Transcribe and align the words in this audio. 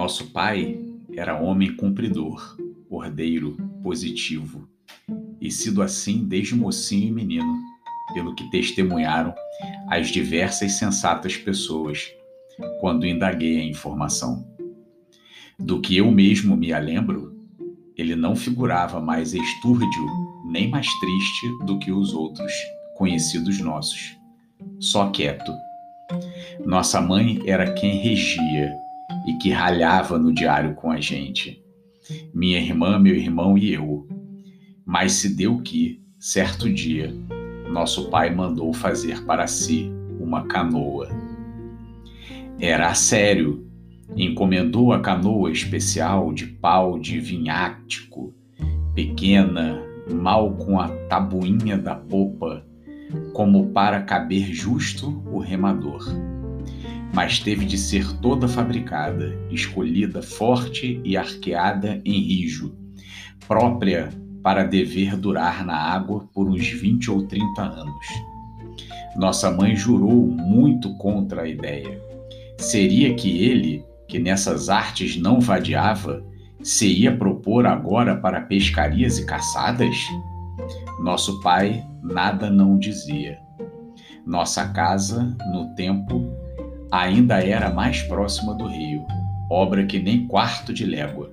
Nosso 0.00 0.28
pai 0.28 0.80
era 1.14 1.38
homem 1.38 1.76
cumpridor, 1.76 2.56
ordeiro, 2.88 3.58
positivo, 3.82 4.66
e 5.38 5.50
sido 5.50 5.82
assim 5.82 6.24
desde 6.24 6.54
mocinho 6.54 7.08
e 7.08 7.12
menino, 7.12 7.54
pelo 8.14 8.34
que 8.34 8.50
testemunharam 8.50 9.34
as 9.90 10.08
diversas 10.08 10.72
sensatas 10.72 11.36
pessoas 11.36 12.10
quando 12.80 13.06
indaguei 13.06 13.60
a 13.60 13.64
informação. 13.64 14.48
Do 15.58 15.82
que 15.82 15.98
eu 15.98 16.10
mesmo 16.10 16.56
me 16.56 16.72
lembro, 16.80 17.38
ele 17.94 18.16
não 18.16 18.34
figurava 18.34 19.02
mais 19.02 19.34
estúrdio 19.34 20.06
nem 20.46 20.66
mais 20.66 20.86
triste 20.98 21.46
do 21.66 21.78
que 21.78 21.92
os 21.92 22.14
outros 22.14 22.50
conhecidos 22.96 23.60
nossos, 23.60 24.16
só 24.78 25.10
quieto. 25.10 25.52
Nossa 26.64 27.02
mãe 27.02 27.42
era 27.44 27.74
quem 27.74 27.98
regia 27.98 28.80
e 29.30 29.38
que 29.38 29.50
ralhava 29.50 30.18
no 30.18 30.32
diário 30.32 30.74
com 30.74 30.90
a 30.90 31.00
gente. 31.00 31.64
Minha 32.34 32.58
irmã, 32.58 32.98
meu 32.98 33.14
irmão 33.14 33.56
e 33.56 33.72
eu. 33.72 34.08
Mas 34.84 35.12
se 35.12 35.36
deu 35.36 35.62
que, 35.62 36.02
certo 36.18 36.68
dia, 36.68 37.14
nosso 37.70 38.10
pai 38.10 38.34
mandou 38.34 38.72
fazer 38.72 39.24
para 39.24 39.46
si 39.46 39.88
uma 40.18 40.48
canoa. 40.48 41.08
Era 42.58 42.88
a 42.88 42.94
sério. 42.94 43.64
Encomendou 44.16 44.92
a 44.92 44.98
canoa 44.98 45.52
especial 45.52 46.32
de 46.32 46.46
pau 46.46 46.98
de 46.98 47.20
vinhático, 47.20 48.34
pequena, 48.92 49.80
mal 50.12 50.56
com 50.56 50.80
a 50.80 50.88
tabuinha 51.06 51.78
da 51.78 51.94
popa, 51.94 52.66
como 53.32 53.68
para 53.68 54.02
caber 54.02 54.52
justo 54.52 55.22
o 55.32 55.38
remador 55.38 56.29
mas 57.12 57.38
teve 57.38 57.64
de 57.64 57.76
ser 57.76 58.12
toda 58.18 58.46
fabricada, 58.48 59.36
escolhida 59.50 60.22
forte 60.22 61.00
e 61.04 61.16
arqueada 61.16 62.00
em 62.04 62.20
rijo, 62.20 62.74
própria 63.46 64.08
para 64.42 64.64
dever 64.64 65.16
durar 65.16 65.64
na 65.64 65.76
água 65.76 66.28
por 66.32 66.48
uns 66.48 66.68
20 66.68 67.10
ou 67.10 67.26
30 67.26 67.62
anos. 67.62 68.06
Nossa 69.16 69.50
mãe 69.50 69.76
jurou 69.76 70.26
muito 70.26 70.96
contra 70.96 71.42
a 71.42 71.48
ideia. 71.48 72.00
Seria 72.56 73.14
que 73.14 73.42
ele, 73.42 73.84
que 74.08 74.18
nessas 74.18 74.68
artes 74.68 75.16
não 75.16 75.40
vadiava, 75.40 76.24
se 76.62 76.86
ia 76.86 77.16
propor 77.16 77.66
agora 77.66 78.16
para 78.16 78.42
pescarias 78.42 79.18
e 79.18 79.26
caçadas? 79.26 79.96
Nosso 81.02 81.40
pai 81.40 81.84
nada 82.02 82.50
não 82.50 82.78
dizia. 82.78 83.38
Nossa 84.24 84.68
casa, 84.68 85.36
no 85.52 85.74
tempo, 85.74 86.30
ainda 86.90 87.38
era 87.38 87.70
mais 87.70 88.02
próxima 88.02 88.52
do 88.54 88.66
rio, 88.66 89.06
obra 89.48 89.86
que 89.86 90.00
nem 90.00 90.26
quarto 90.26 90.72
de 90.72 90.84
légua. 90.84 91.32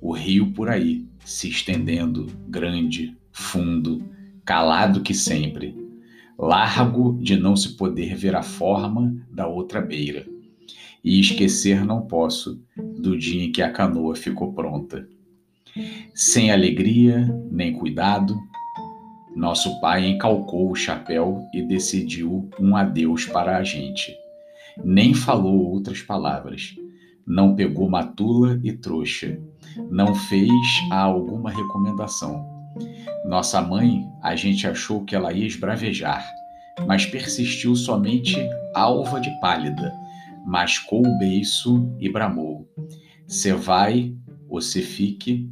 O 0.00 0.12
rio 0.12 0.52
por 0.52 0.68
aí, 0.70 1.04
se 1.24 1.48
estendendo, 1.48 2.26
grande, 2.48 3.16
fundo, 3.30 4.02
calado 4.44 5.02
que 5.02 5.12
sempre, 5.12 5.76
largo 6.38 7.18
de 7.20 7.36
não 7.36 7.56
se 7.56 7.76
poder 7.76 8.14
ver 8.14 8.34
a 8.34 8.42
forma 8.42 9.14
da 9.30 9.46
outra 9.46 9.80
beira. 9.80 10.26
E 11.04 11.20
esquecer 11.20 11.84
não 11.84 12.02
posso 12.02 12.60
do 12.76 13.16
dia 13.16 13.44
em 13.44 13.52
que 13.52 13.62
a 13.62 13.70
canoa 13.70 14.16
ficou 14.16 14.52
pronta. 14.52 15.06
Sem 16.14 16.50
alegria 16.50 17.26
nem 17.50 17.72
cuidado, 17.72 18.36
nosso 19.34 19.78
pai 19.80 20.06
encalcou 20.06 20.70
o 20.70 20.74
chapéu 20.74 21.44
e 21.52 21.62
decidiu 21.62 22.48
um 22.58 22.74
adeus 22.74 23.26
para 23.26 23.58
a 23.58 23.62
gente 23.62 24.12
nem 24.84 25.14
falou 25.14 25.70
outras 25.70 26.02
palavras, 26.02 26.74
não 27.26 27.54
pegou 27.54 27.88
matula 27.88 28.60
e 28.62 28.72
trouxa, 28.72 29.38
não 29.90 30.14
fez 30.14 30.50
alguma 30.90 31.50
recomendação. 31.50 32.44
Nossa 33.26 33.60
mãe, 33.60 34.04
a 34.22 34.36
gente 34.36 34.66
achou 34.66 35.04
que 35.04 35.16
ela 35.16 35.32
ia 35.32 35.46
esbravejar, 35.46 36.24
mas 36.86 37.06
persistiu 37.06 37.74
somente 37.74 38.36
alva 38.74 39.20
de 39.20 39.30
pálida, 39.40 39.92
mascou 40.46 41.04
o 41.04 41.18
beiço 41.18 41.90
e 41.98 42.08
bramou: 42.10 42.68
Você 43.26 43.52
vai, 43.52 44.14
você 44.48 44.82
fique, 44.82 45.50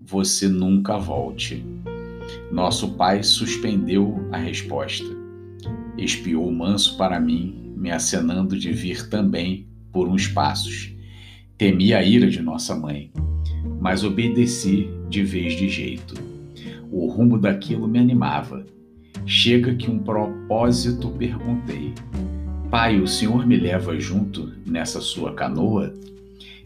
você 0.00 0.48
nunca 0.48 0.98
volte. 0.98 1.64
Nosso 2.50 2.92
pai 2.96 3.22
suspendeu 3.22 4.28
a 4.32 4.38
resposta. 4.38 5.04
Espiou 5.96 6.50
manso 6.50 6.96
para 6.96 7.20
mim 7.20 7.63
me 7.84 7.90
acenando 7.90 8.58
de 8.58 8.72
vir 8.72 9.10
também 9.10 9.66
por 9.92 10.08
uns 10.08 10.26
passos. 10.26 10.90
Temi 11.58 11.92
a 11.92 12.02
ira 12.02 12.30
de 12.30 12.40
nossa 12.40 12.74
mãe, 12.74 13.12
mas 13.78 14.02
obedeci 14.02 14.88
de 15.10 15.22
vez 15.22 15.52
de 15.52 15.68
jeito. 15.68 16.14
O 16.90 17.06
rumo 17.08 17.36
daquilo 17.38 17.86
me 17.86 17.98
animava. 17.98 18.64
Chega 19.26 19.74
que 19.74 19.90
um 19.90 19.98
propósito 19.98 21.10
perguntei: 21.10 21.92
Pai, 22.70 22.98
o 22.98 23.06
senhor 23.06 23.46
me 23.46 23.56
leva 23.58 24.00
junto 24.00 24.50
nessa 24.64 25.02
sua 25.02 25.34
canoa? 25.34 25.92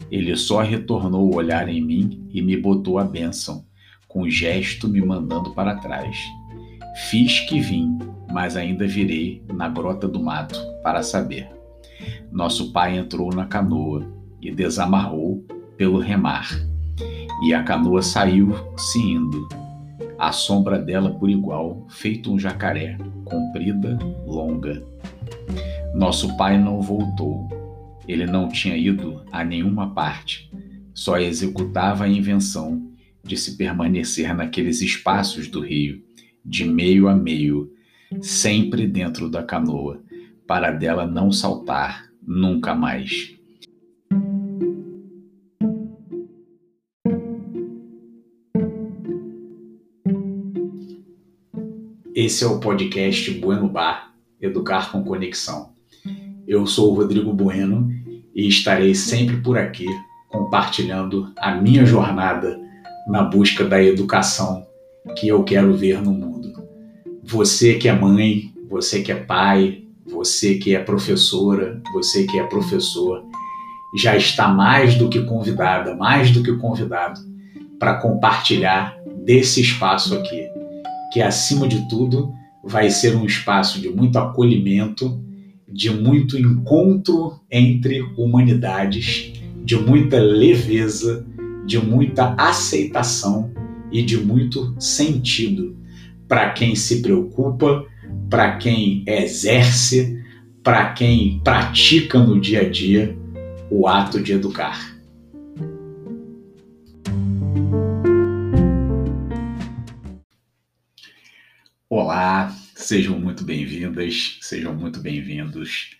Ele 0.09 0.33
só 0.37 0.61
retornou 0.61 1.29
o 1.29 1.35
olhar 1.35 1.67
em 1.67 1.81
mim 1.81 2.29
e 2.31 2.41
me 2.41 2.55
botou 2.55 2.97
a 2.97 3.03
bênção, 3.03 3.65
com 4.07 4.29
gesto 4.29 4.87
me 4.87 5.01
mandando 5.01 5.51
para 5.53 5.75
trás. 5.75 6.17
Fiz 7.09 7.41
que 7.41 7.59
vim, 7.59 7.97
mas 8.31 8.55
ainda 8.55 8.87
virei 8.87 9.41
na 9.53 9.67
grota 9.67 10.07
do 10.07 10.21
mato 10.21 10.59
para 10.83 11.03
saber. 11.03 11.49
Nosso 12.31 12.71
pai 12.71 12.97
entrou 12.97 13.33
na 13.33 13.45
canoa 13.45 14.05
e 14.41 14.51
desamarrou 14.51 15.43
pelo 15.77 15.99
remar, 15.99 16.49
e 17.43 17.53
a 17.53 17.63
canoa 17.63 18.01
saiu 18.01 18.53
se 18.77 18.99
indo, 18.99 19.47
a 20.19 20.33
sombra 20.33 20.77
dela 20.77 21.11
por 21.11 21.29
igual, 21.29 21.85
feito 21.89 22.31
um 22.31 22.37
jacaré, 22.37 22.97
comprida, 23.23 23.97
longa. 24.27 24.83
Nosso 25.95 26.35
pai 26.35 26.57
não 26.57 26.81
voltou. 26.81 27.47
Ele 28.05 28.25
não 28.25 28.49
tinha 28.49 28.75
ido 28.75 29.23
a 29.31 29.45
nenhuma 29.45 29.93
parte, 29.93 30.51
só 30.93 31.17
executava 31.17 32.03
a 32.03 32.09
invenção 32.09 32.91
de 33.23 33.37
se 33.37 33.55
permanecer 33.55 34.35
naqueles 34.35 34.81
espaços 34.81 35.47
do 35.47 35.61
rio, 35.61 36.03
de 36.43 36.65
meio 36.65 37.07
a 37.07 37.15
meio, 37.15 37.71
sempre 38.21 38.87
dentro 38.87 39.29
da 39.29 39.43
canoa, 39.43 40.01
para 40.47 40.71
dela 40.71 41.05
não 41.05 41.31
saltar 41.31 42.09
nunca 42.25 42.73
mais. 42.73 43.35
Esse 52.15 52.43
é 52.43 52.47
o 52.47 52.59
podcast 52.59 53.31
Bueno 53.31 53.69
Bar 53.69 54.13
Educar 54.41 54.91
com 54.91 55.03
Conexão. 55.03 55.73
Eu 56.47 56.65
sou 56.65 56.91
o 56.91 56.95
Rodrigo 56.95 57.31
Bueno 57.31 57.89
e 58.33 58.47
estarei 58.47 58.95
sempre 58.95 59.37
por 59.37 59.57
aqui 59.57 59.85
compartilhando 60.29 61.31
a 61.37 61.55
minha 61.55 61.85
jornada 61.85 62.59
na 63.07 63.23
busca 63.23 63.63
da 63.63 63.81
educação 63.81 64.65
que 65.17 65.27
eu 65.27 65.43
quero 65.43 65.73
ver 65.73 66.01
no 66.01 66.11
mundo. 66.11 66.28
Você 67.31 67.75
que 67.75 67.87
é 67.87 67.93
mãe, 67.93 68.51
você 68.67 69.03
que 69.03 69.11
é 69.11 69.15
pai, 69.15 69.83
você 70.11 70.55
que 70.55 70.73
é 70.73 70.79
professora, 70.79 71.79
você 71.93 72.25
que 72.25 72.39
é 72.39 72.43
professor, 72.43 73.23
já 73.95 74.17
está 74.17 74.47
mais 74.47 74.95
do 74.95 75.07
que 75.07 75.21
convidada, 75.21 75.95
mais 75.95 76.31
do 76.31 76.41
que 76.41 76.51
convidado 76.53 77.21
para 77.77 78.01
compartilhar 78.01 78.97
desse 79.23 79.61
espaço 79.61 80.15
aqui, 80.15 80.47
que 81.13 81.21
acima 81.21 81.67
de 81.67 81.87
tudo 81.87 82.33
vai 82.63 82.89
ser 82.89 83.15
um 83.15 83.27
espaço 83.27 83.79
de 83.79 83.89
muito 83.89 84.17
acolhimento, 84.17 85.23
de 85.71 85.91
muito 85.91 86.35
encontro 86.35 87.39
entre 87.51 88.01
humanidades, 88.17 89.33
de 89.63 89.75
muita 89.75 90.19
leveza, 90.19 91.23
de 91.63 91.77
muita 91.77 92.33
aceitação 92.39 93.51
e 93.91 94.01
de 94.01 94.17
muito 94.17 94.75
sentido 94.79 95.77
para 96.29 96.51
quem 96.51 96.75
se 96.75 97.01
preocupa, 97.01 97.87
para 98.29 98.57
quem 98.57 99.03
exerce, 99.07 100.23
para 100.63 100.93
quem 100.93 101.41
pratica 101.43 102.19
no 102.19 102.39
dia 102.39 102.61
a 102.61 102.69
dia 102.69 103.17
o 103.71 103.87
ato 103.87 104.21
de 104.21 104.33
educar. 104.33 104.95
Olá, 111.89 112.55
sejam 112.75 113.19
muito 113.19 113.43
bem-vindas, 113.43 114.37
sejam 114.39 114.75
muito 114.75 114.99
bem-vindos 114.99 115.97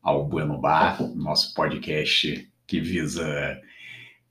ao 0.00 0.28
Bueno 0.28 0.60
Bar, 0.60 1.02
nosso 1.16 1.52
podcast 1.54 2.48
que 2.68 2.80
visa 2.80 3.60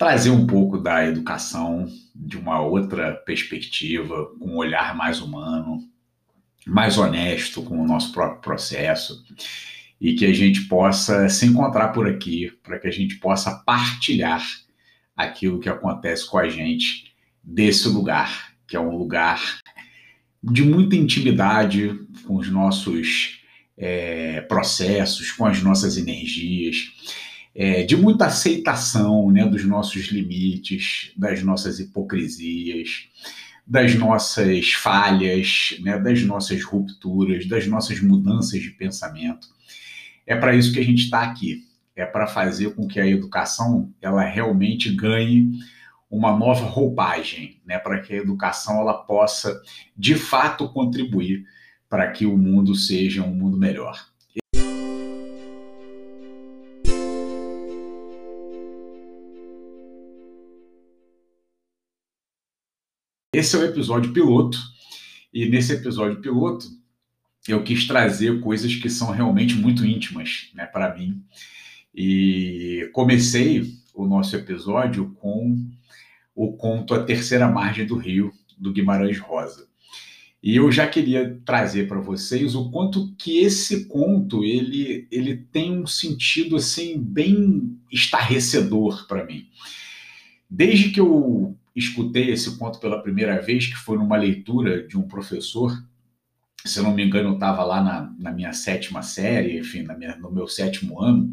trazer 0.01 0.31
um 0.31 0.47
pouco 0.47 0.79
da 0.79 1.07
educação 1.07 1.87
de 2.15 2.35
uma 2.35 2.59
outra 2.59 3.13
perspectiva, 3.13 4.31
com 4.39 4.47
um 4.47 4.57
olhar 4.57 4.95
mais 4.95 5.21
humano, 5.21 5.87
mais 6.65 6.97
honesto 6.97 7.61
com 7.61 7.79
o 7.79 7.85
nosso 7.85 8.11
próprio 8.11 8.41
processo. 8.41 9.23
e 10.01 10.15
que 10.15 10.25
a 10.25 10.33
gente 10.33 10.61
possa 10.61 11.29
se 11.29 11.45
encontrar 11.45 11.89
por 11.89 12.09
aqui, 12.09 12.51
para 12.63 12.79
que 12.79 12.87
a 12.87 12.91
gente 12.91 13.17
possa 13.17 13.51
partilhar 13.63 14.43
aquilo 15.15 15.59
que 15.59 15.69
acontece 15.69 16.27
com 16.27 16.39
a 16.39 16.49
gente 16.49 17.13
desse 17.43 17.87
lugar, 17.87 18.55
que 18.65 18.75
é 18.75 18.79
um 18.79 18.97
lugar 18.97 19.59
de 20.41 20.63
muita 20.63 20.95
intimidade 20.95 21.95
com 22.25 22.37
os 22.37 22.49
nossos 22.49 23.43
é, 23.77 24.41
processos, 24.41 25.31
com 25.31 25.45
as 25.45 25.61
nossas 25.61 25.95
energias, 25.95 26.91
é, 27.53 27.83
de 27.83 27.97
muita 27.97 28.25
aceitação 28.25 29.29
né, 29.29 29.45
dos 29.45 29.65
nossos 29.65 30.05
limites, 30.07 31.11
das 31.17 31.43
nossas 31.43 31.79
hipocrisias, 31.79 33.09
das 33.67 33.95
nossas 33.95 34.71
falhas, 34.73 35.77
né, 35.81 35.97
das 35.99 36.23
nossas 36.23 36.63
rupturas, 36.63 37.45
das 37.45 37.67
nossas 37.67 38.01
mudanças 38.01 38.61
de 38.61 38.71
pensamento. 38.71 39.47
É 40.25 40.35
para 40.35 40.55
isso 40.55 40.73
que 40.73 40.79
a 40.79 40.83
gente 40.83 41.03
está 41.03 41.21
aqui. 41.23 41.63
É 41.95 42.05
para 42.05 42.25
fazer 42.25 42.73
com 42.73 42.87
que 42.87 42.99
a 42.99 43.07
educação 43.07 43.93
ela 44.01 44.23
realmente 44.23 44.89
ganhe 44.93 45.51
uma 46.09 46.37
nova 46.37 46.65
roupagem, 46.65 47.61
né, 47.65 47.77
para 47.79 48.01
que 48.01 48.13
a 48.13 48.17
educação 48.17 48.79
ela 48.79 48.93
possa 48.93 49.61
de 49.95 50.15
fato 50.15 50.67
contribuir 50.69 51.45
para 51.89 52.09
que 52.11 52.25
o 52.25 52.37
mundo 52.37 52.73
seja 52.75 53.23
um 53.23 53.33
mundo 53.33 53.57
melhor. 53.57 54.10
Esse 63.41 63.55
é 63.55 63.59
o 63.59 63.65
episódio 63.65 64.13
piloto, 64.13 64.59
e 65.33 65.49
nesse 65.49 65.73
episódio 65.73 66.21
piloto 66.21 66.67
eu 67.47 67.63
quis 67.63 67.87
trazer 67.87 68.39
coisas 68.39 68.75
que 68.75 68.87
são 68.87 69.09
realmente 69.09 69.55
muito 69.55 69.83
íntimas 69.83 70.51
né, 70.53 70.67
para 70.67 70.95
mim. 70.95 71.23
E 71.91 72.87
comecei 72.93 73.73
o 73.95 74.05
nosso 74.05 74.35
episódio 74.35 75.09
com 75.19 75.57
o 76.35 76.53
conto 76.53 76.93
A 76.93 77.03
Terceira 77.03 77.47
Margem 77.47 77.83
do 77.83 77.95
Rio, 77.95 78.31
do 78.59 78.71
Guimarães 78.71 79.17
Rosa. 79.17 79.67
E 80.43 80.57
eu 80.57 80.71
já 80.71 80.87
queria 80.87 81.41
trazer 81.43 81.87
para 81.87 81.99
vocês 81.99 82.53
o 82.53 82.69
quanto 82.69 83.11
que 83.15 83.39
esse 83.39 83.85
conto 83.85 84.43
ele, 84.43 85.07
ele 85.09 85.35
tem 85.35 85.79
um 85.79 85.87
sentido 85.87 86.57
assim 86.57 86.95
bem 87.01 87.75
estarrecedor 87.91 89.07
para 89.07 89.25
mim. 89.25 89.47
Desde 90.47 90.91
que 90.91 90.99
eu 90.99 91.57
escutei 91.75 92.31
esse 92.31 92.57
conto 92.57 92.79
pela 92.79 93.01
primeira 93.01 93.41
vez, 93.41 93.67
que 93.67 93.75
foi 93.75 93.97
numa 93.97 94.17
leitura 94.17 94.85
de 94.87 94.97
um 94.97 95.07
professor. 95.07 95.71
Se 96.65 96.79
eu 96.79 96.83
não 96.83 96.93
me 96.93 97.03
engano, 97.03 97.29
eu 97.29 97.33
estava 97.33 97.63
lá 97.63 97.81
na, 97.81 98.13
na, 98.19 98.31
minha 98.31 98.53
sétima 98.53 99.01
série, 99.01 99.57
enfim, 99.57 99.85
minha, 99.97 100.15
no 100.17 100.31
meu 100.31 100.47
sétimo 100.47 101.01
ano, 101.01 101.31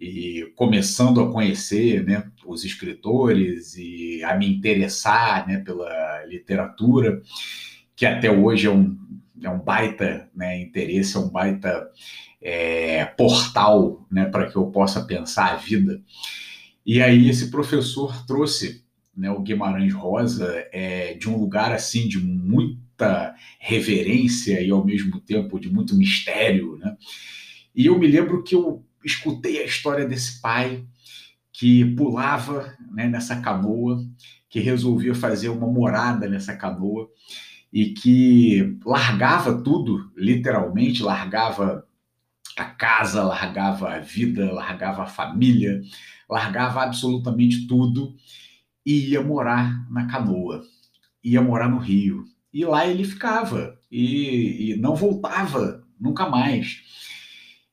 e 0.00 0.52
começando 0.56 1.20
a 1.20 1.30
conhecer 1.30 2.04
né, 2.04 2.24
os 2.46 2.64
escritores 2.64 3.76
e 3.76 4.22
a 4.24 4.36
me 4.36 4.48
interessar 4.48 5.46
né, 5.46 5.58
pela 5.58 6.24
literatura, 6.24 7.22
que 7.94 8.06
até 8.06 8.30
hoje 8.30 8.66
é 8.66 8.70
um, 8.70 8.96
é 9.42 9.50
um 9.50 9.58
baita 9.58 10.28
né, 10.34 10.60
interesse, 10.60 11.16
é 11.16 11.20
um 11.20 11.28
baita 11.28 11.88
é, 12.40 13.04
portal 13.04 14.06
né, 14.10 14.24
para 14.26 14.48
que 14.48 14.56
eu 14.56 14.66
possa 14.66 15.04
pensar 15.04 15.52
a 15.52 15.56
vida. 15.56 16.00
E 16.86 17.02
aí 17.02 17.28
esse 17.28 17.50
professor 17.50 18.24
trouxe 18.24 18.84
né, 19.18 19.28
o 19.32 19.40
Guimarães 19.40 19.92
Rosa 19.92 20.64
é 20.72 21.14
de 21.14 21.28
um 21.28 21.36
lugar 21.36 21.72
assim 21.72 22.06
de 22.06 22.18
muita 22.18 23.34
reverência 23.58 24.60
e 24.62 24.70
ao 24.70 24.84
mesmo 24.84 25.20
tempo 25.20 25.58
de 25.58 25.68
muito 25.68 25.96
mistério, 25.96 26.76
né? 26.78 26.96
E 27.74 27.86
eu 27.86 27.98
me 27.98 28.06
lembro 28.06 28.44
que 28.44 28.54
eu 28.54 28.84
escutei 29.04 29.58
a 29.58 29.64
história 29.64 30.06
desse 30.06 30.40
pai 30.40 30.84
que 31.52 31.84
pulava 31.96 32.72
né, 32.92 33.08
nessa 33.08 33.40
canoa, 33.40 33.98
que 34.48 34.60
resolvia 34.60 35.14
fazer 35.14 35.48
uma 35.48 35.66
morada 35.66 36.28
nessa 36.28 36.56
canoa 36.56 37.08
e 37.72 37.86
que 37.86 38.78
largava 38.86 39.62
tudo, 39.62 40.12
literalmente, 40.16 41.02
largava 41.02 41.84
a 42.56 42.64
casa, 42.64 43.24
largava 43.24 43.94
a 43.94 43.98
vida, 43.98 44.52
largava 44.52 45.02
a 45.02 45.06
família, 45.06 45.80
largava 46.28 46.82
absolutamente 46.82 47.66
tudo 47.66 48.16
e 48.88 49.10
ia 49.10 49.22
morar 49.22 49.86
na 49.90 50.06
canoa, 50.06 50.62
ia 51.22 51.42
morar 51.42 51.68
no 51.68 51.76
Rio. 51.76 52.24
E 52.50 52.64
lá 52.64 52.86
ele 52.86 53.04
ficava 53.04 53.78
e, 53.92 54.72
e 54.72 54.76
não 54.76 54.96
voltava 54.96 55.86
nunca 56.00 56.26
mais. 56.26 56.80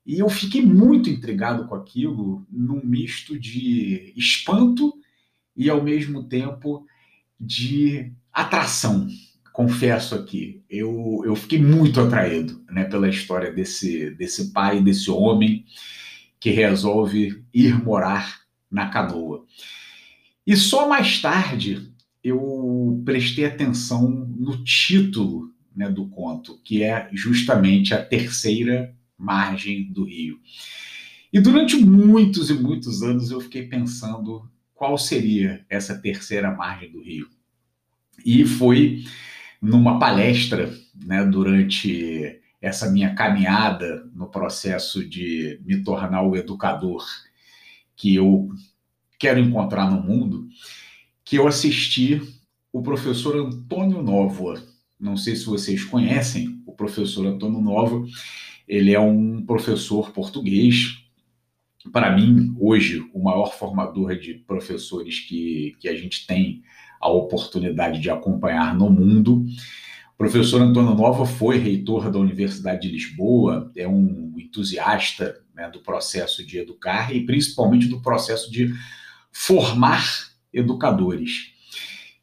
E 0.06 0.19
eu 0.19 0.27
fiquei 0.27 0.62
muito 0.62 1.09
intrigado 1.09 1.69
com 1.69 1.75
aquilo, 1.75 2.45
num 2.51 2.81
misto 2.83 3.39
de 3.39 4.12
espanto 4.17 4.94
e 5.56 5.69
ao 5.69 5.81
mesmo 5.81 6.27
tempo 6.27 6.85
de 7.39 8.12
atração. 8.33 9.07
Confesso 9.53 10.15
aqui, 10.15 10.65
eu, 10.69 11.21
eu 11.23 11.33
fiquei 11.33 11.62
muito 11.62 12.01
atraído 12.01 12.62
né, 12.69 12.83
pela 12.83 13.07
história 13.07 13.53
desse, 13.53 14.09
desse 14.12 14.51
pai, 14.51 14.83
desse 14.83 15.09
homem 15.09 15.63
que 16.41 16.50
resolve 16.50 17.41
ir 17.53 17.81
morar 17.81 18.41
na 18.69 18.89
canoa. 18.89 19.45
E 20.45 20.56
só 20.56 20.88
mais 20.88 21.21
tarde 21.21 21.92
eu 22.24 23.01
prestei 23.06 23.45
atenção 23.45 24.09
no 24.09 24.63
título 24.63 25.53
né, 25.75 25.89
do 25.89 26.07
conto, 26.07 26.59
que 26.63 26.83
é 26.83 27.09
justamente 27.13 27.94
a 27.94 28.03
terceira 28.03 28.95
margem 29.18 29.92
do 29.92 30.03
rio. 30.03 30.39
E 31.31 31.39
durante 31.39 31.75
muitos 31.75 32.50
e 32.50 32.53
muitos 32.53 33.03
anos 33.03 33.31
eu 33.31 33.42
fiquei 33.42 33.68
pensando 33.68 34.50
qual 34.74 34.97
seria 34.97 35.65
essa 35.69 35.97
terceira 35.97 36.51
margem 36.51 36.91
do 36.91 37.01
rio. 37.01 37.27
E 38.25 38.45
foi 38.45 39.03
numa 39.62 40.00
palestra, 40.00 40.74
né, 41.06 41.25
durante 41.25 42.39
essa 42.62 42.89
minha 42.89 43.13
caminhada 43.13 44.09
no 44.13 44.27
processo 44.27 45.07
de 45.07 45.59
me 45.65 45.83
tornar 45.83 46.24
o 46.24 46.36
educador 46.36 47.06
que 47.95 48.15
eu 48.15 48.50
quero 49.19 49.39
encontrar 49.39 49.89
no 49.89 50.01
mundo, 50.01 50.47
que 51.23 51.38
eu 51.38 51.47
assisti 51.47 52.21
o 52.71 52.81
professor 52.81 53.35
Antônio 53.38 54.01
Novoa. 54.01 54.62
Não 55.00 55.15
sei 55.17 55.35
se 55.35 55.45
vocês 55.45 55.83
conhecem 55.83 56.62
o 56.65 56.73
professor 56.73 57.25
Antônio 57.25 57.62
Novoa. 57.62 58.06
Ele 58.67 58.94
é 58.94 59.00
um 59.00 59.45
professor 59.45 60.12
português. 60.12 61.01
Para 61.91 62.15
mim, 62.15 62.55
hoje, 62.60 63.07
o 63.13 63.24
maior 63.24 63.53
formador 63.53 64.17
de 64.17 64.34
professores 64.34 65.19
que, 65.19 65.75
que 65.79 65.88
a 65.88 65.95
gente 65.95 66.25
tem 66.25 66.63
a 67.00 67.10
oportunidade 67.10 68.00
de 68.00 68.10
acompanhar 68.10 68.75
no 68.75 68.89
mundo. 68.89 69.45
O 70.13 70.17
professor 70.17 70.62
Antônio 70.62 70.95
Nova 70.95 71.25
foi 71.25 71.57
reitor 71.57 72.10
da 72.10 72.17
Universidade 72.17 72.81
de 72.81 72.93
Lisboa, 72.93 73.72
é 73.75 73.88
um 73.88 74.34
entusiasta 74.38 75.41
né, 75.53 75.69
do 75.69 75.81
processo 75.81 76.45
de 76.45 76.57
educar 76.57 77.13
e 77.15 77.25
principalmente 77.25 77.88
do 77.88 78.01
processo 78.01 78.50
de 78.51 78.74
formar 79.38 80.01
educadores, 80.54 81.51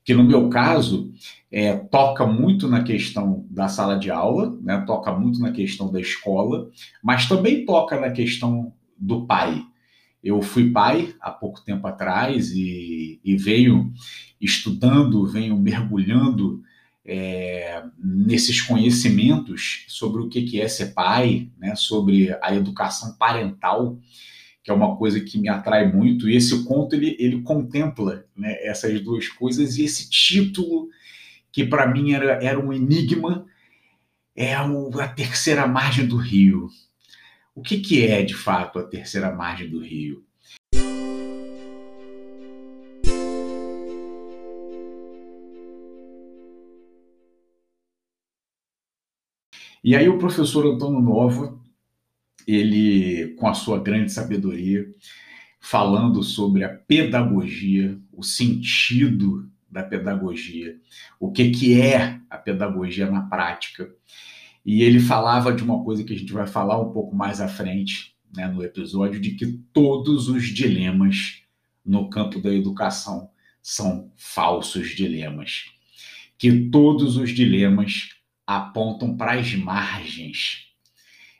que 0.02 0.14
no 0.14 0.24
meu 0.24 0.48
caso 0.48 1.12
é, 1.50 1.76
toca 1.76 2.26
muito 2.26 2.66
na 2.66 2.82
questão 2.82 3.46
da 3.50 3.68
sala 3.68 3.98
de 3.98 4.10
aula, 4.10 4.58
né, 4.62 4.82
toca 4.86 5.12
muito 5.12 5.38
na 5.38 5.52
questão 5.52 5.92
da 5.92 6.00
escola, 6.00 6.70
mas 7.04 7.28
também 7.28 7.66
toca 7.66 8.00
na 8.00 8.10
questão 8.10 8.72
do 8.96 9.26
pai. 9.26 9.62
Eu 10.24 10.40
fui 10.40 10.70
pai 10.70 11.14
há 11.20 11.30
pouco 11.30 11.60
tempo 11.60 11.86
atrás 11.86 12.50
e, 12.52 13.20
e 13.22 13.36
venho 13.36 13.92
estudando, 14.40 15.26
venho 15.26 15.58
mergulhando 15.58 16.62
é, 17.04 17.84
nesses 18.02 18.62
conhecimentos 18.62 19.84
sobre 19.86 20.22
o 20.22 20.30
que 20.30 20.58
é 20.58 20.66
ser 20.66 20.94
pai, 20.94 21.50
né, 21.58 21.74
sobre 21.74 22.34
a 22.40 22.54
educação 22.54 23.14
parental 23.18 23.98
que 24.62 24.70
é 24.70 24.74
uma 24.74 24.96
coisa 24.96 25.20
que 25.20 25.38
me 25.38 25.48
atrai 25.48 25.90
muito, 25.90 26.28
e 26.28 26.36
esse 26.36 26.64
conto 26.64 26.94
ele, 26.94 27.16
ele 27.18 27.42
contempla 27.42 28.24
né, 28.36 28.56
essas 28.64 29.00
duas 29.00 29.28
coisas, 29.28 29.76
e 29.76 29.84
esse 29.84 30.08
título, 30.08 30.88
que 31.50 31.64
para 31.66 31.86
mim 31.86 32.12
era, 32.12 32.42
era 32.42 32.58
um 32.58 32.72
enigma, 32.72 33.44
é 34.36 34.58
o, 34.60 34.88
a 35.00 35.08
terceira 35.08 35.66
margem 35.66 36.06
do 36.06 36.16
rio. 36.16 36.68
O 37.54 37.60
que, 37.60 37.80
que 37.80 38.06
é, 38.06 38.22
de 38.22 38.34
fato, 38.34 38.78
a 38.78 38.84
terceira 38.84 39.34
margem 39.34 39.68
do 39.68 39.80
rio? 39.80 40.24
E 49.84 49.96
aí 49.96 50.08
o 50.08 50.18
professor 50.18 50.64
Antônio 50.64 51.00
Nova, 51.00 51.58
ele, 52.46 53.34
com 53.38 53.48
a 53.48 53.54
sua 53.54 53.78
grande 53.78 54.12
sabedoria, 54.12 54.86
falando 55.60 56.22
sobre 56.22 56.64
a 56.64 56.68
pedagogia, 56.68 57.98
o 58.12 58.22
sentido 58.22 59.48
da 59.70 59.82
pedagogia, 59.82 60.76
o 61.18 61.30
que, 61.32 61.50
que 61.50 61.80
é 61.80 62.20
a 62.28 62.36
pedagogia 62.36 63.10
na 63.10 63.22
prática. 63.22 63.88
e 64.64 64.82
ele 64.82 65.00
falava 65.00 65.52
de 65.52 65.62
uma 65.62 65.82
coisa 65.82 66.04
que 66.04 66.12
a 66.12 66.18
gente 66.18 66.32
vai 66.32 66.46
falar 66.46 66.80
um 66.80 66.92
pouco 66.92 67.16
mais 67.16 67.40
à 67.40 67.48
frente 67.48 68.14
né, 68.34 68.46
no 68.46 68.62
episódio, 68.62 69.20
de 69.20 69.32
que 69.32 69.46
todos 69.72 70.28
os 70.28 70.44
dilemas 70.44 71.42
no 71.84 72.08
campo 72.08 72.40
da 72.40 72.52
educação 72.52 73.30
são 73.62 74.10
falsos 74.16 74.90
dilemas. 74.90 75.66
Que 76.38 76.70
todos 76.70 77.16
os 77.16 77.30
dilemas 77.30 78.10
apontam 78.46 79.16
para 79.16 79.34
as 79.34 79.54
margens. 79.54 80.71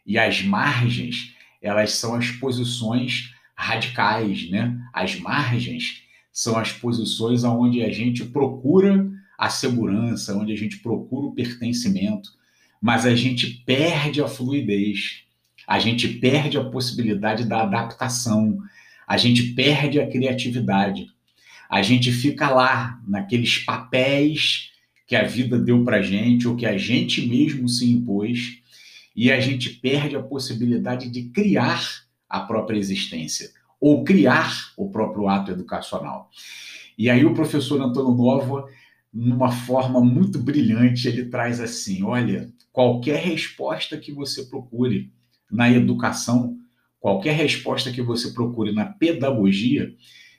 E 0.06 0.18
as 0.18 0.42
margens, 0.42 1.34
elas 1.60 1.92
são 1.92 2.14
as 2.14 2.30
posições 2.30 3.32
radicais, 3.54 4.50
né? 4.50 4.76
As 4.92 5.18
margens 5.18 6.02
são 6.32 6.58
as 6.58 6.72
posições 6.72 7.44
onde 7.44 7.82
a 7.82 7.90
gente 7.90 8.24
procura 8.24 9.08
a 9.38 9.48
segurança, 9.48 10.36
onde 10.36 10.52
a 10.52 10.56
gente 10.56 10.78
procura 10.78 11.26
o 11.26 11.34
pertencimento, 11.34 12.30
mas 12.80 13.06
a 13.06 13.14
gente 13.14 13.62
perde 13.66 14.22
a 14.22 14.26
fluidez, 14.26 15.24
a 15.66 15.78
gente 15.78 16.08
perde 16.08 16.58
a 16.58 16.64
possibilidade 16.64 17.44
da 17.44 17.62
adaptação, 17.62 18.58
a 19.06 19.16
gente 19.16 19.52
perde 19.52 20.00
a 20.00 20.08
criatividade, 20.08 21.08
a 21.68 21.82
gente 21.82 22.10
fica 22.10 22.50
lá 22.50 23.00
naqueles 23.06 23.58
papéis 23.58 24.70
que 25.06 25.16
a 25.16 25.24
vida 25.24 25.58
deu 25.58 25.84
para 25.84 26.02
gente 26.02 26.48
ou 26.48 26.56
que 26.56 26.66
a 26.66 26.76
gente 26.76 27.26
mesmo 27.26 27.68
se 27.68 27.90
impôs 27.90 28.61
e 29.14 29.30
a 29.30 29.40
gente 29.40 29.70
perde 29.70 30.16
a 30.16 30.22
possibilidade 30.22 31.08
de 31.08 31.24
criar 31.24 31.82
a 32.28 32.40
própria 32.40 32.78
existência 32.78 33.50
ou 33.80 34.04
criar 34.04 34.72
o 34.76 34.90
próprio 34.90 35.28
ato 35.28 35.50
educacional. 35.50 36.30
E 36.96 37.10
aí 37.10 37.24
o 37.24 37.34
professor 37.34 37.80
Antônio 37.80 38.14
Nova, 38.14 38.66
numa 39.12 39.50
forma 39.50 40.00
muito 40.00 40.38
brilhante, 40.38 41.08
ele 41.08 41.26
traz 41.26 41.60
assim, 41.60 42.02
olha, 42.02 42.50
qualquer 42.72 43.22
resposta 43.22 43.98
que 43.98 44.12
você 44.12 44.44
procure 44.44 45.12
na 45.50 45.70
educação, 45.70 46.56
qualquer 46.98 47.34
resposta 47.34 47.92
que 47.92 48.00
você 48.00 48.32
procure 48.32 48.72
na 48.72 48.86
pedagogia, 48.86 49.94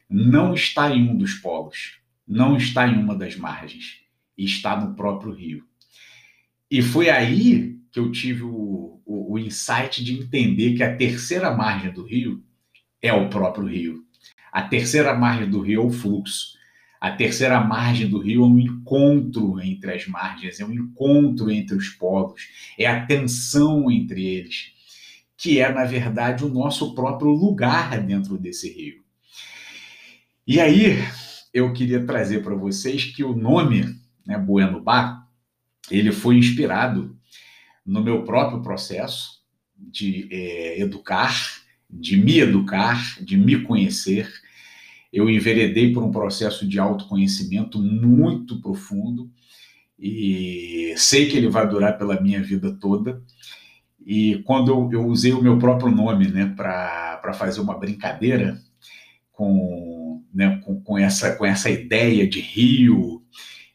não 0.10 0.54
está 0.54 0.96
em 0.96 1.10
um 1.10 1.18
dos 1.18 1.34
polos, 1.36 2.00
não 2.28 2.56
está 2.56 2.88
em 2.88 2.98
uma 2.98 3.16
das 3.16 3.36
margens, 3.36 4.00
está 4.38 4.80
no 4.80 4.96
próprio 4.96 5.34
rio. 5.34 5.64
E 6.72 6.82
foi 6.82 7.10
aí 7.10 7.78
que 7.94 8.00
eu 8.00 8.12
tive 8.12 8.42
o, 8.42 9.00
o, 9.06 9.34
o 9.34 9.40
insight 9.40 10.04
de 10.04 10.20
entender 10.20 10.74
que 10.74 10.82
a 10.82 10.98
terceira 10.98 11.56
margem 11.56 11.94
do 11.94 12.04
rio 12.04 12.44
é 13.00 13.14
o 13.14 13.30
próprio 13.30 13.68
rio. 13.68 14.04
A 14.52 14.64
terceira 14.64 15.14
margem 15.14 15.48
do 15.48 15.62
rio 15.62 15.84
é 15.84 15.86
o 15.86 15.92
fluxo. 15.92 16.58
A 17.00 17.12
terceira 17.12 17.62
margem 17.62 18.10
do 18.10 18.18
rio 18.18 18.44
é 18.44 18.48
um 18.48 18.58
encontro 18.58 19.62
entre 19.62 19.94
as 19.94 20.08
margens, 20.08 20.60
é 20.60 20.66
um 20.66 20.74
encontro 20.74 21.52
entre 21.52 21.76
os 21.76 21.90
polos, 21.90 22.42
é 22.80 22.88
a 22.88 23.06
tensão 23.06 23.92
entre 23.92 24.26
eles, 24.26 24.72
que 25.38 25.60
é, 25.60 25.72
na 25.72 25.86
verdade, 25.86 26.44
o 26.44 26.50
nosso 26.50 26.96
próprio 26.96 27.30
lugar 27.30 28.02
dentro 28.02 28.40
desse 28.40 28.74
rio. 28.74 29.04
E 30.48 30.60
aí, 30.60 30.98
eu 31.54 31.72
queria 31.74 32.04
trazer 32.06 32.42
para 32.42 32.56
vocês 32.56 33.04
que 33.04 33.24
o 33.24 33.36
nome, 33.36 33.96
né, 34.26 34.38
Bueno 34.40 34.82
Bar, 34.82 35.28
ele 35.92 36.12
foi 36.12 36.38
inspirado 36.38 37.16
no 37.86 38.04
meu 38.04 38.24
próprio 38.24 38.62
processo 38.62 39.42
de 39.78 40.28
é, 40.32 40.80
educar, 40.80 41.36
de 41.90 42.18
me 42.18 42.40
educar, 42.40 43.22
de 43.22 43.38
me 43.38 43.62
conhecer 43.62 44.30
eu 45.14 45.30
enveredei 45.30 45.94
por 45.94 46.04
um 46.04 46.12
processo 46.12 46.68
de 46.68 46.80
autoconhecimento 46.80 47.78
muito 47.78 48.60
profundo 48.60 49.30
e 49.98 50.96
sei 50.98 51.30
que 51.30 51.38
ele 51.38 51.50
vai 51.50 51.70
durar 51.70 52.00
pela 52.00 52.20
minha 52.20 52.42
vida 52.42 52.76
toda. 52.82 53.22
E 54.04 54.42
quando 54.44 54.72
eu, 54.72 54.90
eu 54.92 55.06
usei 55.06 55.32
o 55.32 55.42
meu 55.42 55.60
próprio 55.60 55.92
nome 55.92 56.28
né, 56.28 56.52
para 56.58 57.32
fazer 57.36 57.62
uma 57.62 57.78
brincadeira 57.78 58.60
com, 59.32 60.24
né, 60.34 60.60
com, 60.66 60.82
com, 60.82 60.98
essa, 60.98 61.36
com 61.36 61.46
essa 61.46 61.70
ideia 61.70 62.28
de 62.28 62.42
rio, 62.42 63.23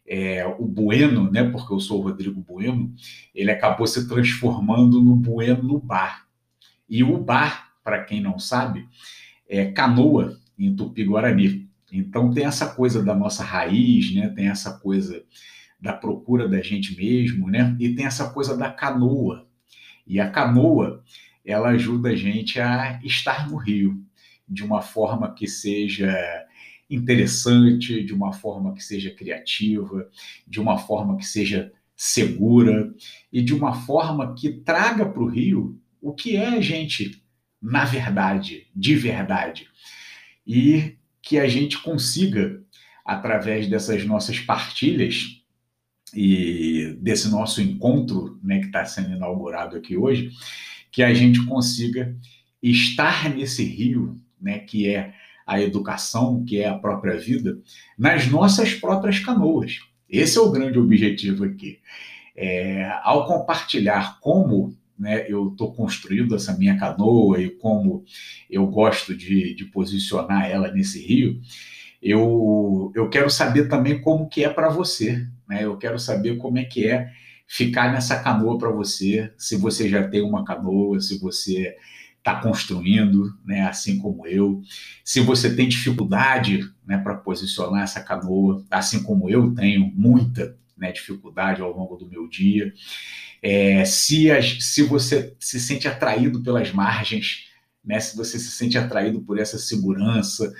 é, 0.08 0.46
o 0.58 0.64
Bueno, 0.64 1.30
né, 1.30 1.44
porque 1.44 1.72
eu 1.72 1.78
sou 1.78 2.00
o 2.00 2.02
Rodrigo 2.02 2.40
Bueno, 2.40 2.94
ele 3.34 3.50
acabou 3.50 3.86
se 3.86 4.08
transformando 4.08 5.02
no 5.02 5.14
Bueno 5.14 5.78
Bar. 5.78 6.26
E 6.88 7.04
o 7.04 7.18
bar, 7.18 7.72
para 7.84 8.02
quem 8.02 8.20
não 8.20 8.38
sabe, 8.38 8.88
é 9.46 9.66
canoa 9.66 10.38
em 10.58 10.74
Tupi-Guarani. 10.74 11.68
Então 11.92 12.32
tem 12.32 12.46
essa 12.46 12.74
coisa 12.74 13.02
da 13.02 13.14
nossa 13.14 13.44
raiz, 13.44 14.14
né? 14.14 14.28
Tem 14.30 14.48
essa 14.48 14.78
coisa 14.78 15.22
da 15.78 15.92
procura 15.92 16.48
da 16.48 16.62
gente 16.62 16.96
mesmo, 16.96 17.50
né? 17.50 17.76
E 17.78 17.94
tem 17.94 18.06
essa 18.06 18.30
coisa 18.30 18.56
da 18.56 18.70
canoa. 18.70 19.46
E 20.06 20.18
a 20.18 20.30
canoa, 20.30 21.02
ela 21.44 21.68
ajuda 21.68 22.10
a 22.10 22.16
gente 22.16 22.58
a 22.58 22.98
estar 23.04 23.48
no 23.48 23.56
rio 23.56 24.02
de 24.48 24.64
uma 24.64 24.80
forma 24.80 25.34
que 25.34 25.46
seja 25.46 26.10
interessante, 26.90 28.02
de 28.02 28.14
uma 28.14 28.32
forma 28.32 28.74
que 28.74 28.82
seja 28.82 29.10
criativa, 29.10 30.08
de 30.46 30.60
uma 30.60 30.78
forma 30.78 31.16
que 31.16 31.26
seja 31.26 31.72
segura 31.96 32.94
e 33.32 33.42
de 33.42 33.52
uma 33.52 33.74
forma 33.74 34.34
que 34.34 34.50
traga 34.50 35.04
para 35.04 35.22
o 35.22 35.28
rio 35.28 35.80
o 36.00 36.12
que 36.12 36.36
é 36.36 36.46
a 36.46 36.60
gente 36.60 37.22
na 37.60 37.84
verdade, 37.84 38.66
de 38.74 38.94
verdade. 38.94 39.68
E 40.46 40.96
que 41.20 41.38
a 41.38 41.48
gente 41.48 41.78
consiga, 41.78 42.62
através 43.04 43.66
dessas 43.68 44.04
nossas 44.04 44.38
partilhas 44.38 45.42
e 46.14 46.96
desse 47.00 47.28
nosso 47.28 47.60
encontro 47.60 48.38
né, 48.42 48.60
que 48.60 48.66
está 48.66 48.84
sendo 48.84 49.14
inaugurado 49.14 49.76
aqui 49.76 49.96
hoje, 49.96 50.30
que 50.90 51.02
a 51.02 51.12
gente 51.12 51.44
consiga 51.44 52.16
estar 52.62 53.28
nesse 53.34 53.64
rio, 53.64 54.18
né, 54.40 54.60
que 54.60 54.88
é 54.88 55.12
a 55.48 55.58
educação, 55.62 56.44
que 56.44 56.60
é 56.60 56.68
a 56.68 56.78
própria 56.78 57.16
vida, 57.16 57.58
nas 57.98 58.26
nossas 58.28 58.74
próprias 58.74 59.18
canoas. 59.18 59.78
Esse 60.06 60.36
é 60.36 60.40
o 60.42 60.50
grande 60.50 60.78
objetivo 60.78 61.44
aqui. 61.44 61.78
É, 62.36 62.92
ao 63.02 63.26
compartilhar 63.26 64.20
como 64.20 64.76
né, 64.98 65.24
eu 65.26 65.48
estou 65.48 65.72
construindo 65.72 66.36
essa 66.36 66.54
minha 66.56 66.78
canoa 66.78 67.40
e 67.40 67.48
como 67.48 68.04
eu 68.50 68.66
gosto 68.66 69.16
de, 69.16 69.54
de 69.54 69.64
posicionar 69.64 70.50
ela 70.50 70.70
nesse 70.70 71.00
rio, 71.02 71.40
eu, 72.02 72.92
eu 72.94 73.08
quero 73.08 73.30
saber 73.30 73.68
também 73.68 74.02
como 74.02 74.28
que 74.28 74.44
é 74.44 74.50
para 74.50 74.68
você, 74.68 75.26
né? 75.48 75.64
Eu 75.64 75.78
quero 75.78 75.98
saber 75.98 76.36
como 76.36 76.58
é 76.58 76.64
que 76.64 76.86
é 76.86 77.10
ficar 77.46 77.90
nessa 77.90 78.22
canoa 78.22 78.58
para 78.58 78.70
você, 78.70 79.32
se 79.38 79.56
você 79.56 79.88
já 79.88 80.06
tem 80.06 80.20
uma 80.20 80.44
canoa, 80.44 81.00
se 81.00 81.18
você 81.18 81.74
está 82.28 82.40
construindo, 82.40 83.34
né, 83.44 83.62
assim 83.62 83.98
como 83.98 84.26
eu, 84.26 84.60
se 85.02 85.20
você 85.20 85.54
tem 85.54 85.66
dificuldade, 85.66 86.70
né, 86.86 86.98
para 86.98 87.14
posicionar 87.14 87.82
essa 87.82 88.02
canoa, 88.02 88.62
assim 88.70 89.02
como 89.02 89.30
eu 89.30 89.54
tenho 89.54 89.90
muita, 89.94 90.56
né, 90.76 90.92
dificuldade 90.92 91.62
ao 91.62 91.72
longo 91.72 91.96
do 91.96 92.08
meu 92.08 92.28
dia. 92.28 92.72
É, 93.42 93.84
se, 93.84 94.30
as, 94.30 94.64
se 94.64 94.82
você 94.82 95.34
se 95.38 95.58
sente 95.58 95.88
atraído 95.88 96.42
pelas 96.42 96.70
margens, 96.72 97.46
né, 97.82 97.98
se 97.98 98.16
você 98.16 98.38
se 98.38 98.50
sente 98.50 98.76
atraído 98.76 99.22
por 99.22 99.38
essa 99.38 99.58
segurança 99.58 100.52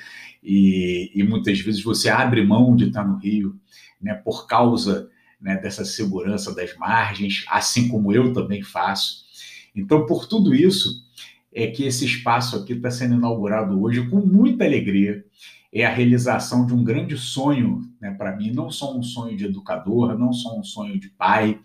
e, 0.42 1.10
e 1.14 1.22
muitas 1.22 1.60
vezes 1.60 1.82
você 1.82 2.08
abre 2.08 2.44
mão 2.44 2.74
de 2.74 2.86
estar 2.86 3.04
no 3.04 3.18
Rio 3.18 3.60
né, 4.00 4.14
por 4.14 4.46
causa 4.46 5.10
né, 5.40 5.56
dessa 5.56 5.84
segurança 5.84 6.54
das 6.54 6.74
margens, 6.76 7.44
assim 7.48 7.88
como 7.88 8.12
eu 8.12 8.32
também 8.32 8.62
faço. 8.62 9.26
Então, 9.74 10.06
por 10.06 10.26
tudo 10.26 10.54
isso, 10.54 11.06
é 11.52 11.66
que 11.66 11.84
esse 11.84 12.04
espaço 12.04 12.56
aqui 12.56 12.74
está 12.74 12.90
sendo 12.90 13.14
inaugurado 13.14 13.80
hoje 13.82 14.08
com 14.08 14.20
muita 14.20 14.64
alegria. 14.64 15.24
É 15.72 15.84
a 15.84 15.92
realização 15.92 16.66
de 16.66 16.72
um 16.72 16.82
grande 16.82 17.16
sonho 17.16 17.88
né, 18.00 18.10
para 18.12 18.34
mim, 18.36 18.52
não 18.52 18.70
só 18.70 18.96
um 18.96 19.02
sonho 19.02 19.36
de 19.36 19.44
educador, 19.44 20.18
não 20.18 20.32
só 20.32 20.58
um 20.58 20.62
sonho 20.62 20.98
de 20.98 21.08
pai, 21.10 21.60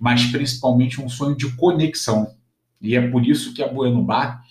mas 0.00 0.26
principalmente 0.26 1.00
um 1.00 1.08
sonho 1.08 1.36
de 1.36 1.50
conexão. 1.56 2.34
E 2.80 2.94
é 2.94 3.08
por 3.08 3.26
isso 3.26 3.54
que 3.54 3.62
a 3.62 3.68
Bueno 3.68 4.02
Bar 4.02 4.42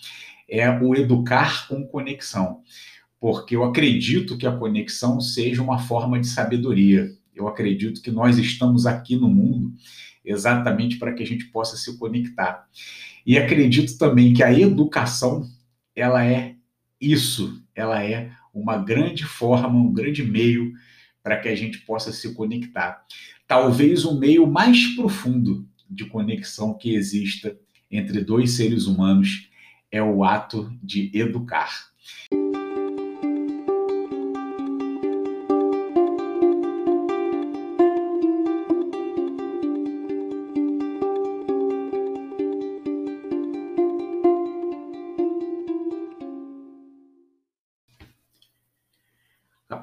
é 0.48 0.68
o 0.70 0.94
educar 0.94 1.66
com 1.68 1.86
conexão, 1.86 2.60
porque 3.18 3.56
eu 3.56 3.64
acredito 3.64 4.36
que 4.36 4.46
a 4.46 4.56
conexão 4.56 5.20
seja 5.20 5.62
uma 5.62 5.78
forma 5.78 6.20
de 6.20 6.26
sabedoria. 6.26 7.10
Eu 7.34 7.48
acredito 7.48 8.02
que 8.02 8.10
nós 8.10 8.38
estamos 8.38 8.86
aqui 8.86 9.16
no 9.16 9.28
mundo 9.28 9.72
exatamente 10.24 10.96
para 10.96 11.12
que 11.12 11.22
a 11.22 11.26
gente 11.26 11.46
possa 11.46 11.76
se 11.76 11.98
conectar. 11.98 12.66
E 13.26 13.38
acredito 13.38 13.96
também 13.96 14.34
que 14.34 14.42
a 14.42 14.52
educação, 14.52 15.48
ela 15.96 16.24
é 16.24 16.56
isso, 17.00 17.62
ela 17.74 18.02
é 18.02 18.30
uma 18.52 18.76
grande 18.76 19.24
forma, 19.24 19.68
um 19.68 19.92
grande 19.92 20.22
meio 20.22 20.72
para 21.22 21.38
que 21.38 21.48
a 21.48 21.54
gente 21.54 21.78
possa 21.78 22.12
se 22.12 22.34
conectar. 22.34 23.04
Talvez 23.46 24.04
o 24.04 24.18
meio 24.18 24.46
mais 24.46 24.94
profundo 24.94 25.66
de 25.88 26.04
conexão 26.06 26.74
que 26.74 26.94
exista 26.94 27.56
entre 27.90 28.22
dois 28.22 28.52
seres 28.52 28.86
humanos 28.86 29.48
é 29.90 30.02
o 30.02 30.24
ato 30.24 30.70
de 30.82 31.10
educar. 31.14 31.70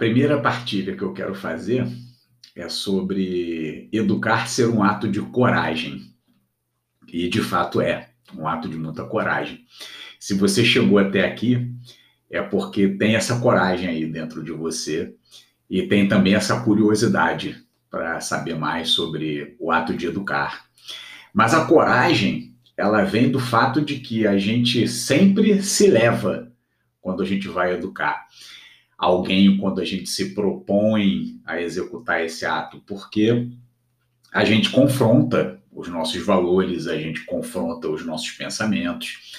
Primeira 0.01 0.41
partilha 0.41 0.96
que 0.96 1.03
eu 1.03 1.13
quero 1.13 1.36
fazer 1.36 1.88
é 2.55 2.67
sobre 2.67 3.88
educar 3.93 4.48
ser 4.48 4.67
um 4.67 4.81
ato 4.81 5.08
de 5.08 5.22
coragem. 5.22 6.01
E 7.08 7.29
de 7.29 7.39
fato 7.39 7.79
é 7.79 8.10
um 8.36 8.48
ato 8.48 8.67
de 8.67 8.79
muita 8.79 9.05
coragem. 9.05 9.63
Se 10.20 10.34
você 10.34 10.65
chegou 10.65 10.98
até 10.98 11.24
aqui, 11.24 11.72
é 12.31 12.41
porque 12.41 12.88
tem 12.88 13.15
essa 13.15 13.39
coragem 13.39 13.89
aí 13.89 14.08
dentro 14.08 14.43
de 14.43 14.51
você 14.51 15.13
e 15.70 15.84
tem 15.84 16.08
também 16.08 16.34
essa 16.34 16.60
curiosidade 16.62 17.63
para 17.88 18.20
saber 18.22 18.55
mais 18.55 18.89
sobre 18.89 19.55
o 19.60 19.72
ato 19.72 19.93
de 19.93 20.08
educar. 20.08 20.65
Mas 21.31 21.53
a 21.53 21.65
coragem, 21.65 22.55
ela 22.75 23.03
vem 23.03 23.29
do 23.29 23.39
fato 23.39 23.79
de 23.79 24.00
que 24.00 24.25
a 24.25 24.36
gente 24.36 24.88
sempre 24.88 25.62
se 25.62 25.86
leva 25.86 26.51
quando 27.00 27.22
a 27.22 27.25
gente 27.25 27.48
vai 27.48 27.74
educar 27.74 28.25
alguém, 29.01 29.58
quando 29.58 29.81
a 29.81 29.86
gente 29.86 30.10
se 30.10 30.36
propõe 30.36 31.41
a 31.43 31.60
executar 31.60 32.24
esse 32.24 32.46
ato, 32.46 32.81
porque 32.86 33.48
a 34.31 34.46
gente 34.46 34.70
confronta 34.70 35.60
os 35.72 35.88
nossos 35.88 36.24
valores, 36.24 36.88
a 36.88 36.98
gente 36.98 37.25
confronta 37.25 37.89
os 37.89 38.05
nossos 38.05 38.29
pensamentos, 38.31 39.34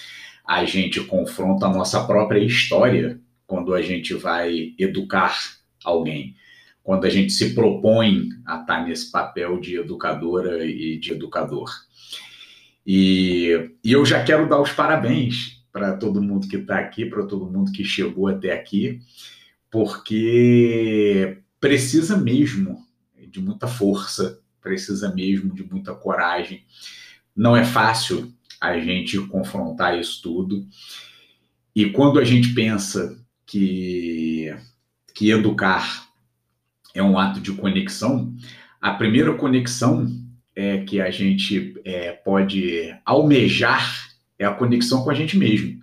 a 0.45 0.65
gente 0.65 1.01
confronta 1.05 1.67
a 1.67 1.73
nossa 1.73 2.05
própria 2.05 2.41
história 2.41 3.21
quando 3.47 3.73
a 3.73 3.81
gente 3.81 4.15
vai 4.15 4.75
educar 4.79 5.39
alguém 5.85 6.35
quando 6.83 7.05
a 7.05 7.11
gente 7.11 7.33
se 7.33 7.55
propõe 7.55 8.31
a 8.45 8.61
estar 8.61 8.85
nesse 8.85 9.11
papel 9.11 9.61
de 9.61 9.77
educadora 9.77 10.65
e 10.65 10.99
de 10.99 11.13
educador. 11.13 11.71
E, 12.85 13.71
e 13.85 13.93
eu 13.93 14.05
já 14.05 14.25
quero 14.25 14.49
dar 14.49 14.61
os 14.61 14.73
parabéns 14.73 15.63
para 15.73 15.97
todo 15.97 16.23
mundo 16.23 16.49
que 16.49 16.57
está 16.57 16.79
aqui, 16.79 17.07
para 17.07 17.25
todo 17.25 17.51
mundo 17.51 17.71
que 17.71 17.85
chegou 17.85 18.27
até 18.27 18.53
aqui, 18.53 19.01
porque 19.73 21.39
precisa 21.59 22.19
mesmo 22.19 22.87
de 23.17 23.41
muita 23.41 23.67
força, 23.67 24.39
precisa 24.61 25.13
mesmo 25.15 25.55
de 25.55 25.65
muita 25.65 25.95
coragem. 25.95 26.63
Não 27.35 27.57
é 27.57 27.65
fácil 27.65 28.31
a 28.61 28.79
gente 28.79 29.19
confrontar 29.29 29.99
isso 29.99 30.21
tudo. 30.23 30.69
E 31.75 31.87
quando 31.87 32.21
a 32.21 32.25
gente 32.25 32.53
pensa 32.53 33.19
que, 33.47 34.55
que 35.15 35.31
educar 35.31 36.07
é 36.95 37.03
um 37.03 37.19
ato 37.19 37.41
de 37.41 37.53
conexão. 37.53 38.35
A 38.79 38.93
primeira 38.93 39.35
conexão 39.35 40.07
é 40.55 40.85
que 40.85 41.01
a 41.01 41.11
gente 41.11 41.81
é, 41.85 42.13
pode 42.13 42.95
almejar 43.07 44.11
é 44.39 44.45
a 44.45 44.53
conexão 44.53 45.03
com 45.03 45.11
a 45.11 45.15
gente 45.15 45.39
mesmo. 45.39 45.81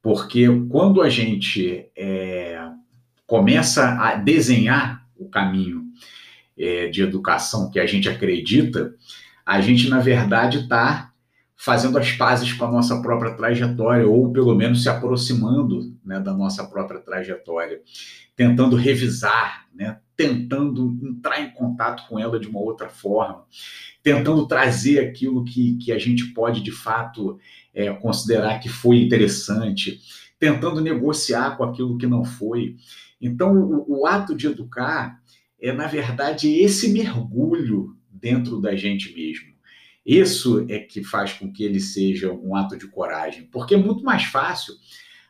Porque 0.00 0.46
quando 0.68 1.02
a 1.02 1.08
gente 1.08 1.86
é, 1.96 2.58
começa 3.26 3.98
a 4.00 4.14
desenhar 4.14 5.04
o 5.16 5.28
caminho 5.28 5.84
é, 6.58 6.88
de 6.88 7.02
educação 7.02 7.70
que 7.70 7.80
a 7.80 7.86
gente 7.86 8.08
acredita, 8.08 8.94
a 9.44 9.60
gente, 9.60 9.88
na 9.88 10.00
verdade, 10.00 10.60
está 10.60 11.12
fazendo 11.56 11.98
as 11.98 12.12
pazes 12.12 12.52
com 12.52 12.64
a 12.64 12.70
nossa 12.70 13.00
própria 13.00 13.34
trajetória, 13.34 14.06
ou 14.06 14.32
pelo 14.32 14.54
menos 14.54 14.82
se 14.82 14.88
aproximando 14.88 15.94
né, 16.04 16.20
da 16.20 16.32
nossa 16.32 16.64
própria 16.64 17.00
trajetória, 17.00 17.80
tentando 18.36 18.76
revisar, 18.76 19.66
né, 19.74 19.98
tentando 20.16 20.98
entrar 21.02 21.40
em 21.40 21.50
contato 21.50 22.06
com 22.08 22.18
ela 22.18 22.38
de 22.38 22.48
uma 22.48 22.60
outra 22.60 22.88
forma, 22.88 23.44
tentando 24.02 24.46
trazer 24.46 25.00
aquilo 25.00 25.44
que, 25.44 25.76
que 25.78 25.92
a 25.92 25.98
gente 25.98 26.26
pode 26.26 26.60
de 26.60 26.72
fato 26.72 27.38
é, 27.72 27.90
considerar 27.92 28.58
que 28.58 28.68
foi 28.68 29.00
interessante, 29.00 30.00
tentando 30.38 30.80
negociar 30.80 31.56
com 31.56 31.64
aquilo 31.64 31.96
que 31.96 32.06
não 32.06 32.24
foi. 32.24 32.76
Então, 33.24 33.54
o, 33.54 34.00
o 34.00 34.06
ato 34.06 34.34
de 34.34 34.46
educar 34.46 35.20
é, 35.64 35.72
na 35.72 35.86
verdade, 35.86 36.58
esse 36.58 36.92
mergulho 36.92 37.96
dentro 38.10 38.60
da 38.60 38.76
gente 38.76 39.14
mesmo. 39.14 39.54
Isso 40.04 40.66
é 40.68 40.78
que 40.78 41.02
faz 41.02 41.32
com 41.32 41.50
que 41.50 41.64
ele 41.64 41.80
seja 41.80 42.30
um 42.30 42.54
ato 42.54 42.76
de 42.76 42.86
coragem, 42.86 43.48
porque 43.50 43.74
é 43.74 43.78
muito 43.78 44.04
mais 44.04 44.24
fácil 44.24 44.74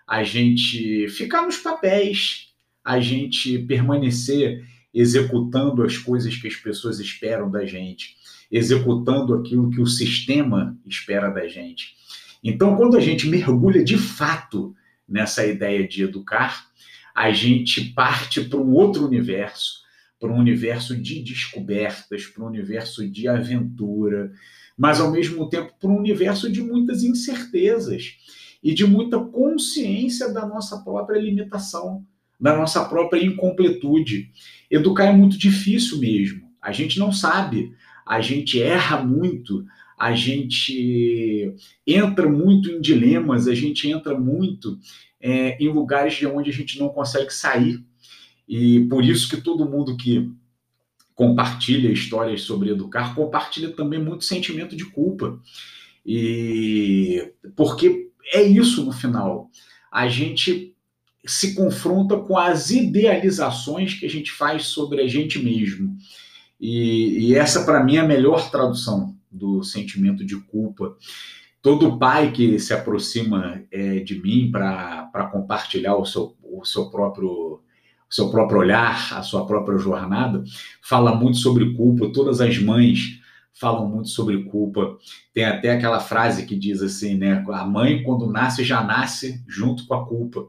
a 0.04 0.24
gente 0.24 1.08
ficar 1.08 1.42
nos 1.42 1.58
papéis, 1.58 2.52
a 2.84 2.98
gente 2.98 3.60
permanecer 3.60 4.64
executando 4.92 5.84
as 5.84 5.96
coisas 5.96 6.36
que 6.36 6.48
as 6.48 6.56
pessoas 6.56 6.98
esperam 6.98 7.48
da 7.48 7.64
gente, 7.64 8.16
executando 8.50 9.34
aquilo 9.34 9.70
que 9.70 9.80
o 9.80 9.86
sistema 9.86 10.76
espera 10.84 11.30
da 11.30 11.46
gente. 11.46 11.94
Então, 12.42 12.76
quando 12.76 12.96
a 12.96 13.00
gente 13.00 13.28
mergulha 13.28 13.84
de 13.84 13.96
fato 13.96 14.74
nessa 15.08 15.46
ideia 15.46 15.86
de 15.86 16.02
educar, 16.02 16.66
a 17.14 17.30
gente 17.30 17.92
parte 17.92 18.42
para 18.42 18.58
um 18.58 18.72
outro 18.72 19.06
universo, 19.06 19.82
para 20.18 20.32
um 20.32 20.38
universo 20.38 20.96
de 20.96 21.22
descobertas, 21.22 22.26
para 22.26 22.42
um 22.42 22.48
universo 22.48 23.08
de 23.08 23.28
aventura, 23.28 24.32
mas 24.76 25.00
ao 25.00 25.12
mesmo 25.12 25.48
tempo 25.48 25.72
para 25.78 25.90
um 25.90 25.98
universo 25.98 26.50
de 26.50 26.60
muitas 26.60 27.04
incertezas 27.04 28.16
e 28.62 28.74
de 28.74 28.84
muita 28.86 29.20
consciência 29.20 30.32
da 30.32 30.46
nossa 30.46 30.78
própria 30.78 31.20
limitação, 31.20 32.04
da 32.40 32.56
nossa 32.56 32.84
própria 32.84 33.22
incompletude. 33.22 34.30
Educar 34.70 35.04
é 35.04 35.12
muito 35.12 35.38
difícil 35.38 35.98
mesmo. 35.98 36.50
A 36.60 36.72
gente 36.72 36.98
não 36.98 37.12
sabe, 37.12 37.74
a 38.06 38.20
gente 38.20 38.60
erra 38.60 39.04
muito, 39.04 39.64
a 39.98 40.14
gente 40.14 41.54
entra 41.86 42.28
muito 42.28 42.70
em 42.70 42.80
dilemas, 42.80 43.46
a 43.46 43.54
gente 43.54 43.88
entra 43.88 44.18
muito 44.18 44.78
é, 45.24 45.56
em 45.58 45.68
lugares 45.68 46.12
de 46.12 46.26
onde 46.26 46.50
a 46.50 46.52
gente 46.52 46.78
não 46.78 46.90
consegue 46.90 47.32
sair. 47.32 47.82
E 48.46 48.80
por 48.90 49.02
isso 49.02 49.26
que 49.26 49.40
todo 49.40 49.68
mundo 49.68 49.96
que 49.96 50.30
compartilha 51.14 51.90
histórias 51.90 52.42
sobre 52.42 52.70
educar 52.70 53.14
compartilha 53.14 53.70
também 53.70 53.98
muito 53.98 54.22
sentimento 54.22 54.76
de 54.76 54.84
culpa. 54.84 55.40
E 56.04 57.32
porque 57.56 58.10
é 58.34 58.42
isso 58.42 58.84
no 58.84 58.92
final. 58.92 59.50
A 59.90 60.08
gente 60.08 60.74
se 61.24 61.54
confronta 61.54 62.18
com 62.18 62.36
as 62.36 62.70
idealizações 62.70 63.94
que 63.94 64.04
a 64.04 64.10
gente 64.10 64.30
faz 64.30 64.66
sobre 64.66 65.00
a 65.00 65.06
gente 65.08 65.38
mesmo. 65.38 65.96
E, 66.60 67.30
e 67.30 67.34
essa, 67.34 67.64
para 67.64 67.82
mim, 67.82 67.96
é 67.96 68.00
a 68.00 68.06
melhor 68.06 68.50
tradução 68.50 69.16
do 69.30 69.62
sentimento 69.62 70.22
de 70.22 70.36
culpa. 70.36 70.94
Todo 71.64 71.98
pai 71.98 72.30
que 72.30 72.58
se 72.58 72.74
aproxima 72.74 73.64
é, 73.70 74.00
de 74.00 74.20
mim 74.20 74.50
para 74.50 75.30
compartilhar 75.32 75.96
o 75.96 76.04
seu, 76.04 76.36
o 76.42 76.62
seu 76.62 76.90
próprio 76.90 77.62
o 78.06 78.14
seu 78.14 78.30
próprio 78.30 78.58
olhar, 78.58 79.14
a 79.14 79.22
sua 79.22 79.46
própria 79.46 79.78
jornada, 79.78 80.44
fala 80.82 81.16
muito 81.16 81.38
sobre 81.38 81.74
culpa. 81.74 82.12
Todas 82.12 82.42
as 82.42 82.58
mães 82.58 83.18
falam 83.54 83.88
muito 83.88 84.10
sobre 84.10 84.44
culpa. 84.44 84.98
Tem 85.32 85.46
até 85.46 85.72
aquela 85.72 86.00
frase 86.00 86.44
que 86.44 86.54
diz 86.54 86.82
assim, 86.82 87.16
né? 87.16 87.42
A 87.48 87.64
mãe, 87.64 88.02
quando 88.02 88.30
nasce, 88.30 88.62
já 88.62 88.84
nasce 88.84 89.42
junto 89.48 89.86
com 89.86 89.94
a 89.94 90.06
culpa. 90.06 90.46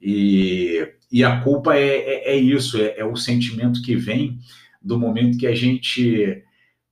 E, 0.00 0.86
e 1.10 1.24
a 1.24 1.40
culpa 1.40 1.74
é, 1.74 1.86
é, 1.86 2.34
é 2.34 2.36
isso, 2.36 2.76
é, 2.76 2.98
é 2.98 3.04
o 3.04 3.16
sentimento 3.16 3.80
que 3.80 3.96
vem 3.96 4.38
do 4.82 4.98
momento 4.98 5.38
que 5.38 5.46
a 5.46 5.54
gente 5.54 6.44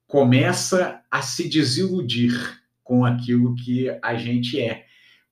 começa 0.06 1.02
a 1.10 1.20
se 1.20 1.50
desiludir 1.50 2.61
com 2.82 3.04
aquilo 3.04 3.54
que 3.54 3.88
a 4.02 4.14
gente 4.14 4.60
é. 4.60 4.84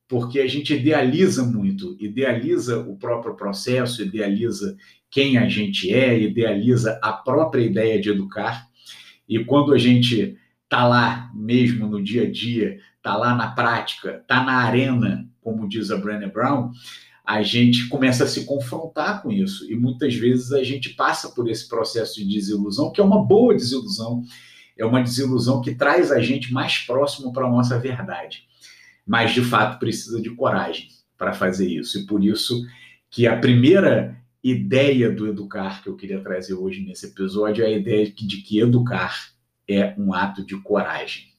Porque 0.07 0.39
a 0.39 0.47
gente 0.47 0.73
idealiza 0.73 1.43
muito, 1.43 1.95
idealiza 1.99 2.79
o 2.79 2.97
próprio 2.97 3.35
processo, 3.35 4.01
idealiza 4.01 4.75
quem 5.09 5.37
a 5.37 5.47
gente 5.47 5.93
é, 5.93 6.19
idealiza 6.19 6.99
a 7.01 7.13
própria 7.13 7.63
ideia 7.63 7.99
de 7.99 8.09
educar. 8.09 8.67
E 9.27 9.43
quando 9.43 9.73
a 9.73 9.77
gente 9.77 10.37
está 10.63 10.87
lá 10.87 11.29
mesmo 11.33 11.87
no 11.87 12.01
dia 12.01 12.23
a 12.23 12.31
dia, 12.31 12.79
está 12.97 13.15
lá 13.17 13.35
na 13.35 13.51
prática, 13.51 14.19
está 14.21 14.43
na 14.43 14.57
arena, 14.57 15.27
como 15.41 15.67
diz 15.67 15.91
a 15.91 15.97
Brené 15.97 16.27
Brown, 16.27 16.71
a 17.25 17.41
gente 17.41 17.87
começa 17.87 18.23
a 18.23 18.27
se 18.27 18.45
confrontar 18.45 19.21
com 19.21 19.31
isso. 19.31 19.69
E 19.71 19.75
muitas 19.75 20.15
vezes 20.15 20.51
a 20.51 20.63
gente 20.63 20.89
passa 20.91 21.29
por 21.29 21.49
esse 21.49 21.67
processo 21.67 22.15
de 22.15 22.27
desilusão, 22.27 22.91
que 22.91 23.01
é 23.01 23.03
uma 23.03 23.25
boa 23.25 23.53
desilusão, 23.53 24.23
é 24.77 24.85
uma 24.85 25.01
desilusão 25.01 25.61
que 25.61 25.75
traz 25.75 26.11
a 26.11 26.19
gente 26.19 26.53
mais 26.53 26.79
próximo 26.79 27.31
para 27.31 27.45
a 27.45 27.49
nossa 27.49 27.79
verdade. 27.79 28.45
Mas, 29.05 29.33
de 29.33 29.43
fato, 29.43 29.79
precisa 29.79 30.21
de 30.21 30.29
coragem 30.31 30.87
para 31.17 31.33
fazer 31.33 31.67
isso. 31.67 31.99
E 31.99 32.05
por 32.05 32.23
isso 32.23 32.65
que 33.09 33.27
a 33.27 33.37
primeira 33.37 34.17
ideia 34.43 35.11
do 35.11 35.27
educar 35.27 35.83
que 35.83 35.89
eu 35.89 35.95
queria 35.95 36.21
trazer 36.21 36.53
hoje 36.53 36.81
nesse 36.81 37.07
episódio 37.07 37.63
é 37.63 37.67
a 37.67 37.71
ideia 37.71 38.11
de 38.11 38.37
que 38.37 38.59
educar 38.59 39.31
é 39.67 39.93
um 39.97 40.13
ato 40.13 40.45
de 40.45 40.57
coragem. 40.57 41.30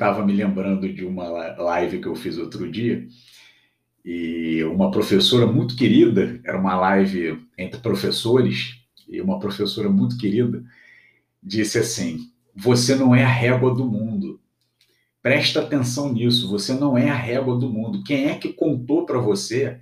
Estava 0.00 0.24
me 0.24 0.32
lembrando 0.32 0.90
de 0.90 1.04
uma 1.04 1.28
live 1.28 2.00
que 2.00 2.08
eu 2.08 2.14
fiz 2.14 2.38
outro 2.38 2.70
dia, 2.70 3.06
e 4.02 4.64
uma 4.64 4.90
professora 4.90 5.46
muito 5.46 5.76
querida, 5.76 6.40
era 6.42 6.58
uma 6.58 6.74
live 6.74 7.38
entre 7.58 7.78
professores, 7.80 8.80
e 9.06 9.20
uma 9.20 9.38
professora 9.38 9.90
muito 9.90 10.16
querida 10.16 10.64
disse 11.42 11.78
assim: 11.78 12.30
Você 12.56 12.94
não 12.94 13.14
é 13.14 13.22
a 13.22 13.28
régua 13.28 13.74
do 13.74 13.84
mundo. 13.84 14.40
Presta 15.22 15.60
atenção 15.60 16.10
nisso, 16.10 16.48
você 16.48 16.72
não 16.72 16.96
é 16.96 17.10
a 17.10 17.14
régua 17.14 17.58
do 17.58 17.68
mundo. 17.68 18.02
Quem 18.02 18.30
é 18.30 18.38
que 18.38 18.54
contou 18.54 19.04
para 19.04 19.18
você 19.18 19.78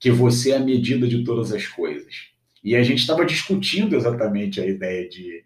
que 0.00 0.10
você 0.10 0.52
é 0.52 0.56
a 0.56 0.60
medida 0.60 1.06
de 1.06 1.22
todas 1.24 1.52
as 1.52 1.66
coisas? 1.66 2.30
E 2.64 2.74
a 2.74 2.82
gente 2.82 3.00
estava 3.00 3.26
discutindo 3.26 3.94
exatamente 3.94 4.62
a 4.62 4.66
ideia 4.66 5.06
de 5.06 5.44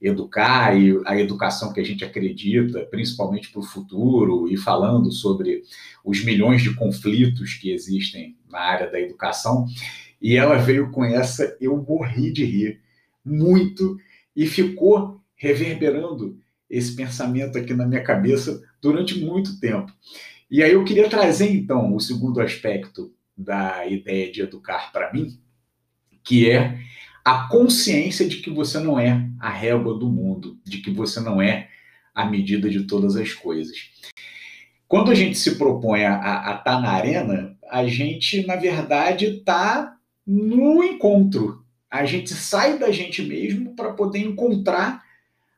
educar 0.00 0.78
e 0.78 1.00
a 1.04 1.18
educação 1.18 1.72
que 1.72 1.80
a 1.80 1.84
gente 1.84 2.04
acredita, 2.04 2.86
principalmente 2.86 3.50
para 3.50 3.60
o 3.60 3.64
futuro, 3.64 4.48
e 4.48 4.56
falando 4.56 5.10
sobre 5.10 5.62
os 6.04 6.24
milhões 6.24 6.62
de 6.62 6.74
conflitos 6.74 7.54
que 7.54 7.72
existem 7.72 8.36
na 8.48 8.60
área 8.60 8.90
da 8.90 9.00
educação. 9.00 9.66
E 10.20 10.36
ela 10.36 10.56
veio 10.56 10.90
com 10.90 11.04
essa, 11.04 11.56
eu 11.60 11.76
morri 11.76 12.32
de 12.32 12.44
rir 12.44 12.80
muito 13.24 13.98
e 14.34 14.46
ficou 14.46 15.20
reverberando 15.34 16.38
esse 16.70 16.94
pensamento 16.94 17.56
aqui 17.58 17.74
na 17.74 17.86
minha 17.86 18.02
cabeça 18.02 18.62
durante 18.80 19.18
muito 19.18 19.58
tempo. 19.58 19.92
E 20.50 20.62
aí 20.62 20.72
eu 20.72 20.84
queria 20.84 21.08
trazer 21.08 21.50
então 21.50 21.94
o 21.94 22.00
segundo 22.00 22.40
aspecto 22.40 23.12
da 23.36 23.86
ideia 23.86 24.30
de 24.30 24.42
educar 24.42 24.90
para 24.92 25.12
mim, 25.12 25.38
que 26.24 26.50
é 26.50 26.78
a 27.28 27.46
consciência 27.46 28.26
de 28.26 28.38
que 28.38 28.48
você 28.48 28.80
não 28.80 28.98
é 28.98 29.28
a 29.38 29.50
régua 29.50 29.92
do 29.98 30.08
mundo, 30.08 30.58
de 30.64 30.78
que 30.78 30.90
você 30.90 31.20
não 31.20 31.42
é 31.42 31.68
a 32.14 32.24
medida 32.24 32.70
de 32.70 32.84
todas 32.84 33.16
as 33.16 33.34
coisas. 33.34 33.76
Quando 34.88 35.10
a 35.10 35.14
gente 35.14 35.36
se 35.36 35.56
propõe 35.56 36.06
a 36.06 36.16
estar 36.16 36.62
tá 36.64 36.80
na 36.80 36.88
arena, 36.88 37.54
a 37.70 37.86
gente, 37.86 38.46
na 38.46 38.56
verdade, 38.56 39.26
está 39.26 39.94
no 40.26 40.82
encontro. 40.82 41.62
A 41.90 42.06
gente 42.06 42.32
sai 42.32 42.78
da 42.78 42.90
gente 42.90 43.20
mesmo 43.20 43.76
para 43.76 43.92
poder 43.92 44.20
encontrar 44.20 45.02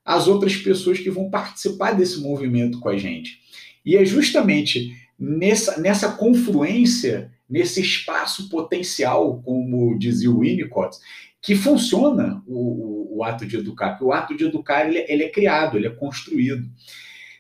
as 0.04 0.26
outras 0.26 0.56
pessoas 0.56 0.98
que 0.98 1.08
vão 1.08 1.30
participar 1.30 1.92
desse 1.92 2.20
movimento 2.20 2.80
com 2.80 2.88
a 2.88 2.98
gente. 2.98 3.38
E 3.86 3.96
é 3.96 4.04
justamente 4.04 4.92
nessa, 5.16 5.80
nessa 5.80 6.10
confluência, 6.10 7.30
nesse 7.48 7.80
espaço 7.80 8.48
potencial, 8.48 9.40
como 9.44 9.96
dizia 9.96 10.32
o 10.32 10.40
Winnicott, 10.40 10.98
que 11.42 11.54
funciona 11.54 12.42
o, 12.46 12.58
o, 12.58 13.18
o, 13.18 13.24
ato 13.24 13.46
de 13.46 13.56
educar, 13.56 13.90
porque 13.90 14.04
o 14.04 14.12
ato 14.12 14.36
de 14.36 14.44
educar 14.44 14.86
ele, 14.86 15.04
ele 15.08 15.24
é 15.24 15.28
criado, 15.30 15.76
ele 15.76 15.86
é 15.86 15.90
construído. 15.90 16.68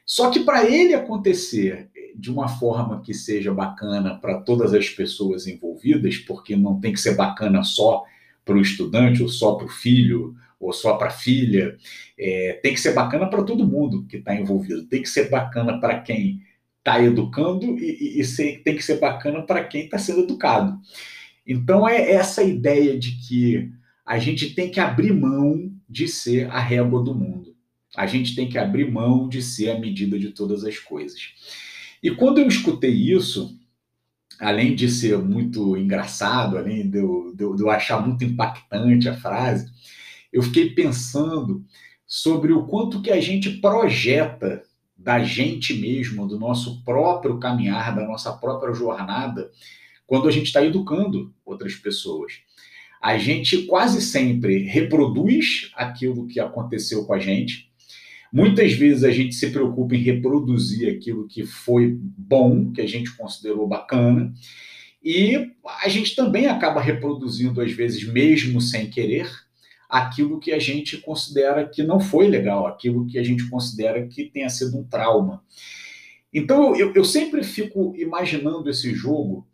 Só 0.06 0.30
que 0.30 0.40
para 0.40 0.68
ele 0.68 0.94
acontecer 0.94 1.90
de 2.16 2.30
uma 2.30 2.48
forma 2.48 3.00
que 3.02 3.14
seja 3.14 3.52
bacana 3.52 4.18
para 4.18 4.40
todas 4.40 4.74
as 4.74 4.88
pessoas 4.88 5.46
envolvidas, 5.46 6.16
porque 6.16 6.56
não 6.56 6.80
tem 6.80 6.92
que 6.92 7.00
ser 7.00 7.14
bacana 7.14 7.62
só 7.62 8.04
para 8.44 8.56
o 8.56 8.60
estudante, 8.60 9.22
ou 9.22 9.28
só 9.28 9.54
para 9.54 9.66
o 9.66 9.70
filho, 9.70 10.34
ou 10.58 10.72
só 10.72 10.96
para 10.96 11.08
a 11.08 11.12
filha, 11.12 11.76
é, 12.18 12.58
tem 12.62 12.74
que 12.74 12.80
ser 12.80 12.92
bacana 12.92 13.28
para 13.28 13.42
todo 13.42 13.66
mundo 13.66 14.04
que 14.06 14.18
está 14.18 14.34
envolvido, 14.34 14.86
tem 14.86 15.02
que 15.02 15.08
ser 15.08 15.30
bacana 15.30 15.80
para 15.80 16.00
quem 16.00 16.42
está 16.78 17.02
educando 17.02 17.78
e, 17.78 18.20
e, 18.20 18.22
e 18.22 18.58
tem 18.58 18.76
que 18.76 18.82
ser 18.82 18.98
bacana 18.98 19.42
para 19.42 19.64
quem 19.64 19.84
está 19.84 19.98
sendo 19.98 20.22
educado. 20.22 20.78
Então 21.46 21.88
é 21.88 22.12
essa 22.12 22.42
ideia 22.42 22.98
de 22.98 23.12
que 23.26 23.70
a 24.10 24.18
gente 24.18 24.54
tem 24.56 24.68
que 24.68 24.80
abrir 24.80 25.12
mão 25.12 25.72
de 25.88 26.08
ser 26.08 26.50
a 26.50 26.58
régua 26.58 27.00
do 27.00 27.14
mundo. 27.14 27.54
A 27.96 28.08
gente 28.08 28.34
tem 28.34 28.48
que 28.48 28.58
abrir 28.58 28.90
mão 28.90 29.28
de 29.28 29.40
ser 29.40 29.70
a 29.70 29.78
medida 29.78 30.18
de 30.18 30.30
todas 30.30 30.64
as 30.64 30.80
coisas. 30.80 31.32
E 32.02 32.10
quando 32.10 32.38
eu 32.38 32.48
escutei 32.48 32.90
isso, 32.90 33.56
além 34.40 34.74
de 34.74 34.90
ser 34.90 35.16
muito 35.18 35.76
engraçado, 35.76 36.58
além 36.58 36.90
de 36.90 36.98
eu, 36.98 37.32
de 37.36 37.44
eu, 37.44 37.70
achar 37.70 38.04
muito 38.04 38.24
impactante 38.24 39.08
a 39.08 39.16
frase, 39.16 39.70
eu 40.32 40.42
fiquei 40.42 40.70
pensando 40.70 41.64
sobre 42.04 42.52
o 42.52 42.66
quanto 42.66 43.00
que 43.00 43.12
a 43.12 43.20
gente 43.20 43.60
projeta 43.60 44.64
da 44.96 45.22
gente 45.22 45.72
mesmo, 45.72 46.26
do 46.26 46.36
nosso 46.36 46.82
próprio 46.82 47.38
caminhar, 47.38 47.94
da 47.94 48.04
nossa 48.04 48.32
própria 48.32 48.74
jornada, 48.74 49.52
quando 50.04 50.26
a 50.26 50.32
gente 50.32 50.46
está 50.46 50.64
educando 50.64 51.32
outras 51.44 51.76
pessoas 51.76 52.40
a 53.00 53.16
gente 53.16 53.66
quase 53.66 54.02
sempre 54.02 54.64
reproduz 54.64 55.70
aquilo 55.74 56.26
que 56.26 56.38
aconteceu 56.38 57.04
com 57.04 57.14
a 57.14 57.18
gente. 57.18 57.70
Muitas 58.32 58.72
vezes 58.72 59.02
a 59.02 59.10
gente 59.10 59.34
se 59.34 59.50
preocupa 59.50 59.94
em 59.96 60.02
reproduzir 60.02 60.94
aquilo 60.94 61.26
que 61.26 61.44
foi 61.44 61.96
bom, 61.98 62.70
que 62.70 62.80
a 62.80 62.86
gente 62.86 63.16
considerou 63.16 63.66
bacana, 63.66 64.32
e 65.02 65.50
a 65.82 65.88
gente 65.88 66.14
também 66.14 66.46
acaba 66.46 66.80
reproduzindo, 66.80 67.60
às 67.60 67.72
vezes, 67.72 68.06
mesmo 68.06 68.60
sem 68.60 68.90
querer, 68.90 69.28
aquilo 69.88 70.38
que 70.38 70.52
a 70.52 70.58
gente 70.58 70.98
considera 70.98 71.66
que 71.66 71.82
não 71.82 71.98
foi 71.98 72.28
legal, 72.28 72.66
aquilo 72.66 73.06
que 73.06 73.18
a 73.18 73.22
gente 73.22 73.48
considera 73.48 74.06
que 74.06 74.26
tenha 74.26 74.48
sido 74.48 74.78
um 74.78 74.84
trauma. 74.84 75.42
Então, 76.32 76.76
eu, 76.76 76.92
eu 76.94 77.04
sempre 77.04 77.42
fico 77.42 77.94
imaginando 77.96 78.70
esse 78.70 78.94
jogo 78.94 79.48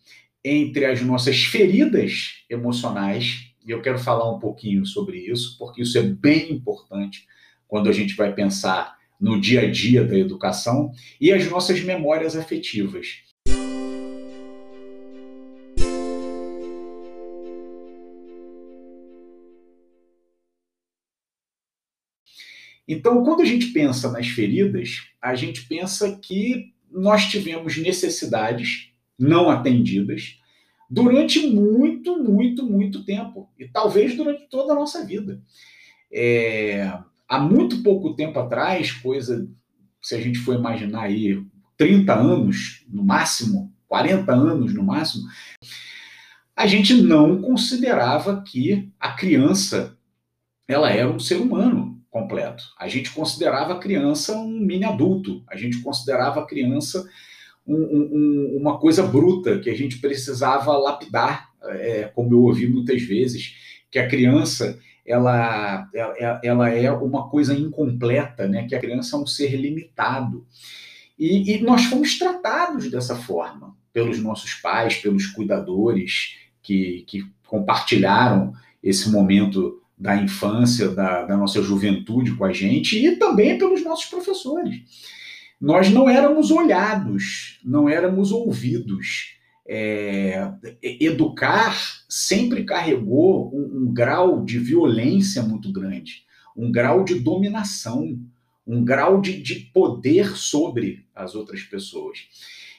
entre 0.48 0.84
as 0.84 1.02
nossas 1.02 1.42
feridas 1.42 2.44
emocionais, 2.48 3.50
e 3.66 3.72
eu 3.72 3.82
quero 3.82 3.98
falar 3.98 4.32
um 4.32 4.38
pouquinho 4.38 4.86
sobre 4.86 5.18
isso, 5.18 5.58
porque 5.58 5.82
isso 5.82 5.98
é 5.98 6.02
bem 6.02 6.52
importante 6.52 7.26
quando 7.66 7.88
a 7.88 7.92
gente 7.92 8.14
vai 8.14 8.32
pensar 8.32 8.96
no 9.20 9.40
dia 9.40 9.62
a 9.62 9.68
dia 9.68 10.04
da 10.04 10.16
educação, 10.16 10.92
e 11.20 11.32
as 11.32 11.50
nossas 11.50 11.80
memórias 11.80 12.36
afetivas. 12.36 13.24
Então, 22.86 23.24
quando 23.24 23.42
a 23.42 23.44
gente 23.44 23.66
pensa 23.72 24.12
nas 24.12 24.28
feridas, 24.28 25.08
a 25.20 25.34
gente 25.34 25.66
pensa 25.66 26.16
que 26.22 26.72
nós 26.88 27.24
tivemos 27.24 27.76
necessidades 27.76 28.92
não 29.18 29.50
atendidas 29.50 30.38
durante 30.88 31.46
muito, 31.46 32.16
muito, 32.22 32.64
muito 32.64 33.04
tempo. 33.04 33.50
E 33.58 33.68
talvez 33.68 34.16
durante 34.16 34.48
toda 34.48 34.72
a 34.72 34.76
nossa 34.76 35.04
vida. 35.04 35.42
É, 36.12 36.92
há 37.28 37.38
muito 37.38 37.82
pouco 37.82 38.14
tempo 38.14 38.38
atrás, 38.38 38.92
coisa, 38.92 39.48
se 40.00 40.14
a 40.14 40.20
gente 40.20 40.38
for 40.38 40.54
imaginar 40.54 41.02
aí, 41.02 41.42
30 41.76 42.14
anos 42.14 42.84
no 42.88 43.04
máximo, 43.04 43.72
40 43.88 44.32
anos 44.32 44.72
no 44.72 44.82
máximo, 44.82 45.24
a 46.54 46.66
gente 46.66 46.94
não 46.94 47.42
considerava 47.42 48.42
que 48.42 48.90
a 48.98 49.12
criança 49.12 49.96
ela 50.66 50.90
era 50.90 51.10
um 51.10 51.18
ser 51.18 51.36
humano 51.36 52.00
completo. 52.10 52.64
A 52.78 52.88
gente 52.88 53.10
considerava 53.10 53.74
a 53.74 53.78
criança 53.78 54.36
um 54.36 54.58
mini 54.60 54.84
adulto. 54.84 55.44
A 55.48 55.56
gente 55.56 55.82
considerava 55.82 56.40
a 56.40 56.46
criança 56.46 57.06
um, 57.66 57.74
um, 57.74 58.58
uma 58.60 58.78
coisa 58.78 59.02
bruta 59.02 59.58
que 59.58 59.68
a 59.68 59.74
gente 59.74 59.98
precisava 59.98 60.76
lapidar, 60.76 61.50
é, 61.64 62.04
como 62.14 62.32
eu 62.32 62.42
ouvi 62.42 62.68
muitas 62.68 63.02
vezes, 63.02 63.56
que 63.90 63.98
a 63.98 64.06
criança 64.06 64.78
ela, 65.04 65.88
ela, 65.94 66.40
ela 66.42 66.68
é 66.68 66.90
uma 66.90 67.28
coisa 67.28 67.54
incompleta, 67.54 68.48
né? 68.48 68.66
que 68.66 68.74
a 68.74 68.80
criança 68.80 69.16
é 69.16 69.18
um 69.18 69.26
ser 69.26 69.54
limitado. 69.56 70.44
E, 71.18 71.54
e 71.54 71.62
nós 71.62 71.84
fomos 71.84 72.18
tratados 72.18 72.90
dessa 72.90 73.14
forma 73.14 73.76
pelos 73.92 74.18
nossos 74.18 74.54
pais, 74.54 74.96
pelos 74.96 75.26
cuidadores 75.26 76.36
que, 76.62 77.04
que 77.06 77.24
compartilharam 77.46 78.52
esse 78.82 79.08
momento 79.10 79.80
da 79.96 80.16
infância, 80.16 80.88
da, 80.88 81.22
da 81.22 81.36
nossa 81.36 81.62
juventude 81.62 82.34
com 82.34 82.44
a 82.44 82.52
gente 82.52 82.98
e 82.98 83.16
também 83.16 83.56
pelos 83.56 83.82
nossos 83.82 84.06
professores 84.06 84.82
nós 85.60 85.90
não 85.90 86.08
éramos 86.08 86.50
olhados, 86.50 87.58
não 87.64 87.88
éramos 87.88 88.30
ouvidos. 88.30 89.34
É, 89.68 90.48
educar 90.80 91.76
sempre 92.08 92.62
carregou 92.62 93.52
um, 93.52 93.80
um, 93.82 93.92
grau 93.92 94.44
de 94.44 94.60
violência 94.60 95.42
muito 95.42 95.72
grande, 95.72 96.22
um 96.56 96.70
grau 96.70 97.02
de 97.02 97.18
dominação, 97.18 98.16
um 98.64 98.84
grau 98.84 99.20
de, 99.20 99.42
de 99.42 99.56
poder 99.74 100.36
sobre 100.36 101.04
as 101.12 101.34
outras 101.34 101.62
pessoas. 101.62 102.28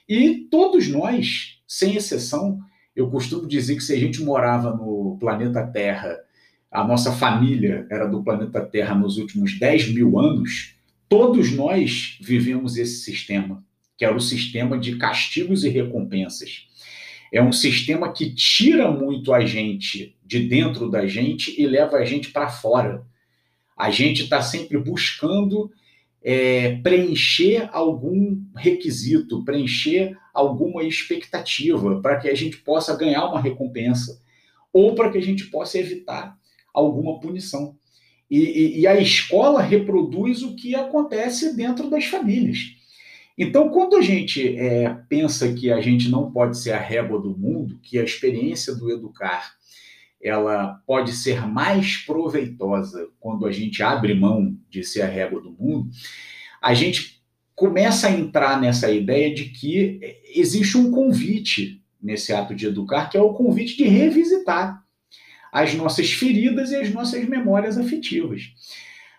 E 0.07 0.47
todos 0.49 0.87
nós, 0.87 1.59
sem 1.67 1.97
exceção, 1.97 2.61
eu 2.95 3.09
costumo 3.09 3.45
dizer 3.47 3.75
que 3.75 3.83
se 3.83 3.93
a 3.93 3.99
gente 3.99 4.23
morava 4.23 4.73
no 4.73 5.17
planeta 5.19 5.67
Terra, 5.67 6.17
a 6.71 6.85
nossa 6.87 7.11
família 7.11 7.85
era 7.91 8.07
do 8.07 8.23
planeta 8.23 8.61
Terra 8.61 8.95
nos 8.95 9.17
últimos 9.17 9.59
10 9.59 9.93
mil 9.93 10.17
anos, 10.17 10.76
Todos 11.09 11.51
nós 11.51 12.17
vivemos 12.19 12.77
esse 12.77 12.97
sistema, 13.03 13.63
que 13.97 14.03
era 14.03 14.15
o 14.15 14.19
sistema 14.19 14.77
de 14.77 14.97
castigos 14.97 15.63
e 15.63 15.69
recompensas. 15.69 16.67
É 17.31 17.41
um 17.41 17.51
sistema 17.51 18.11
que 18.11 18.33
tira 18.33 18.91
muito 18.91 19.33
a 19.33 19.45
gente 19.45 20.17
de 20.23 20.47
dentro 20.47 20.89
da 20.89 21.05
gente 21.07 21.59
e 21.59 21.65
leva 21.65 21.97
a 21.97 22.05
gente 22.05 22.31
para 22.31 22.49
fora. 22.49 23.05
A 23.75 23.89
gente 23.89 24.23
está 24.23 24.41
sempre 24.41 24.77
buscando 24.77 25.71
é, 26.21 26.75
preencher 26.77 27.69
algum 27.71 28.41
requisito, 28.55 29.43
preencher 29.45 30.17
alguma 30.33 30.83
expectativa 30.83 32.01
para 32.01 32.17
que 32.17 32.27
a 32.27 32.35
gente 32.35 32.57
possa 32.57 32.95
ganhar 32.95 33.25
uma 33.25 33.41
recompensa 33.41 34.21
ou 34.73 34.93
para 34.95 35.11
que 35.11 35.17
a 35.17 35.21
gente 35.21 35.45
possa 35.45 35.79
evitar 35.79 36.37
alguma 36.73 37.19
punição. 37.19 37.77
E, 38.29 38.39
e, 38.39 38.79
e, 38.81 38.87
a 38.87 38.99
escola 38.99 39.61
reproduz 39.61 40.43
o 40.43 40.55
que 40.55 40.75
acontece 40.75 41.55
dentro 41.55 41.89
das 41.89 42.05
famílias. 42.05 42.75
Então, 43.37 43.69
quando 43.69 43.95
a 43.95 44.01
gente 44.01 44.57
é, 44.57 44.97
pensa 45.07 45.53
que 45.53 45.71
a 45.71 45.79
gente 45.79 46.09
não 46.09 46.31
pode 46.31 46.57
ser 46.57 46.71
a 46.71 46.79
régua 46.79 47.21
do 47.21 47.37
mundo, 47.37 47.79
que 47.81 47.97
a 47.97 48.03
experiência 48.03 48.75
do 48.75 48.91
educar 48.91 49.55
ela 50.21 50.81
pode 50.85 51.11
ser 51.11 51.45
mais 51.45 51.97
proveitosa 51.97 53.07
quando 53.19 53.45
a 53.45 53.51
gente 53.51 53.83
abre 53.83 54.13
mão 54.13 54.57
de 54.69 54.83
ser 54.83 55.03
a 55.03 55.07
régua 55.07 55.39
do 55.39 55.51
mundo, 55.51 55.89
a 56.61 56.73
gente 56.73 57.21
começa 57.55 58.07
a 58.07 58.11
entrar 58.11 58.59
nessa 58.59 58.91
ideia 58.91 59.33
de 59.33 59.45
que 59.45 59.99
existe 60.35 60.77
um 60.77 60.91
convite 60.91 61.81
nesse 62.01 62.33
ato 62.33 62.53
de 62.53 62.67
educar, 62.67 63.09
que 63.09 63.17
é 63.17 63.21
o 63.21 63.33
convite 63.33 63.77
de 63.77 63.83
revisitar 63.83 64.83
as 65.51 65.73
nossas 65.73 66.11
feridas 66.11 66.71
e 66.71 66.75
as 66.75 66.91
nossas 66.91 67.27
memórias 67.27 67.77
afetivas. 67.77 68.51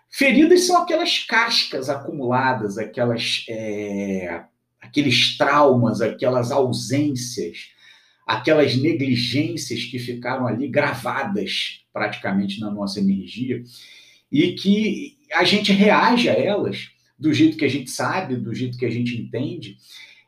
Feridas 0.09 0.61
são 0.61 0.81
aquelas 0.81 1.19
cascas 1.19 1.89
acumuladas, 1.89 2.77
aquelas, 2.77 3.45
é, 3.47 4.43
aqueles 4.81 5.37
traumas, 5.37 6.01
aquelas 6.01 6.51
ausências, 6.51 7.69
aquelas 8.25 8.75
negligências 8.75 9.83
que 9.83 9.99
ficaram 9.99 10.47
ali 10.47 10.67
gravadas 10.67 11.81
praticamente 11.93 12.59
na 12.59 12.71
nossa 12.71 12.99
energia 12.99 13.63
e 14.31 14.53
que 14.53 15.17
a 15.33 15.43
gente 15.43 15.71
reage 15.71 16.29
a 16.29 16.33
elas 16.33 16.89
do 17.17 17.33
jeito 17.33 17.57
que 17.57 17.65
a 17.65 17.69
gente 17.69 17.89
sabe, 17.89 18.35
do 18.35 18.53
jeito 18.53 18.77
que 18.77 18.85
a 18.85 18.89
gente 18.89 19.15
entende, 19.15 19.77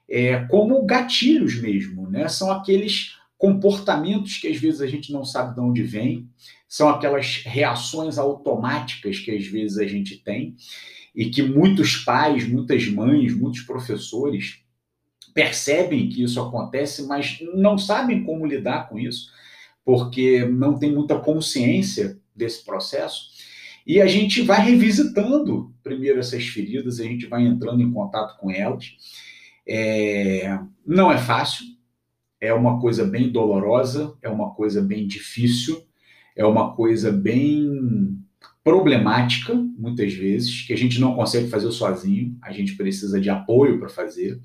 é, 0.09 0.39
como 0.45 0.85
gatilhos 0.85 1.55
mesmo, 1.61 2.09
né? 2.09 2.27
São 2.27 2.51
aqueles 2.51 3.15
comportamentos 3.41 4.37
que 4.37 4.47
às 4.47 4.57
vezes 4.57 4.81
a 4.81 4.87
gente 4.87 5.11
não 5.11 5.25
sabe 5.25 5.55
de 5.55 5.61
onde 5.61 5.81
vem, 5.81 6.29
são 6.67 6.87
aquelas 6.87 7.37
reações 7.37 8.19
automáticas 8.19 9.17
que 9.17 9.31
às 9.31 9.47
vezes 9.47 9.79
a 9.79 9.87
gente 9.87 10.15
tem 10.17 10.55
e 11.15 11.27
que 11.27 11.41
muitos 11.41 11.95
pais, 11.95 12.47
muitas 12.47 12.87
mães, 12.87 13.35
muitos 13.35 13.61
professores 13.61 14.59
percebem 15.33 16.07
que 16.07 16.21
isso 16.21 16.39
acontece, 16.39 17.07
mas 17.07 17.39
não 17.55 17.79
sabem 17.79 18.23
como 18.23 18.45
lidar 18.45 18.87
com 18.87 18.99
isso, 18.99 19.31
porque 19.83 20.45
não 20.45 20.77
tem 20.77 20.93
muita 20.93 21.17
consciência 21.17 22.19
desse 22.35 22.63
processo. 22.63 23.31
E 23.87 23.99
a 23.99 24.05
gente 24.05 24.43
vai 24.43 24.63
revisitando 24.63 25.73
primeiro 25.81 26.19
essas 26.19 26.45
feridas, 26.45 26.99
a 26.99 27.03
gente 27.05 27.25
vai 27.25 27.41
entrando 27.41 27.81
em 27.81 27.91
contato 27.91 28.37
com 28.37 28.51
elas. 28.51 28.95
É... 29.67 30.59
Não 30.85 31.11
é 31.11 31.17
fácil, 31.17 31.65
é 32.41 32.51
uma 32.51 32.81
coisa 32.81 33.05
bem 33.05 33.31
dolorosa, 33.31 34.17
é 34.21 34.27
uma 34.27 34.49
coisa 34.55 34.81
bem 34.81 35.05
difícil, 35.05 35.81
é 36.35 36.43
uma 36.43 36.75
coisa 36.75 37.11
bem 37.11 38.19
problemática, 38.63 39.53
muitas 39.53 40.13
vezes, 40.13 40.61
que 40.63 40.73
a 40.73 40.77
gente 40.77 40.99
não 40.99 41.15
consegue 41.15 41.49
fazer 41.49 41.71
sozinho, 41.71 42.35
a 42.41 42.51
gente 42.51 42.75
precisa 42.75 43.21
de 43.21 43.29
apoio 43.29 43.79
para 43.79 43.89
fazer. 43.89 44.41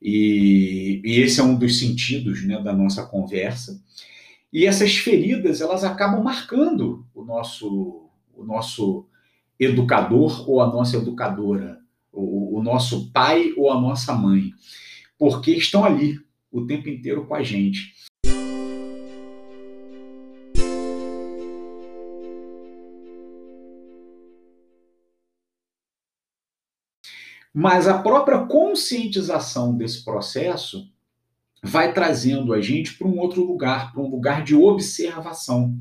E, 0.00 1.00
e, 1.04 1.20
esse 1.20 1.40
é 1.40 1.42
um 1.42 1.56
dos 1.56 1.78
sentidos 1.78 2.44
né, 2.44 2.62
da 2.62 2.72
nossa 2.72 3.04
conversa. 3.04 3.82
E 4.52 4.66
essas 4.66 4.96
feridas, 4.96 5.60
elas 5.60 5.84
acabam 5.84 6.22
marcando 6.22 7.06
o 7.14 7.24
nosso, 7.24 8.08
o 8.34 8.44
nosso 8.44 9.06
educador 9.58 10.48
ou 10.48 10.60
a 10.60 10.66
nossa 10.66 10.98
educadora, 10.98 11.78
o, 12.12 12.58
o 12.58 12.62
nosso 12.62 13.10
pai 13.10 13.52
ou 13.56 13.70
a 13.70 13.80
nossa 13.80 14.14
mãe, 14.14 14.52
porque 15.18 15.50
estão 15.52 15.84
ali, 15.84 16.18
o 16.50 16.66
tempo 16.66 16.88
inteiro 16.88 17.26
com 17.26 17.34
a 17.34 17.42
gente. 17.42 17.94
Mas 27.58 27.88
a 27.88 28.02
própria 28.02 28.44
conscientização 28.46 29.74
desse 29.74 30.04
processo 30.04 30.92
vai 31.62 31.94
trazendo 31.94 32.52
a 32.52 32.60
gente 32.60 32.94
para 32.98 33.06
um 33.08 33.18
outro 33.18 33.42
lugar, 33.42 33.92
para 33.92 34.02
um 34.02 34.10
lugar 34.10 34.44
de 34.44 34.54
observação. 34.54 35.74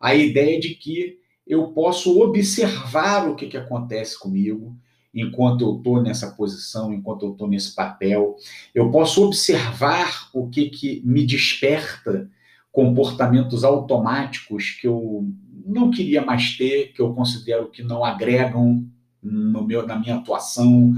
A 0.00 0.14
ideia 0.14 0.58
de 0.58 0.74
que 0.74 1.18
eu 1.46 1.72
posso 1.72 2.18
observar 2.18 3.28
o 3.28 3.36
que, 3.36 3.46
que 3.46 3.58
acontece 3.58 4.18
comigo, 4.18 4.74
enquanto 5.16 5.62
eu 5.62 5.78
estou 5.78 6.02
nessa 6.02 6.30
posição, 6.32 6.92
enquanto 6.92 7.24
eu 7.24 7.32
estou 7.32 7.48
nesse 7.48 7.74
papel. 7.74 8.36
Eu 8.74 8.90
posso 8.90 9.24
observar 9.24 10.28
o 10.34 10.48
que, 10.48 10.68
que 10.68 11.02
me 11.04 11.26
desperta 11.26 12.30
comportamentos 12.70 13.64
automáticos 13.64 14.72
que 14.72 14.86
eu 14.86 15.26
não 15.64 15.90
queria 15.90 16.22
mais 16.22 16.56
ter, 16.58 16.92
que 16.92 17.00
eu 17.00 17.14
considero 17.14 17.70
que 17.70 17.82
não 17.82 18.04
agregam 18.04 18.86
meu, 19.22 19.86
na 19.86 19.98
minha 19.98 20.16
atuação, 20.16 20.92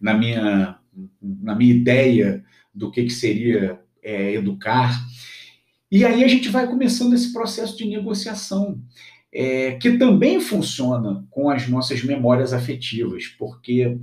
na 0.00 0.14
minha, 0.14 0.78
na 1.20 1.56
minha 1.56 1.74
ideia 1.74 2.44
do 2.72 2.92
que, 2.92 3.02
que 3.02 3.12
seria 3.12 3.80
é, 4.00 4.32
educar. 4.32 5.04
E 5.90 6.04
aí 6.04 6.22
a 6.22 6.28
gente 6.28 6.48
vai 6.48 6.66
começando 6.68 7.12
esse 7.12 7.32
processo 7.32 7.76
de 7.76 7.84
negociação 7.86 8.80
é, 9.34 9.72
que 9.72 9.98
também 9.98 10.40
funciona 10.40 11.26
com 11.28 11.50
as 11.50 11.66
nossas 11.68 12.04
memórias 12.04 12.52
afetivas, 12.52 13.26
porque 13.26 13.98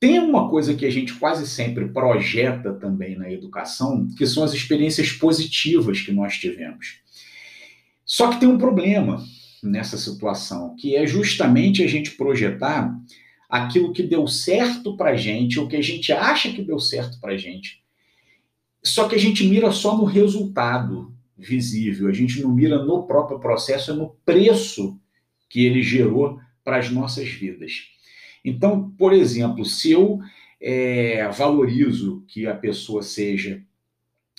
tem 0.00 0.18
uma 0.18 0.50
coisa 0.50 0.74
que 0.74 0.84
a 0.84 0.90
gente 0.90 1.14
quase 1.14 1.46
sempre 1.46 1.88
projeta 1.88 2.74
também 2.74 3.16
na 3.16 3.30
educação, 3.30 4.08
que 4.18 4.26
são 4.26 4.42
as 4.42 4.52
experiências 4.52 5.12
positivas 5.12 6.00
que 6.00 6.10
nós 6.10 6.36
tivemos. 6.36 6.98
Só 8.04 8.28
que 8.28 8.40
tem 8.40 8.48
um 8.48 8.58
problema 8.58 9.24
nessa 9.62 9.96
situação, 9.96 10.74
que 10.76 10.96
é 10.96 11.06
justamente 11.06 11.82
a 11.82 11.86
gente 11.86 12.10
projetar 12.10 12.92
aquilo 13.48 13.92
que 13.92 14.02
deu 14.02 14.26
certo 14.26 14.96
para 14.96 15.16
gente, 15.16 15.60
o 15.60 15.68
que 15.68 15.76
a 15.76 15.82
gente 15.82 16.12
acha 16.12 16.52
que 16.52 16.60
deu 16.60 16.80
certo 16.80 17.20
para 17.20 17.36
gente. 17.36 17.82
Só 18.82 19.08
que 19.08 19.14
a 19.14 19.18
gente 19.18 19.44
mira 19.44 19.70
só 19.70 19.96
no 19.96 20.04
resultado, 20.04 21.13
visível, 21.36 22.08
a 22.08 22.12
gente 22.12 22.40
não 22.40 22.52
mira 22.52 22.82
no 22.84 23.06
próprio 23.06 23.38
processo, 23.38 23.90
é 23.90 23.94
no 23.94 24.16
preço 24.24 24.98
que 25.48 25.64
ele 25.64 25.82
gerou 25.82 26.38
para 26.62 26.78
as 26.78 26.90
nossas 26.90 27.28
vidas. 27.28 27.88
Então, 28.44 28.90
por 28.90 29.12
exemplo, 29.12 29.64
se 29.64 29.92
eu 29.92 30.20
é, 30.60 31.28
valorizo 31.28 32.24
que 32.28 32.46
a 32.46 32.54
pessoa 32.54 33.02
seja 33.02 33.62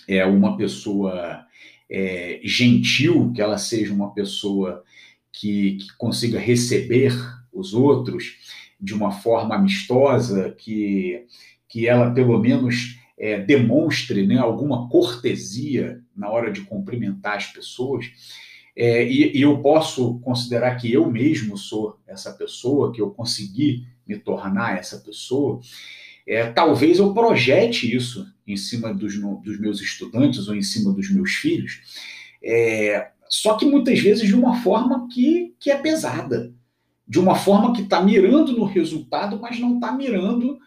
é, 0.08 0.26
uma 0.26 0.56
pessoa 0.58 1.46
é, 1.90 2.40
gentil, 2.44 3.32
que 3.34 3.42
ela 3.42 3.58
seja 3.58 3.94
uma 3.94 4.14
pessoa 4.14 4.84
que, 5.32 5.78
que 5.78 5.98
consiga 5.98 6.40
receber 6.40 7.14
os 7.52 7.74
outros 7.74 8.38
de 8.80 8.94
uma 8.94 9.12
forma 9.12 9.56
amistosa, 9.56 10.52
que, 10.52 11.26
que 11.68 11.88
ela 11.88 12.12
pelo 12.12 12.40
menos 12.40 13.00
é, 13.18 13.40
demonstre 13.40 14.26
né, 14.26 14.38
alguma 14.38 14.90
cortesia 14.90 16.02
na 16.16 16.30
hora 16.30 16.52
de 16.52 16.62
cumprimentar 16.62 17.38
as 17.38 17.48
pessoas. 17.48 18.06
É, 18.76 19.08
e, 19.08 19.38
e, 19.38 19.42
eu 19.42 19.60
posso 19.60 20.20
considerar 20.20 20.76
que 20.76 20.92
eu 20.92 21.10
mesmo 21.10 21.58
sou 21.58 21.98
essa 22.06 22.34
pessoa, 22.34 22.92
que 22.92 23.02
eu 23.02 23.12
consegui 23.12 23.88
me 24.06 24.18
tornar 24.18 24.78
essa 24.78 24.98
pessoa. 24.98 25.62
É, 26.28 26.52
talvez 26.52 27.00
eu 27.00 27.14
projete 27.14 27.96
isso 27.96 28.28
em 28.46 28.58
cima 28.58 28.94
dos, 28.94 29.18
no, 29.18 29.42
dos, 29.42 29.60
meus 29.60 29.80
estudantes 29.80 30.48
ou 30.48 30.56
em 30.56 30.62
cima 30.62 30.92
dos 30.92 31.10
meus 31.10 31.32
filhos, 31.32 31.82
é, 32.44 33.12
só 33.30 33.56
que 33.56 33.66
muitas 33.66 34.00
vezes 34.00 34.28
de 34.28 34.36
uma 34.36 34.62
forma 34.62 35.08
que, 35.08 35.56
que 35.60 35.72
é 35.72 35.78
pesada, 35.78 36.54
de 37.08 37.20
uma 37.20 37.36
forma 37.36 37.74
que 37.74 37.82
está 37.82 38.02
mirando 38.02 38.54
no 38.54 38.66
resultado, 38.66 39.40
mas 39.40 39.60
não 39.60 39.76
está 39.76 39.92
mirando 39.92 40.60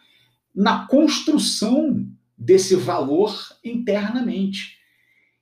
na 0.55 0.87
construção 0.87 2.07
desse 2.37 2.77
valor 2.77 3.37
internamente. 3.65 4.78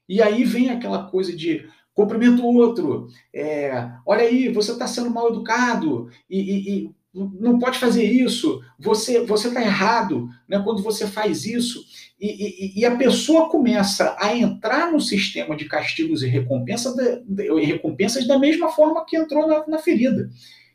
E 0.09 0.23
aí 0.23 0.45
vem 0.45 0.71
aquela 0.71 1.05
coisa 1.05 1.35
de 1.35 1.67
cumprimento 1.97 2.45
o 2.45 2.55
outro, 2.55 3.09
é, 3.35 3.89
olha 4.05 4.23
aí, 4.23 4.51
você 4.53 4.73
está 4.73 4.87
sendo 4.87 5.09
mal 5.09 5.31
educado 5.31 6.11
e, 6.29 6.39
e, 6.39 6.71
e, 6.71 6.91
não 7.15 7.59
pode 7.59 7.79
fazer 7.79 8.05
isso, 8.05 8.61
você 8.79 9.25
você 9.25 9.49
está 9.49 9.63
errado 9.63 10.29
né, 10.47 10.61
quando 10.63 10.83
você 10.83 11.07
faz 11.07 11.47
isso. 11.47 11.83
E, 12.21 12.79
e, 12.79 12.85
a 12.85 12.95
pessoa 12.97 13.49
começa 13.49 14.15
a 14.21 14.37
entrar 14.37 14.93
no 14.93 15.01
sistema 15.01 15.57
de 15.57 15.65
castigos 15.65 16.23
e 16.23 16.29
recompensa 16.29 16.95
de, 16.95 17.23
de, 17.25 17.65
recompensas 17.65 18.27
da 18.27 18.39
mesma 18.39 18.69
forma 18.69 19.05
que 19.07 19.17
entrou 19.17 19.49
na, 19.49 19.67
na 19.67 19.79
ferida, 19.79 20.29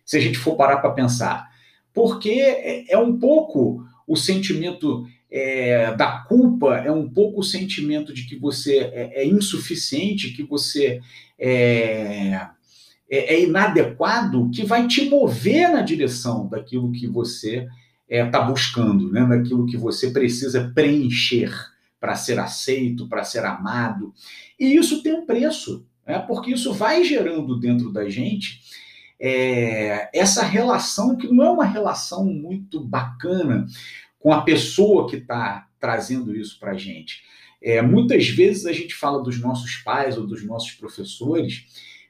se 0.04 0.17
a 0.17 0.20
gente 0.20 0.39
for 0.39 0.56
parar 0.56 0.78
para 0.78 0.91
pensar. 0.91 1.48
Porque 1.94 2.32
é, 2.32 2.94
é 2.94 2.98
um 2.98 3.20
pouco 3.20 3.84
o 4.08 4.15
sentimento 4.15 5.06
é, 5.32 5.96
da 5.96 6.20
culpa 6.24 6.76
é 6.78 6.91
um 6.91 7.10
pouco 7.10 7.39
o 7.39 7.44
sentimento 7.44 8.13
de 8.13 8.26
que 8.26 8.36
você 8.36 8.80
é, 8.80 9.22
é 9.22 9.26
insuficiente, 9.26 10.34
que 10.34 10.44
você 10.44 11.00
é, 11.39 12.48
é, 13.10 13.36
é 13.36 13.44
inadequado 13.44 14.52
que 14.54 14.65
vai 14.65 14.88
te 14.88 15.10
mover 15.10 15.72
na 15.72 15.82
direção 15.82 16.48
daquilo 16.50 16.91
que 16.91 17.08
você 17.08 17.67
está 18.10 18.39
é, 18.39 18.46
buscando, 18.46 19.10
né? 19.10 19.26
daquilo 19.26 19.65
que 19.65 19.78
você 19.78 20.12
precisa 20.12 20.70
preencher 20.76 21.54
para 21.98 22.15
ser 22.15 22.38
aceito, 22.38 23.08
para 23.08 23.24
ser 23.24 23.46
amado. 23.46 24.13
E 24.60 24.76
isso 24.76 25.02
tem 25.02 25.13
um 25.13 25.26
preço, 25.26 25.86
né? 26.06 26.20
porque 26.20 26.52
isso 26.52 26.74
vai 26.74 27.06
gerando 27.06 27.58
dentro 27.58 27.89
da 27.89 28.10
gente 28.10 28.60
é, 29.24 30.10
essa 30.17 30.44
relação 30.44 31.15
que 31.15 31.28
não 31.28 31.46
é 31.46 31.50
uma 31.52 31.65
relação 31.65 32.26
muito 32.26 32.84
bacana 32.84 33.67
com 34.22 34.32
a 34.32 34.42
pessoa 34.44 35.10
que 35.10 35.18
está 35.18 35.68
trazendo 35.80 36.36
isso 36.36 36.60
para 36.60 36.72
a 36.72 36.78
gente. 36.78 37.24
É, 37.62 37.82
muitas 37.82 38.28
vezes 38.30 38.66
a 38.66 38.72
gente 38.72 38.94
fala 38.94 39.22
dos 39.22 39.40
nossos 39.40 39.76
pais 39.78 40.18
ou 40.18 40.26
dos 40.26 40.46
nossos 40.46 40.72
professores 40.72 41.66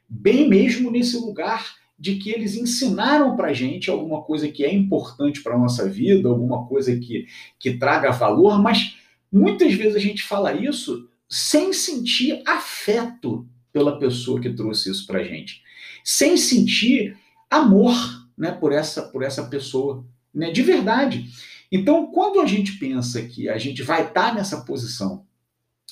bem 0.08 0.48
mesmo 0.48 0.92
nesse 0.92 1.18
lugar 1.18 1.76
de 1.98 2.16
que 2.16 2.32
eles 2.32 2.56
ensinaram 2.56 3.36
para 3.36 3.50
a 3.50 3.54
gente 3.54 3.90
alguma 3.90 4.22
coisa 4.24 4.48
que 4.48 4.64
é 4.64 4.74
importante 4.74 5.42
para 5.42 5.56
a 5.56 5.58
nossa 5.58 5.88
vida, 5.88 6.28
alguma 6.28 6.66
coisa 6.66 6.98
que, 6.98 7.28
que 7.58 7.78
traga 7.78 8.12
valor, 8.12 8.62
mas 8.62 8.98
muitas 9.32 9.74
vezes 9.74 9.96
a 9.96 10.00
gente 10.00 10.24
fala 10.24 10.54
isso 10.54 11.08
sem 11.30 11.72
sentir 11.72 12.42
afeto 12.46 13.48
pela 13.72 13.98
pessoa 14.00 14.42
que 14.42 14.50
trouxe 14.50 14.90
isso 14.90 15.06
para 15.08 15.20
a 15.20 15.24
gente, 15.24 15.62
sem 16.04 16.36
sentir 16.36 17.16
amor 17.50 17.94
né, 18.38 18.52
por, 18.52 18.74
essa, 18.74 19.04
por 19.04 19.24
essa 19.24 19.44
pessoa, 19.44 20.04
né, 20.34 20.52
de 20.52 20.62
verdade. 20.62 21.30
Então, 21.72 22.12
quando 22.12 22.42
a 22.42 22.46
gente 22.46 22.74
pensa 22.74 23.22
que 23.22 23.48
a 23.48 23.58
gente 23.58 23.82
vai 23.82 24.08
estar 24.08 24.30
tá 24.30 24.34
nessa 24.34 24.62
posição 24.62 25.26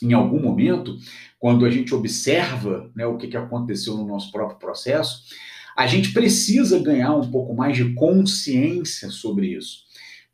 em 0.02 0.14
algum 0.14 0.42
momento, 0.42 0.98
quando 1.38 1.66
a 1.66 1.70
gente 1.70 1.94
observa 1.94 2.92
né, 2.96 3.06
o 3.06 3.18
que, 3.18 3.28
que 3.28 3.38
aconteceu 3.38 3.96
no 3.96 4.06
nosso 4.06 4.32
próprio 4.32 4.60
processo, 4.60 5.24
a 5.76 5.88
gente 5.88 6.12
precisa 6.12 6.80
ganhar 6.80 7.16
um 7.16 7.32
pouco 7.32 7.54
mais 7.54 7.78
de 7.78 7.94
consciência 7.94 9.10
sobre 9.10 9.48
isso. 9.56 9.86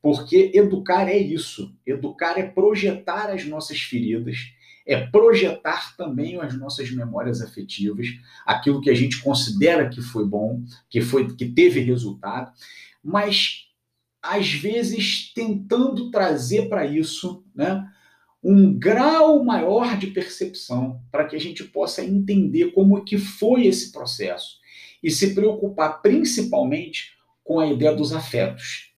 Porque 0.01 0.51
educar 0.53 1.07
é 1.07 1.17
isso. 1.17 1.75
Educar 1.85 2.37
é 2.37 2.43
projetar 2.43 3.29
as 3.29 3.45
nossas 3.45 3.79
feridas, 3.79 4.37
é 4.85 5.05
projetar 5.05 5.95
também 5.97 6.39
as 6.39 6.57
nossas 6.57 6.91
memórias 6.91 7.41
afetivas, 7.41 8.07
aquilo 8.45 8.81
que 8.81 8.89
a 8.89 8.93
gente 8.93 9.21
considera 9.21 9.89
que 9.89 10.01
foi 10.01 10.25
bom, 10.25 10.63
que 10.89 11.01
foi 11.01 11.35
que 11.35 11.45
teve 11.45 11.79
resultado, 11.79 12.51
mas 13.03 13.64
às 14.27 14.51
vezes 14.51 15.31
tentando 15.33 16.09
trazer 16.09 16.67
para 16.67 16.85
isso, 16.85 17.43
né, 17.53 17.87
um 18.43 18.73
grau 18.77 19.43
maior 19.43 19.97
de 19.97 20.07
percepção 20.07 21.01
para 21.11 21.25
que 21.25 21.35
a 21.35 21.39
gente 21.39 21.63
possa 21.63 22.03
entender 22.03 22.71
como 22.71 23.03
que 23.03 23.17
foi 23.17 23.65
esse 23.67 23.91
processo 23.91 24.59
e 25.01 25.11
se 25.11 25.33
preocupar 25.33 26.01
principalmente 26.01 27.13
com 27.43 27.59
a 27.59 27.67
ideia 27.67 27.95
dos 27.95 28.13
afetos. 28.13 28.93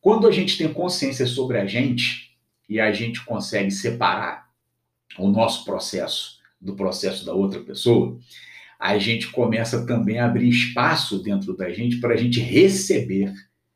Quando 0.00 0.26
a 0.26 0.30
gente 0.30 0.58
tem 0.58 0.70
consciência 0.70 1.26
sobre 1.26 1.58
a 1.58 1.66
gente 1.66 2.36
e 2.68 2.78
a 2.78 2.92
gente 2.92 3.24
consegue 3.24 3.70
separar 3.70 4.43
o 5.18 5.28
nosso 5.28 5.64
processo 5.64 6.38
do 6.60 6.74
processo 6.74 7.24
da 7.24 7.32
outra 7.32 7.60
pessoa, 7.60 8.18
a 8.78 8.98
gente 8.98 9.28
começa 9.28 9.86
também 9.86 10.18
a 10.18 10.26
abrir 10.26 10.48
espaço 10.48 11.22
dentro 11.22 11.56
da 11.56 11.70
gente 11.70 11.98
para 11.98 12.14
a 12.14 12.16
gente 12.16 12.40
receber 12.40 13.32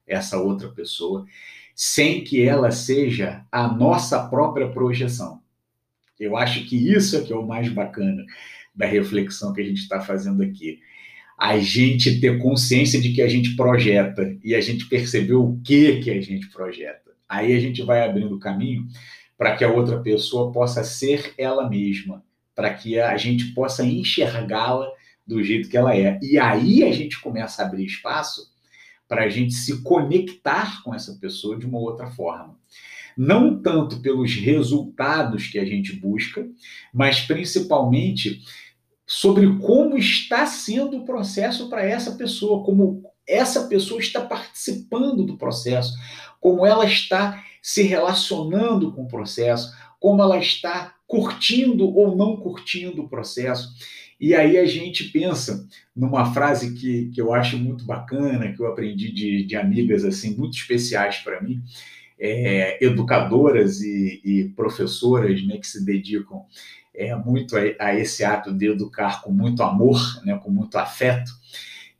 essa 0.07 0.38
outra 0.38 0.68
pessoa, 0.68 1.27
sem 1.74 2.24
que 2.24 2.42
ela 2.42 2.70
seja 2.70 3.44
a 3.53 3.68
nossa 3.68 4.27
própria 4.29 4.68
projeção. 4.68 5.40
Eu 6.18 6.37
acho 6.37 6.64
que 6.64 6.77
isso 6.77 7.16
é 7.16 7.20
que 7.20 7.33
é 7.33 7.37
o 7.37 7.46
mais 7.46 7.68
bacana 7.68 8.24
da 8.74 8.87
reflexão 8.87 9.53
que 9.53 9.61
a 9.61 9.64
gente 9.64 9.83
está 9.83 10.01
fazendo 10.01 10.42
aqui. 10.42 10.81
A 11.38 11.59
gente 11.59 12.20
ter 12.20 12.38
consciência 12.38 13.01
de 13.01 13.12
que 13.12 13.22
a 13.22 13.29
gente 13.29 13.55
projeta 13.55 14.37
e 14.42 14.55
a 14.55 14.61
gente 14.61 14.88
perceber 14.88 15.35
o 15.35 15.61
que 15.62 16.01
que 16.01 16.11
a 16.11 16.20
gente 16.20 16.48
projeta. 16.48 17.12
Aí 17.29 17.55
a 17.55 17.61
gente 17.61 17.83
vai 17.83 18.03
abrindo 18.03 18.38
caminho 18.38 18.88
para 19.38 19.57
que 19.57 19.64
a 19.64 19.72
outra 19.72 20.01
pessoa 20.01 20.51
possa 20.51 20.83
ser 20.83 21.33
ela 21.38 21.70
mesma, 21.70 22.24
para 22.57 22.74
que 22.74 22.98
a 22.98 23.16
gente 23.16 23.55
possa 23.55 23.85
enxergá-la 23.85 24.90
do 25.24 25.42
jeito 25.44 25.68
que 25.68 25.77
ela 25.77 25.96
é. 25.96 26.18
E 26.20 26.37
aí 26.37 26.83
a 26.83 26.92
gente 26.92 27.20
começa 27.20 27.62
a 27.62 27.66
abrir 27.66 27.87
espaço 27.87 28.51
para 29.07 29.24
a 29.24 29.29
gente 29.29 29.55
se 29.55 29.83
conectar 29.83 30.83
com 30.83 30.92
essa 30.92 31.14
pessoa 31.14 31.57
de 31.57 31.64
uma 31.64 31.79
outra 31.79 32.11
forma. 32.11 32.59
Não 33.16 33.61
tanto 33.62 34.01
pelos 34.01 34.35
resultados 34.35 35.46
que 35.46 35.59
a 35.59 35.64
gente 35.64 35.94
busca, 35.94 36.46
mas 36.92 37.20
principalmente 37.20 38.42
sobre 39.07 39.59
como 39.59 39.96
está 39.96 40.44
sendo 40.46 40.98
o 40.98 41.05
processo 41.05 41.68
para 41.70 41.85
essa 41.85 42.12
pessoa, 42.12 42.64
como 42.64 43.03
essa 43.27 43.66
pessoa 43.66 44.01
está 44.01 44.20
participando 44.20 45.24
do 45.24 45.38
processo, 45.38 45.94
como 46.40 46.66
ela 46.66 46.85
está 46.85 47.42
se 47.68 47.83
relacionando 47.83 48.92
com 48.92 49.02
o 49.02 49.09
processo, 49.09 49.76
como 50.00 50.22
ela 50.22 50.38
está 50.38 50.94
curtindo 51.07 51.94
ou 51.94 52.16
não 52.16 52.35
curtindo 52.35 53.02
o 53.02 53.09
processo. 53.11 53.74
E 54.18 54.35
aí 54.35 54.57
a 54.57 54.64
gente 54.64 55.04
pensa 55.11 55.68
numa 55.94 56.33
frase 56.33 56.72
que, 56.72 57.11
que 57.11 57.20
eu 57.20 57.35
acho 57.35 57.59
muito 57.59 57.85
bacana, 57.85 58.54
que 58.54 58.62
eu 58.62 58.66
aprendi 58.66 59.12
de, 59.12 59.44
de 59.44 59.54
amigas 59.54 60.02
assim 60.02 60.35
muito 60.35 60.57
especiais 60.57 61.18
para 61.18 61.42
mim, 61.42 61.62
é, 62.18 62.83
educadoras 62.83 63.83
e, 63.83 64.22
e, 64.24 64.44
professoras 64.57 65.46
né, 65.46 65.59
que 65.59 65.66
se 65.66 65.85
dedicam 65.85 66.46
é, 66.94 67.14
muito 67.16 67.54
a, 67.54 67.61
a, 67.78 67.94
esse 67.94 68.24
ato 68.24 68.50
de 68.50 68.64
educar 68.64 69.20
com 69.20 69.31
muito 69.31 69.62
amor, 69.62 70.00
né, 70.24 70.40
com 70.42 70.50
muito 70.50 70.78
afeto, 70.78 71.31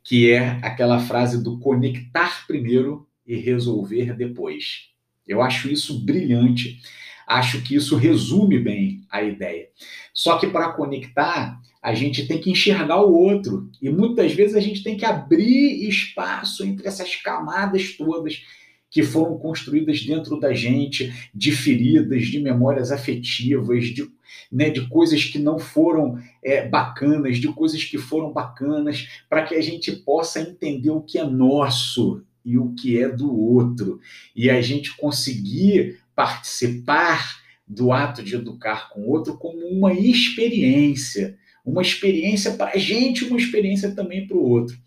que 0.03 0.31
é 0.31 0.57
aquela 0.63 0.99
frase 0.99 1.43
do 1.43 1.59
conectar 1.59 2.47
primeiro 2.47 3.07
e 3.23 3.35
resolver 3.35 4.15
depois. 4.15 4.89
Eu 5.29 5.43
acho 5.43 5.69
isso 5.69 6.03
brilhante, 6.03 6.81
acho 7.27 7.61
que 7.61 7.75
isso 7.75 7.95
resume 7.95 8.59
bem 8.59 9.01
a 9.11 9.21
ideia. 9.21 9.67
Só 10.11 10.39
que 10.39 10.47
para 10.47 10.73
conectar, 10.73 11.61
a 11.81 11.93
gente 11.93 12.27
tem 12.27 12.39
que 12.39 12.49
enxergar 12.49 13.01
o 13.01 13.13
outro. 13.13 13.69
E 13.79 13.89
muitas 13.89 14.33
vezes 14.33 14.55
a 14.55 14.59
gente 14.59 14.83
tem 14.83 14.97
que 14.97 15.05
abrir 15.05 15.87
espaço 15.87 16.65
entre 16.65 16.87
essas 16.87 17.15
camadas 17.15 17.95
todas 17.95 18.41
que 18.89 19.03
foram 19.03 19.37
construídas 19.37 20.01
dentro 20.03 20.39
da 20.39 20.51
gente, 20.51 21.13
de 21.33 21.51
feridas, 21.51 22.25
de 22.25 22.39
memórias 22.39 22.91
afetivas, 22.91 23.85
de, 23.85 24.09
né, 24.51 24.71
de 24.71 24.87
coisas 24.87 25.23
que 25.23 25.37
não 25.37 25.59
foram 25.59 26.17
é, 26.43 26.67
bacanas, 26.67 27.37
de 27.37 27.47
coisas 27.49 27.83
que 27.83 27.99
foram 27.99 28.33
bacanas, 28.33 29.07
para 29.29 29.43
que 29.43 29.53
a 29.53 29.61
gente 29.61 29.91
possa 29.91 30.41
entender 30.41 30.89
o 30.89 31.01
que 31.01 31.19
é 31.19 31.23
nosso 31.23 32.23
e 32.49 32.57
o 32.57 32.73
que 32.73 33.01
é 33.01 33.07
do 33.07 33.33
outro. 33.37 33.99
E 34.35 34.49
a 34.49 34.61
gente 34.61 34.95
conseguir 34.97 35.99
participar 36.15 37.39
do 37.67 37.91
ato 37.91 38.23
de 38.23 38.35
educar 38.35 38.89
com 38.89 39.01
o 39.01 39.09
outro 39.09 39.37
como 39.37 39.67
uma 39.67 39.93
experiência 39.93 41.37
uma 41.69 41.81
experiência 41.81 42.53
para 42.53 42.71
a 42.71 42.77
gente, 42.77 43.25
uma 43.25 43.37
experiência 43.37 43.91
também 43.91 44.27
para 44.27 44.37
o 44.37 44.43
outro. 44.43 44.77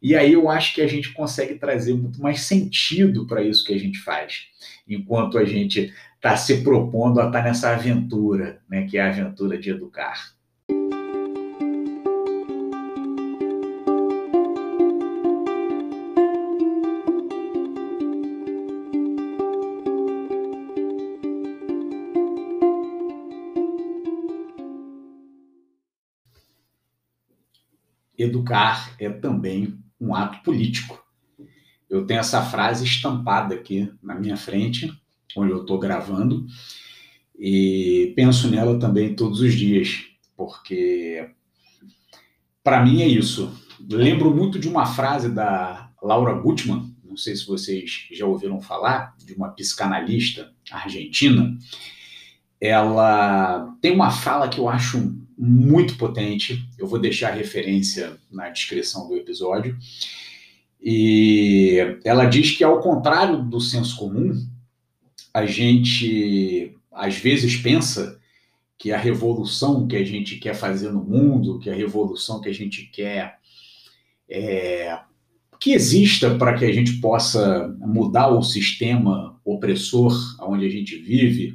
E 0.00 0.16
aí 0.16 0.32
eu 0.32 0.48
acho 0.48 0.74
que 0.74 0.82
a 0.82 0.86
gente 0.86 1.12
consegue 1.12 1.54
trazer 1.54 1.94
muito 1.94 2.20
mais 2.20 2.40
sentido 2.40 3.26
para 3.26 3.42
isso 3.42 3.64
que 3.64 3.72
a 3.72 3.78
gente 3.78 3.98
faz, 3.98 4.46
enquanto 4.88 5.38
a 5.38 5.44
gente 5.44 5.92
está 6.16 6.36
se 6.36 6.62
propondo 6.62 7.20
a 7.20 7.26
estar 7.26 7.38
tá 7.38 7.44
nessa 7.44 7.70
aventura, 7.70 8.60
né, 8.68 8.86
que 8.86 8.98
é 8.98 9.02
a 9.02 9.08
aventura 9.08 9.58
de 9.58 9.70
educar. 9.70 10.32
Educar 28.22 28.94
é 28.98 29.08
também 29.10 29.78
um 30.00 30.14
ato 30.14 30.42
político. 30.42 31.02
Eu 31.88 32.06
tenho 32.06 32.20
essa 32.20 32.42
frase 32.42 32.84
estampada 32.84 33.54
aqui 33.54 33.92
na 34.02 34.14
minha 34.14 34.36
frente, 34.36 34.92
onde 35.36 35.52
eu 35.52 35.60
estou 35.62 35.78
gravando, 35.78 36.46
e 37.38 38.12
penso 38.16 38.48
nela 38.48 38.78
também 38.78 39.14
todos 39.14 39.40
os 39.40 39.54
dias, 39.54 40.06
porque 40.36 41.30
para 42.64 42.84
mim 42.84 43.02
é 43.02 43.06
isso. 43.06 43.52
Lembro 43.90 44.34
muito 44.34 44.58
de 44.58 44.68
uma 44.68 44.86
frase 44.86 45.28
da 45.28 45.90
Laura 46.02 46.34
Gutman, 46.34 46.94
não 47.04 47.16
sei 47.16 47.36
se 47.36 47.46
vocês 47.46 48.06
já 48.10 48.24
ouviram 48.24 48.60
falar, 48.60 49.14
de 49.18 49.34
uma 49.34 49.50
psicanalista 49.50 50.52
argentina. 50.70 51.54
Ela 52.60 53.76
tem 53.82 53.92
uma 53.92 54.10
fala 54.10 54.48
que 54.48 54.58
eu 54.58 54.68
acho 54.68 55.14
muito 55.38 55.96
potente. 55.96 56.68
Eu 56.78 56.86
vou 56.86 56.98
deixar 56.98 57.30
a 57.30 57.34
referência 57.34 58.16
na 58.30 58.48
descrição 58.48 59.08
do 59.08 59.16
episódio. 59.16 59.76
E 60.80 61.98
ela 62.04 62.24
diz 62.24 62.50
que, 62.56 62.64
ao 62.64 62.80
contrário 62.80 63.42
do 63.42 63.60
senso 63.60 63.96
comum, 63.96 64.34
a 65.32 65.46
gente 65.46 66.74
às 66.90 67.16
vezes 67.16 67.56
pensa 67.56 68.20
que 68.78 68.92
a 68.92 68.98
revolução 68.98 69.86
que 69.86 69.96
a 69.96 70.04
gente 70.04 70.36
quer 70.36 70.54
fazer 70.54 70.90
no 70.90 71.04
mundo, 71.04 71.58
que 71.60 71.70
a 71.70 71.74
revolução 71.74 72.40
que 72.40 72.48
a 72.48 72.52
gente 72.52 72.86
quer 72.86 73.38
é, 74.28 74.98
que 75.60 75.72
exista 75.72 76.34
para 76.36 76.54
que 76.58 76.64
a 76.64 76.72
gente 76.72 76.94
possa 76.94 77.72
mudar 77.78 78.28
o 78.28 78.42
sistema 78.42 79.40
opressor 79.44 80.12
onde 80.40 80.66
a 80.66 80.68
gente 80.68 80.96
vive 80.96 81.54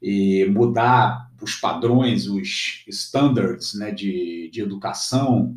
e 0.00 0.46
mudar 0.46 1.30
os 1.44 1.54
padrões, 1.54 2.26
os 2.26 2.82
standards 2.88 3.74
né, 3.74 3.90
de, 3.90 4.50
de 4.52 4.60
educação 4.60 5.56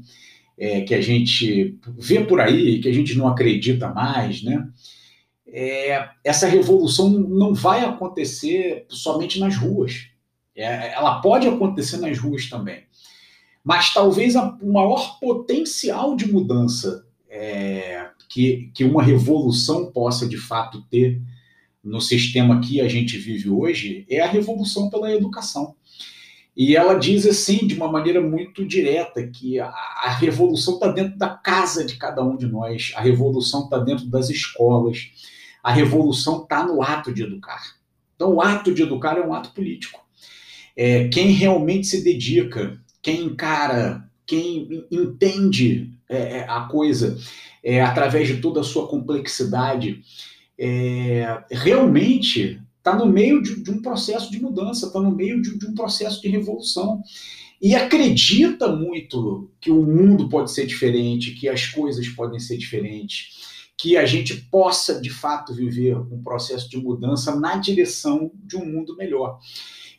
é, 0.57 0.81
que 0.81 0.93
a 0.93 1.01
gente 1.01 1.79
vê 1.97 2.23
por 2.23 2.41
aí, 2.41 2.79
que 2.79 2.89
a 2.89 2.93
gente 2.93 3.15
não 3.17 3.27
acredita 3.27 3.89
mais, 3.89 4.43
né? 4.43 4.67
É, 5.49 6.09
essa 6.23 6.45
revolução 6.47 7.09
não 7.09 7.53
vai 7.53 7.85
acontecer 7.85 8.85
somente 8.89 9.39
nas 9.39 9.55
ruas. 9.55 10.07
É, 10.53 10.93
ela 10.93 11.21
pode 11.21 11.47
acontecer 11.47 11.97
nas 11.97 12.19
ruas 12.19 12.49
também. 12.49 12.83
Mas 13.63 13.93
talvez 13.93 14.35
a, 14.35 14.57
o 14.61 14.73
maior 14.73 15.19
potencial 15.19 16.15
de 16.15 16.29
mudança 16.29 17.05
é, 17.29 18.09
que, 18.27 18.71
que 18.73 18.83
uma 18.83 19.01
revolução 19.01 19.91
possa 19.91 20.27
de 20.27 20.37
fato 20.37 20.81
ter 20.89 21.21
no 21.83 22.01
sistema 22.01 22.59
que 22.59 22.81
a 22.81 22.87
gente 22.87 23.17
vive 23.17 23.49
hoje 23.49 24.05
é 24.09 24.19
a 24.19 24.27
revolução 24.27 24.89
pela 24.89 25.13
educação. 25.13 25.76
E 26.57 26.75
ela 26.75 26.95
diz 26.95 27.23
assim, 27.27 27.67
de 27.67 27.75
uma 27.75 27.87
maneira 27.87 28.19
muito 28.19 28.65
direta, 28.65 29.27
que 29.27 29.59
a, 29.59 29.67
a 29.67 30.09
revolução 30.09 30.73
está 30.73 30.87
dentro 30.87 31.15
da 31.15 31.29
casa 31.29 31.85
de 31.85 31.97
cada 31.97 32.23
um 32.23 32.35
de 32.35 32.47
nós, 32.47 32.91
a 32.95 33.01
revolução 33.01 33.65
está 33.65 33.77
dentro 33.77 34.07
das 34.07 34.31
escolas, 34.31 35.11
a 35.63 35.71
revolução 35.71 36.41
está 36.41 36.65
no 36.65 36.81
ato 36.81 37.13
de 37.13 37.21
educar. 37.21 37.61
Então, 38.15 38.33
o 38.33 38.41
ato 38.41 38.73
de 38.73 38.81
educar 38.81 39.19
é 39.19 39.21
um 39.21 39.35
ato 39.35 39.51
político. 39.51 40.03
É, 40.75 41.07
quem 41.09 41.27
realmente 41.27 41.85
se 41.85 42.03
dedica, 42.03 42.81
quem 43.03 43.25
encara, 43.25 44.09
quem 44.25 44.87
entende 44.89 45.91
é, 46.09 46.39
é 46.39 46.49
a 46.49 46.61
coisa 46.61 47.19
é, 47.63 47.83
através 47.83 48.27
de 48.27 48.37
toda 48.37 48.61
a 48.61 48.63
sua 48.63 48.87
complexidade, 48.87 50.01
é, 50.57 51.43
realmente 51.51 52.59
está 52.87 52.95
no 52.95 53.05
meio 53.05 53.41
de, 53.41 53.61
de, 53.61 53.69
um 53.69 53.81
processo 53.81 54.31
de 54.31 54.41
mudança, 54.41 54.87
está 54.87 54.99
no 54.99 55.11
meio 55.11 55.41
de, 55.41 55.57
de, 55.57 55.67
um 55.67 55.75
processo 55.75 56.21
de 56.21 56.29
revolução. 56.29 57.01
E 57.61 57.75
acredita 57.75 58.67
muito 58.67 59.51
que 59.59 59.71
o 59.71 59.83
mundo 59.83 60.29
pode 60.29 60.51
ser 60.51 60.65
diferente, 60.65 61.31
que 61.31 61.49
as 61.49 61.65
coisas 61.65 62.07
podem 62.07 62.39
ser 62.39 62.55
diferentes, 62.57 63.71
que 63.77 63.97
a 63.97 64.05
gente 64.05 64.35
possa, 64.49 65.01
de 65.01 65.09
fato, 65.09 65.53
viver 65.53 65.97
um 65.97 66.23
processo 66.23 66.69
de 66.69 66.77
mudança 66.77 67.35
na 67.35 67.57
direção 67.57 68.31
de 68.33 68.55
um 68.55 68.65
mundo 68.65 68.95
melhor. 68.95 69.39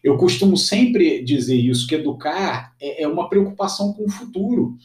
Eu 0.02 0.16
costumo 0.16 0.56
sempre 0.56 1.22
dizer 1.22 1.56
isso, 1.56 1.86
que 1.86 1.96
educar 1.96 2.74
é, 2.80 3.02
é 3.02 3.08
uma 3.08 3.28
preocupação 3.28 3.92
com 3.92 4.04
o 4.04 4.10
futuro 4.10 4.78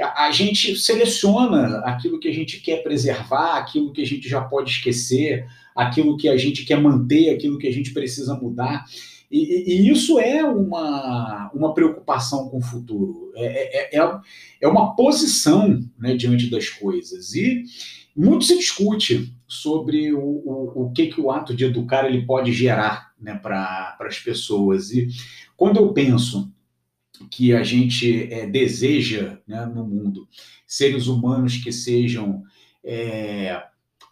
a 0.00 0.30
gente 0.30 0.76
seleciona 0.76 1.78
aquilo 1.80 2.20
que 2.20 2.28
a 2.28 2.32
gente 2.32 2.60
quer 2.60 2.82
preservar, 2.82 3.56
aquilo 3.56 3.92
que 3.92 4.00
a 4.00 4.06
gente 4.06 4.28
já 4.28 4.40
pode 4.40 4.70
esquecer, 4.70 5.44
aquilo 5.78 6.16
que 6.16 6.28
a 6.28 6.36
gente 6.36 6.64
quer 6.64 6.80
manter, 6.80 7.30
aquilo 7.30 7.58
que 7.58 7.68
a 7.68 7.72
gente 7.72 7.92
precisa 7.92 8.34
mudar. 8.34 8.84
E, 9.30 9.74
e 9.74 9.90
isso 9.90 10.18
é 10.18 10.42
uma, 10.42 11.50
uma 11.54 11.74
preocupação 11.74 12.48
com 12.48 12.58
o 12.58 12.62
futuro, 12.62 13.30
é, 13.36 13.96
é, 13.96 14.00
é, 14.00 14.20
é 14.62 14.68
uma 14.68 14.96
posição 14.96 15.78
né, 15.98 16.16
diante 16.16 16.50
das 16.50 16.68
coisas. 16.68 17.34
E 17.34 17.64
muito 18.16 18.44
se 18.44 18.56
discute 18.56 19.32
sobre 19.46 20.12
o, 20.12 20.20
o, 20.20 20.86
o 20.86 20.92
que, 20.92 21.06
que 21.06 21.20
o 21.20 21.30
ato 21.30 21.54
de 21.54 21.64
educar 21.64 22.06
ele 22.06 22.26
pode 22.26 22.52
gerar 22.52 23.12
né, 23.20 23.34
para 23.34 23.96
as 24.00 24.18
pessoas. 24.18 24.90
E 24.90 25.08
quando 25.56 25.76
eu 25.76 25.92
penso 25.92 26.50
que 27.30 27.52
a 27.52 27.62
gente 27.62 28.32
é, 28.32 28.46
deseja 28.46 29.38
né, 29.46 29.66
no 29.66 29.84
mundo. 29.84 30.28
Seres 30.66 31.06
humanos 31.06 31.56
que 31.56 31.72
sejam 31.72 32.42
é, 32.84 33.60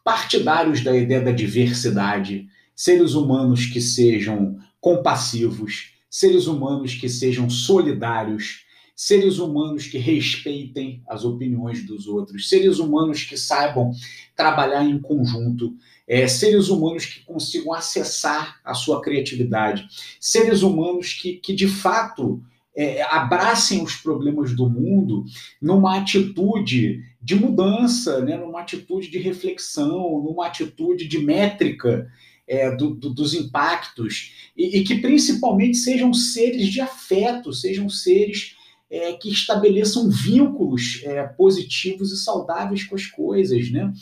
partidários 0.06 0.84
da 0.84 0.96
ideia 0.96 1.20
da 1.20 1.32
diversidade, 1.32 2.46
seres 2.76 3.14
humanos 3.14 3.66
que 3.66 3.80
sejam 3.80 4.56
compassivos, 4.80 5.94
seres 6.08 6.46
humanos 6.46 6.94
que 6.94 7.08
sejam 7.08 7.50
solidários, 7.50 8.64
seres 8.94 9.40
humanos 9.40 9.88
que 9.88 9.98
respeitem 9.98 11.02
as 11.08 11.24
opiniões 11.24 11.84
dos 11.84 12.06
outros, 12.06 12.48
seres 12.48 12.78
humanos 12.78 13.24
que 13.24 13.36
saibam 13.36 13.90
trabalhar 14.36 14.84
em 14.84 15.00
conjunto, 15.00 15.74
é, 16.06 16.28
seres 16.28 16.68
humanos 16.68 17.04
que 17.04 17.24
consigam 17.24 17.72
acessar 17.72 18.60
a 18.64 18.74
sua 18.74 19.02
criatividade, 19.02 19.88
seres 20.20 20.62
humanos 20.62 21.14
que, 21.14 21.32
que 21.32 21.52
de 21.52 21.66
fato 21.66 22.40
é, 22.76 23.02
abracem 23.02 23.82
os 23.82 23.96
problemas 23.96 24.54
do 24.54 24.68
mundo 24.68 25.24
numa 25.60 25.98
atitude 25.98 27.02
de 27.26 27.34
mudança, 27.34 28.20
né, 28.24 28.36
numa 28.36 28.60
atitude 28.60 29.10
de 29.10 29.18
reflexão, 29.18 30.22
numa 30.22 30.46
atitude 30.46 31.08
de 31.08 31.18
métrica 31.18 32.08
é, 32.46 32.70
do, 32.70 32.94
do, 32.94 33.12
dos 33.12 33.34
impactos, 33.34 34.32
e, 34.56 34.78
e, 34.78 34.84
que 34.84 34.98
principalmente 34.98 35.76
sejam 35.76 36.14
seres 36.14 36.68
de 36.68 36.80
afeto, 36.80 37.52
sejam 37.52 37.88
seres 37.88 38.54
é, 38.88 39.14
que 39.14 39.28
estabeleçam 39.28 40.08
vínculos 40.08 41.00
é, 41.02 41.24
positivos 41.24 42.12
e 42.12 42.16
saudáveis 42.16 42.84
com 42.84 42.94
as 42.94 43.06
coisas. 43.06 43.72
Né? 43.72 43.92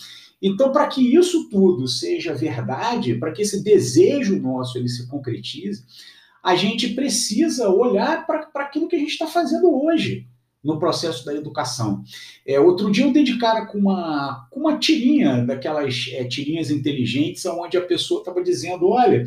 Então, 0.42 0.70
para 0.70 0.86
que 0.86 1.16
isso 1.16 1.48
tudo 1.48 1.88
seja 1.88 2.34
verdade, 2.34 3.14
para 3.14 3.32
que 3.32 3.40
esse 3.40 3.64
desejo 3.64 4.38
nosso 4.38 4.76
ele 4.76 4.90
se 4.90 5.08
concretize, 5.08 5.82
a 6.42 6.54
gente 6.54 6.88
precisa 6.90 7.70
olhar 7.70 8.26
para 8.26 8.50
aquilo 8.56 8.86
que 8.86 8.96
a 8.96 8.98
gente 8.98 9.12
está 9.12 9.26
fazendo 9.26 9.82
hoje 9.82 10.28
no 10.64 10.78
processo 10.78 11.24
da 11.24 11.34
educação. 11.34 12.02
É, 12.46 12.58
outro 12.58 12.90
dia 12.90 13.04
eu 13.04 13.12
dei 13.12 13.22
de 13.22 13.38
cara 13.38 13.66
com 13.66 13.78
uma, 13.78 14.48
com 14.50 14.60
uma 14.60 14.78
tirinha, 14.78 15.44
daquelas 15.44 16.08
é, 16.12 16.24
tirinhas 16.24 16.70
inteligentes, 16.70 17.44
onde 17.44 17.76
a 17.76 17.82
pessoa 17.82 18.20
estava 18.20 18.42
dizendo: 18.42 18.88
olha, 18.88 19.24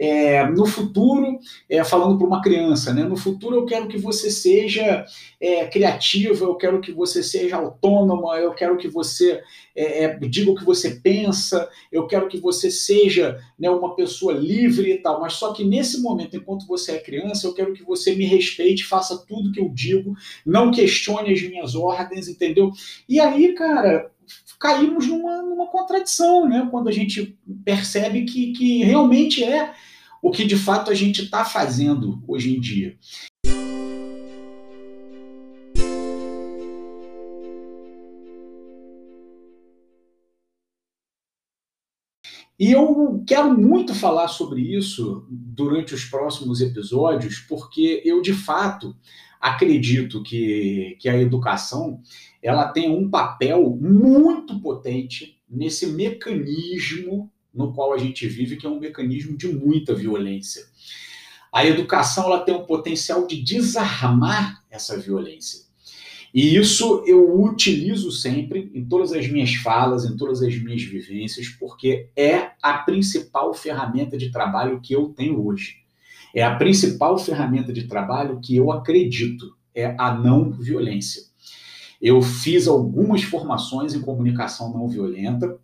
é, 0.00 0.48
no 0.48 0.64
futuro, 0.64 1.38
é, 1.68 1.84
falando 1.84 2.16
para 2.16 2.26
uma 2.26 2.40
criança, 2.40 2.94
né? 2.94 3.04
No 3.04 3.18
futuro 3.18 3.56
eu 3.56 3.66
quero 3.66 3.86
que 3.86 3.98
você 3.98 4.30
seja 4.30 5.04
é, 5.38 5.66
criativa, 5.66 6.42
eu 6.42 6.54
quero 6.54 6.80
que 6.80 6.90
você 6.90 7.22
seja 7.22 7.56
autônoma, 7.56 8.38
eu 8.38 8.54
quero 8.54 8.78
que 8.78 8.88
você 8.88 9.42
é, 9.76 10.04
é, 10.04 10.18
diga 10.20 10.52
o 10.52 10.54
que 10.54 10.64
você 10.64 10.92
pensa, 11.02 11.68
eu 11.92 12.06
quero 12.06 12.28
que 12.28 12.40
você 12.40 12.70
seja 12.70 13.38
né, 13.58 13.68
uma 13.68 13.94
pessoa 13.94 14.32
livre 14.32 14.90
e 14.90 14.96
tal. 14.96 15.20
Mas 15.20 15.34
só 15.34 15.52
que 15.52 15.64
nesse 15.64 16.00
momento, 16.00 16.34
enquanto 16.34 16.66
você 16.66 16.92
é 16.92 16.98
criança, 16.98 17.46
eu 17.46 17.52
quero 17.52 17.74
que 17.74 17.84
você 17.84 18.14
me 18.14 18.24
respeite, 18.24 18.86
faça 18.86 19.22
tudo 19.28 19.52
que 19.52 19.60
eu 19.60 19.68
digo, 19.68 20.14
não 20.46 20.70
questione 20.70 21.30
as 21.30 21.42
minhas 21.42 21.74
ordens, 21.74 22.26
entendeu? 22.26 22.72
E 23.06 23.20
aí, 23.20 23.52
cara, 23.52 24.10
caímos 24.58 25.06
numa, 25.06 25.42
numa 25.42 25.66
contradição, 25.66 26.48
né? 26.48 26.66
Quando 26.70 26.88
a 26.88 26.92
gente 26.92 27.38
percebe 27.62 28.24
que, 28.24 28.52
que 28.52 28.82
realmente 28.82 29.44
é 29.44 29.74
o 30.22 30.30
que 30.30 30.44
de 30.44 30.56
fato 30.56 30.90
a 30.90 30.94
gente 30.94 31.22
está 31.22 31.44
fazendo 31.44 32.22
hoje 32.26 32.54
em 32.54 32.60
dia. 32.60 32.96
E 42.58 42.72
eu 42.72 43.24
quero 43.26 43.56
muito 43.58 43.94
falar 43.94 44.28
sobre 44.28 44.60
isso 44.60 45.26
durante 45.30 45.94
os 45.94 46.04
próximos 46.04 46.60
episódios, 46.60 47.38
porque 47.38 48.02
eu 48.04 48.20
de 48.20 48.34
fato 48.34 48.94
acredito 49.40 50.22
que, 50.22 50.98
que 51.00 51.08
a 51.08 51.16
educação 51.16 52.02
ela 52.42 52.68
tem 52.68 52.90
um 52.90 53.08
papel 53.08 53.78
muito 53.80 54.60
potente 54.60 55.40
nesse 55.48 55.86
mecanismo 55.86 57.32
no 57.52 57.72
qual 57.72 57.92
a 57.92 57.98
gente 57.98 58.26
vive, 58.26 58.56
que 58.56 58.66
é 58.66 58.70
um 58.70 58.80
mecanismo 58.80 59.36
de 59.36 59.48
muita 59.48 59.94
violência. 59.94 60.62
A 61.52 61.66
educação 61.66 62.24
ela 62.24 62.40
tem 62.40 62.54
um 62.54 62.64
potencial 62.64 63.26
de 63.26 63.42
desarmar 63.42 64.62
essa 64.70 64.96
violência. 64.96 65.68
E 66.32 66.56
isso 66.56 67.02
eu 67.06 67.40
utilizo 67.42 68.12
sempre 68.12 68.70
em 68.72 68.84
todas 68.84 69.12
as 69.12 69.28
minhas 69.28 69.54
falas, 69.54 70.04
em 70.04 70.16
todas 70.16 70.42
as 70.42 70.56
minhas 70.62 70.82
vivências, 70.82 71.48
porque 71.48 72.08
é 72.16 72.52
a 72.62 72.74
principal 72.78 73.52
ferramenta 73.52 74.16
de 74.16 74.30
trabalho 74.30 74.80
que 74.80 74.94
eu 74.94 75.08
tenho 75.08 75.44
hoje. 75.44 75.78
É 76.32 76.44
a 76.44 76.54
principal 76.54 77.18
ferramenta 77.18 77.72
de 77.72 77.88
trabalho 77.88 78.40
que 78.40 78.54
eu 78.54 78.70
acredito, 78.70 79.56
é 79.74 79.96
a 79.98 80.14
não 80.14 80.52
violência. 80.52 81.22
Eu 82.00 82.22
fiz 82.22 82.68
algumas 82.68 83.22
formações 83.22 83.92
em 83.92 84.00
comunicação 84.00 84.72
não 84.72 84.88
violenta, 84.88 85.58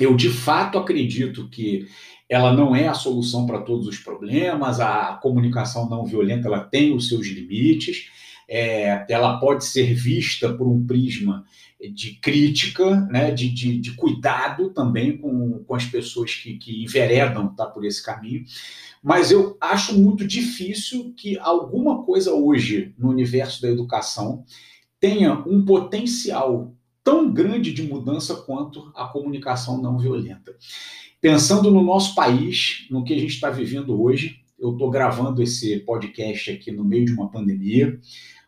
eu 0.00 0.16
de 0.16 0.30
fato 0.30 0.78
acredito 0.78 1.48
que 1.48 1.86
ela 2.28 2.52
não 2.52 2.74
é 2.74 2.88
a 2.88 2.94
solução 2.94 3.46
para 3.46 3.60
todos 3.60 3.86
os 3.86 3.98
problemas, 3.98 4.80
a 4.80 5.18
comunicação 5.22 5.88
não 5.88 6.06
violenta 6.06 6.48
ela 6.48 6.60
tem 6.60 6.94
os 6.94 7.08
seus 7.08 7.26
limites, 7.26 8.10
é, 8.48 9.04
ela 9.08 9.38
pode 9.38 9.64
ser 9.64 9.94
vista 9.94 10.52
por 10.52 10.66
um 10.66 10.86
prisma 10.86 11.44
de 11.94 12.14
crítica, 12.20 13.00
né, 13.10 13.30
de, 13.30 13.50
de, 13.50 13.78
de, 13.78 13.92
cuidado 13.92 14.70
também 14.70 15.16
com, 15.16 15.64
com 15.64 15.74
as 15.74 15.84
pessoas 15.84 16.34
que, 16.34 16.56
que 16.56 16.82
enveredam 16.82 17.54
tá, 17.54 17.66
por 17.66 17.84
esse 17.84 18.02
caminho. 18.02 18.44
Mas 19.02 19.32
eu 19.32 19.56
acho 19.60 19.98
muito 19.98 20.26
difícil 20.26 21.12
que 21.16 21.36
alguma 21.38 22.04
coisa 22.04 22.32
hoje 22.32 22.94
no 22.96 23.10
universo 23.10 23.60
da 23.60 23.68
educação 23.68 24.44
tenha 25.00 25.34
um 25.46 25.64
potencial 25.64 26.72
tão 27.04 27.32
grande 27.32 27.72
de 27.72 27.82
mudança 27.82 28.34
quanto 28.34 28.92
a 28.94 29.06
comunicação 29.06 29.80
não 29.80 29.98
violenta. 29.98 30.54
Pensando 31.20 31.70
no 31.70 31.82
nosso 31.82 32.14
país, 32.14 32.86
no 32.90 33.04
que 33.04 33.14
a 33.14 33.18
gente 33.18 33.34
está 33.34 33.50
vivendo 33.50 34.00
hoje, 34.00 34.40
eu 34.58 34.72
estou 34.72 34.90
gravando 34.90 35.42
esse 35.42 35.78
podcast 35.80 36.50
aqui 36.50 36.70
no 36.70 36.84
meio 36.84 37.04
de 37.04 37.12
uma 37.12 37.30
pandemia, 37.30 37.98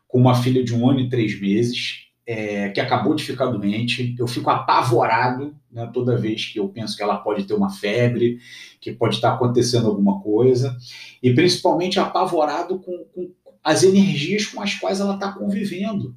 com 0.07 0.20
uma 0.20 0.34
filha 0.34 0.62
de 0.62 0.74
um 0.74 0.88
ano 0.88 1.00
e 1.00 1.09
três 1.09 1.40
meses, 1.40 2.05
é, 2.26 2.68
que 2.70 2.80
acabou 2.80 3.14
de 3.14 3.24
ficar 3.24 3.46
doente. 3.46 4.14
Eu 4.18 4.26
fico 4.26 4.48
apavorado 4.48 5.55
né, 5.70 5.90
toda 5.92 6.16
vez 6.16 6.46
que 6.46 6.59
eu 6.59 6.68
penso 6.68 6.96
que 6.96 7.02
ela 7.02 7.18
pode 7.18 7.44
ter 7.44 7.55
uma 7.55 7.70
febre, 7.70 8.38
que 8.80 8.92
pode 8.92 9.16
estar 9.16 9.34
acontecendo 9.34 9.88
alguma 9.88 10.20
coisa, 10.20 10.76
e 11.22 11.32
principalmente 11.34 11.98
apavorado 11.98 12.78
com, 12.78 13.05
com 13.12 13.30
as 13.62 13.82
energias 13.82 14.46
com 14.46 14.61
as 14.61 14.74
quais 14.74 15.00
ela 15.00 15.14
está 15.14 15.32
convivendo. 15.32 16.14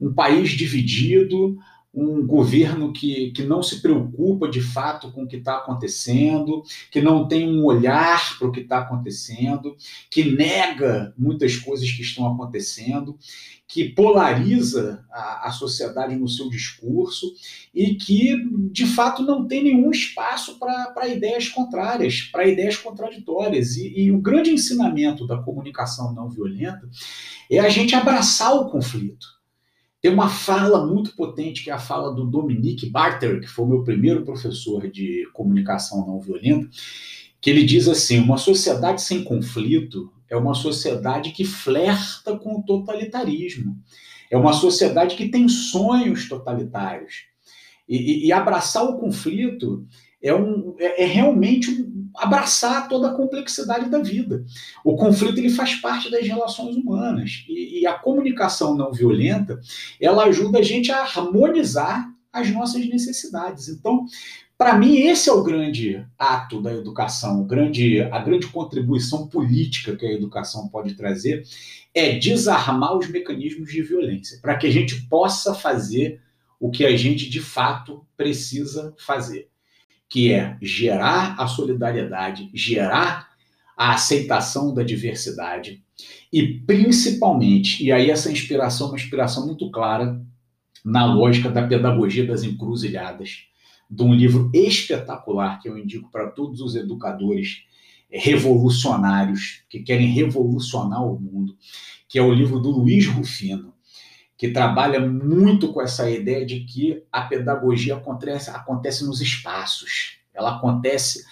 Um 0.00 0.12
país 0.12 0.50
dividido, 0.50 1.58
um 1.96 2.26
governo 2.26 2.92
que, 2.92 3.30
que 3.30 3.42
não 3.42 3.62
se 3.62 3.80
preocupa 3.80 4.50
de 4.50 4.60
fato 4.60 5.10
com 5.10 5.22
o 5.22 5.26
que 5.26 5.36
está 5.36 5.56
acontecendo, 5.56 6.62
que 6.90 7.00
não 7.00 7.26
tem 7.26 7.48
um 7.48 7.64
olhar 7.64 8.38
para 8.38 8.46
o 8.46 8.52
que 8.52 8.60
está 8.60 8.80
acontecendo, 8.80 9.74
que 10.10 10.22
nega 10.22 11.14
muitas 11.16 11.56
coisas 11.56 11.90
que 11.90 12.02
estão 12.02 12.30
acontecendo, 12.30 13.16
que 13.66 13.88
polariza 13.88 15.04
a, 15.10 15.48
a 15.48 15.52
sociedade 15.52 16.14
no 16.14 16.28
seu 16.28 16.50
discurso 16.50 17.32
e 17.74 17.94
que, 17.94 18.36
de 18.70 18.84
fato, 18.84 19.22
não 19.22 19.46
tem 19.48 19.64
nenhum 19.64 19.90
espaço 19.90 20.58
para 20.58 21.08
ideias 21.08 21.48
contrárias, 21.48 22.20
para 22.20 22.46
ideias 22.46 22.76
contraditórias. 22.76 23.74
E, 23.76 24.02
e 24.02 24.12
o 24.12 24.20
grande 24.20 24.50
ensinamento 24.50 25.26
da 25.26 25.38
comunicação 25.38 26.12
não 26.12 26.28
violenta 26.28 26.86
é 27.50 27.58
a 27.58 27.70
gente 27.70 27.94
abraçar 27.94 28.54
o 28.54 28.70
conflito 28.70 29.35
tem 30.06 30.14
uma 30.14 30.28
fala 30.28 30.86
muito 30.86 31.16
potente, 31.16 31.64
que 31.64 31.70
é 31.70 31.72
a 31.72 31.80
fala 31.80 32.14
do 32.14 32.24
Dominique 32.24 32.88
Barter, 32.88 33.40
que 33.40 33.48
foi 33.48 33.64
o 33.64 33.68
meu 33.68 33.82
primeiro 33.82 34.24
professor 34.24 34.88
de 34.88 35.28
comunicação 35.32 36.06
não 36.06 36.20
violenta, 36.20 36.68
que 37.40 37.50
ele 37.50 37.64
diz 37.64 37.88
assim: 37.88 38.20
uma 38.20 38.38
sociedade 38.38 39.02
sem 39.02 39.24
conflito 39.24 40.12
é 40.30 40.36
uma 40.36 40.54
sociedade 40.54 41.32
que 41.32 41.44
flerta 41.44 42.38
com 42.38 42.60
o 42.60 42.62
totalitarismo. 42.62 43.76
É 44.30 44.36
uma 44.36 44.52
sociedade 44.52 45.16
que 45.16 45.28
tem 45.28 45.48
sonhos 45.48 46.28
totalitários. 46.28 47.24
E, 47.88 47.96
e, 47.96 48.26
e 48.26 48.32
abraçar 48.32 48.84
o 48.84 48.98
conflito 48.98 49.84
é, 50.22 50.32
um, 50.32 50.76
é, 50.78 51.02
é 51.02 51.06
realmente 51.06 51.68
um, 51.68 51.95
abraçar 52.16 52.88
toda 52.88 53.08
a 53.08 53.14
complexidade 53.14 53.88
da 53.88 53.98
vida. 53.98 54.44
O 54.84 54.96
conflito 54.96 55.38
ele 55.38 55.50
faz 55.50 55.74
parte 55.76 56.10
das 56.10 56.26
relações 56.26 56.76
humanas 56.76 57.44
e, 57.48 57.80
e 57.80 57.86
a 57.86 57.94
comunicação 57.94 58.74
não 58.74 58.92
violenta 58.92 59.60
ela 60.00 60.24
ajuda 60.24 60.58
a 60.58 60.62
gente 60.62 60.90
a 60.90 61.02
harmonizar 61.02 62.08
as 62.32 62.50
nossas 62.50 62.86
necessidades. 62.86 63.68
Então, 63.68 64.04
para 64.58 64.78
mim, 64.78 64.96
esse 64.96 65.28
é 65.28 65.32
o 65.32 65.42
grande 65.42 66.02
ato 66.18 66.62
da 66.62 66.72
educação, 66.74 67.44
grande, 67.44 68.00
a 68.00 68.18
grande 68.18 68.46
contribuição 68.46 69.28
política 69.28 69.96
que 69.96 70.06
a 70.06 70.12
educação 70.12 70.68
pode 70.68 70.94
trazer 70.94 71.42
é 71.94 72.18
desarmar 72.18 72.96
os 72.96 73.08
mecanismos 73.08 73.70
de 73.70 73.82
violência, 73.82 74.38
para 74.40 74.56
que 74.56 74.66
a 74.66 74.70
gente 74.70 75.02
possa 75.08 75.54
fazer 75.54 76.20
o 76.58 76.70
que 76.70 76.86
a 76.86 76.96
gente 76.96 77.28
de 77.28 77.40
fato 77.40 78.06
precisa 78.16 78.94
fazer 78.98 79.48
que 80.08 80.32
é 80.32 80.56
gerar 80.62 81.34
a 81.38 81.46
solidariedade, 81.46 82.50
gerar 82.54 83.28
a 83.76 83.92
aceitação 83.92 84.72
da 84.72 84.82
diversidade 84.82 85.82
e 86.32 86.60
principalmente, 86.60 87.84
e 87.84 87.92
aí 87.92 88.10
essa 88.10 88.30
inspiração 88.30 88.88
é 88.88 88.90
uma 88.90 88.96
inspiração 88.96 89.46
muito 89.46 89.70
clara 89.70 90.20
na 90.84 91.04
lógica 91.04 91.50
da 91.50 91.66
pedagogia 91.66 92.26
das 92.26 92.42
encruzilhadas, 92.42 93.44
de 93.90 94.02
um 94.02 94.14
livro 94.14 94.50
espetacular 94.52 95.60
que 95.60 95.68
eu 95.68 95.78
indico 95.78 96.10
para 96.10 96.30
todos 96.30 96.60
os 96.60 96.74
educadores 96.74 97.64
revolucionários 98.08 99.62
que 99.68 99.80
querem 99.80 100.08
revolucionar 100.08 101.04
o 101.04 101.18
mundo, 101.18 101.56
que 102.08 102.18
é 102.18 102.22
o 102.22 102.32
livro 102.32 102.60
do 102.60 102.70
Luiz 102.70 103.06
Rufino 103.06 103.75
que 104.36 104.48
trabalha 104.48 105.00
muito 105.00 105.72
com 105.72 105.80
essa 105.80 106.10
ideia 106.10 106.44
de 106.44 106.60
que 106.60 107.02
a 107.10 107.22
pedagogia 107.22 107.96
acontece, 107.96 108.50
acontece 108.50 109.04
nos 109.04 109.20
espaços, 109.20 110.18
ela 110.34 110.56
acontece 110.56 111.24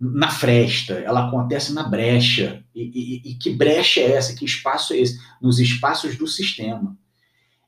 na 0.00 0.30
fresta, 0.30 0.94
ela 0.94 1.28
acontece 1.28 1.72
na 1.74 1.82
brecha. 1.82 2.64
E, 2.74 2.82
e, 2.82 3.30
e, 3.30 3.34
que 3.34 3.50
brecha 3.50 4.00
é 4.00 4.12
essa? 4.12 4.34
Que 4.34 4.44
espaço 4.44 4.94
é 4.94 4.98
esse? 4.98 5.20
Nos 5.40 5.60
espaços 5.60 6.16
do 6.16 6.26
sistema. 6.26 6.96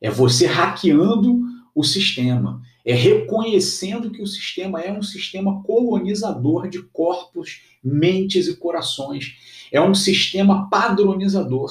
É 0.01 0.11
você 0.11 0.47
hackeando 0.47 1.41
o 1.75 1.85
sistema, 1.85 2.61
é 2.85 2.95
reconhecendo 2.95 4.11
que 4.11 4.21
o 4.21 4.27
sistema 4.27 4.81
é 4.81 4.93
um 4.93 5.03
sistema 5.03 5.63
colonizador 5.63 6.69
de 6.69 6.83
corpos, 6.83 7.61
mentes 7.85 8.49
e 8.49 8.57
corações. 8.57 9.37
É 9.71 9.81
um 9.81 9.95
sistema 9.95 10.69
padronizador. 10.69 11.71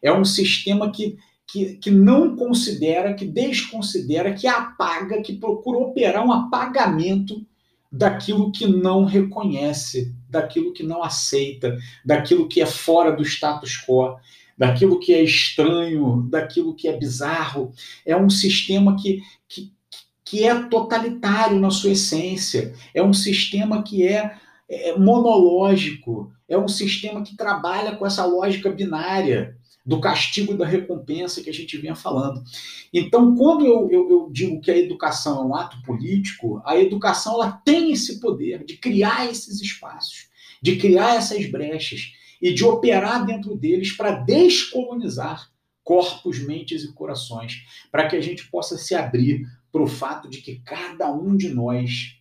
É 0.00 0.12
um 0.12 0.24
sistema 0.24 0.90
que 0.90 1.18
que, 1.46 1.76
que 1.76 1.90
não 1.90 2.34
considera, 2.34 3.14
que 3.14 3.24
desconsidera, 3.24 4.34
que 4.34 4.46
apaga, 4.46 5.22
que 5.22 5.34
procura 5.34 5.78
operar 5.78 6.24
um 6.26 6.32
apagamento 6.32 7.46
daquilo 7.90 8.50
que 8.50 8.66
não 8.66 9.04
reconhece, 9.04 10.12
daquilo 10.28 10.72
que 10.72 10.82
não 10.82 11.02
aceita, 11.02 11.76
daquilo 12.04 12.48
que 12.48 12.60
é 12.60 12.66
fora 12.66 13.12
do 13.12 13.22
status 13.22 13.76
quo, 13.86 14.16
daquilo 14.58 14.98
que 14.98 15.14
é 15.14 15.22
estranho, 15.22 16.26
daquilo 16.28 16.74
que 16.74 16.88
é 16.88 16.96
bizarro. 16.96 17.72
É 18.04 18.16
um 18.16 18.28
sistema 18.28 18.96
que, 19.00 19.22
que, 19.48 19.72
que 20.24 20.44
é 20.44 20.54
totalitário 20.68 21.60
na 21.60 21.70
sua 21.70 21.92
essência, 21.92 22.74
é 22.92 23.02
um 23.02 23.12
sistema 23.12 23.82
que 23.82 24.06
é, 24.06 24.36
é 24.68 24.98
monológico, 24.98 26.32
é 26.48 26.58
um 26.58 26.68
sistema 26.68 27.22
que 27.22 27.36
trabalha 27.36 27.94
com 27.94 28.04
essa 28.04 28.24
lógica 28.24 28.70
binária 28.70 29.55
do 29.86 30.00
castigo 30.00 30.52
e 30.52 30.56
da 30.56 30.66
recompensa 30.66 31.40
que 31.40 31.48
a 31.48 31.54
gente 31.54 31.78
vinha 31.78 31.94
falando. 31.94 32.42
Então, 32.92 33.36
quando 33.36 33.64
eu, 33.64 33.88
eu, 33.90 34.10
eu, 34.10 34.30
digo 34.32 34.60
que 34.60 34.70
a 34.70 34.76
educação 34.76 35.42
é 35.42 35.46
um 35.46 35.54
ato 35.54 35.80
político, 35.82 36.60
a 36.64 36.76
educação 36.76 37.34
ela 37.34 37.52
tem 37.52 37.92
esse 37.92 38.18
poder 38.18 38.64
de 38.64 38.76
criar 38.78 39.30
esses 39.30 39.60
espaços, 39.60 40.28
de 40.60 40.76
criar 40.76 41.14
essas 41.14 41.46
brechas 41.46 42.12
e 42.42 42.52
de 42.52 42.64
operar 42.64 43.24
dentro 43.24 43.56
deles 43.56 43.92
para 43.92 44.10
descolonizar 44.10 45.48
corpos, 45.84 46.40
mentes 46.40 46.82
e 46.82 46.92
corações, 46.92 47.62
para 47.92 48.08
que 48.08 48.16
a 48.16 48.20
gente 48.20 48.50
possa 48.50 48.76
se 48.76 48.92
abrir 48.92 49.46
para 49.70 49.82
o 49.82 49.86
fato 49.86 50.28
de 50.28 50.38
que 50.38 50.60
cada 50.64 51.12
um 51.12 51.36
de 51.36 51.50
nós 51.50 52.15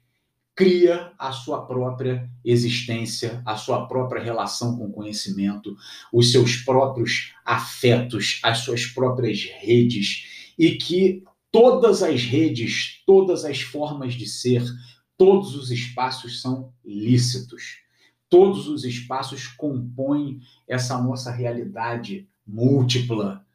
cria 0.56 1.12
a 1.20 1.34
sua 1.34 1.66
própria 1.66 2.30
existência, 2.44 3.42
a 3.46 3.58
sua 3.58 3.88
própria 3.88 4.24
relação 4.24 4.78
com 4.78 4.86
o 4.86 4.92
conhecimento, 4.92 5.76
os 6.14 6.32
seus 6.32 6.56
próprios 6.56 7.34
afetos, 7.44 8.40
as 8.42 8.60
suas 8.60 8.86
próprias 8.86 9.44
redes, 9.44 10.54
e 10.58 10.76
que 10.76 11.24
todas 11.52 12.02
as 12.02 12.24
redes, 12.24 13.02
todas 13.06 13.44
as 13.44 13.62
formas 13.62 14.14
de 14.14 14.26
ser, 14.26 14.64
todos 15.18 15.56
os 15.56 15.72
espaços 15.72 16.42
são 16.42 16.72
lícitos. 16.84 17.84
Todos 18.30 18.68
os 18.68 18.84
espaços 18.84 19.48
compõem 19.48 20.40
essa 20.68 20.98
nossa 21.02 21.32
realidade 21.32 22.28
múltipla, 22.46 23.46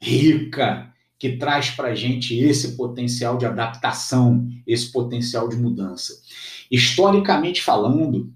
rica, 0.00 0.92
que 1.18 1.36
traz 1.36 1.70
para 1.70 1.88
a 1.88 1.94
gente 1.94 2.38
esse 2.38 2.76
potencial 2.76 3.36
de 3.36 3.44
adaptação, 3.44 4.46
esse 4.66 4.92
potencial 4.92 5.48
de 5.48 5.56
mudança. 5.56 6.14
Historicamente 6.70 7.62
falando, 7.62 8.32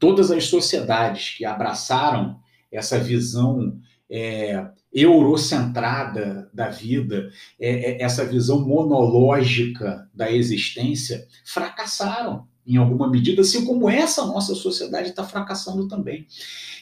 todas 0.00 0.30
as 0.30 0.44
sociedades 0.44 1.36
que 1.36 1.44
abraçaram 1.44 2.40
essa 2.72 2.98
visão 2.98 3.78
é, 4.10 4.66
eurocentrada 4.92 6.50
da 6.52 6.68
vida, 6.68 7.30
é, 7.60 7.92
é, 7.92 8.02
essa 8.02 8.24
visão 8.24 8.66
monológica 8.66 10.08
da 10.14 10.32
existência, 10.32 11.26
fracassaram 11.44 12.46
em 12.66 12.76
alguma 12.76 13.08
medida, 13.10 13.42
assim 13.42 13.64
como 13.64 13.88
essa 13.88 14.26
nossa 14.26 14.54
sociedade 14.54 15.10
está 15.10 15.24
fracassando 15.24 15.88
também. 15.88 16.26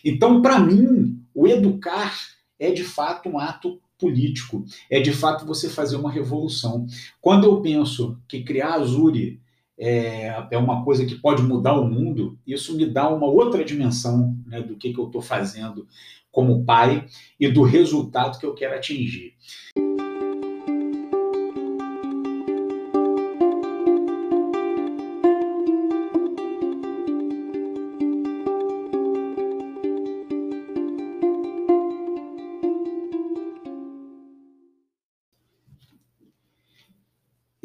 Então, 0.05 0.43
para 0.43 0.59
mim, 0.59 1.21
o 1.35 1.47
educar 1.47 2.17
é 2.59 2.71
de 2.71 2.83
fato 2.83 3.29
um 3.29 3.39
ato 3.39 3.81
político, 3.99 4.65
é 4.91 5.01
de 5.01 5.13
fato 5.13 5.47
você 5.47 5.69
fazer 5.69 5.97
uma 5.97 6.11
revolução. 6.11 6.87
Quando 7.21 7.45
eu 7.45 7.61
penso 7.61 8.19
que 8.29 8.43
criar 8.43 8.71
a 8.71 8.75
Azure 8.77 9.41
é, 9.79 10.47
é 10.51 10.59
uma 10.59 10.85
coisa 10.85 11.05
que 11.05 11.15
pode 11.15 11.43
mudar 11.43 11.75
o 11.75 11.89
mundo, 11.89 12.39
isso 12.47 12.77
me 12.77 12.87
dá 12.87 13.09
uma 13.09 13.27
outra 13.27 13.65
dimensão 13.65 14.37
né, 14.47 14.61
do 14.61 14.77
que, 14.77 14.93
que 14.93 14.99
eu 14.99 15.07
estou 15.07 15.21
fazendo 15.21 15.87
como 16.31 16.65
pai 16.65 17.07
e 17.41 17.49
do 17.49 17.63
resultado 17.63 18.39
que 18.39 18.47
eu 18.47 18.55
quero 18.55 18.75
atingir. 18.75 19.35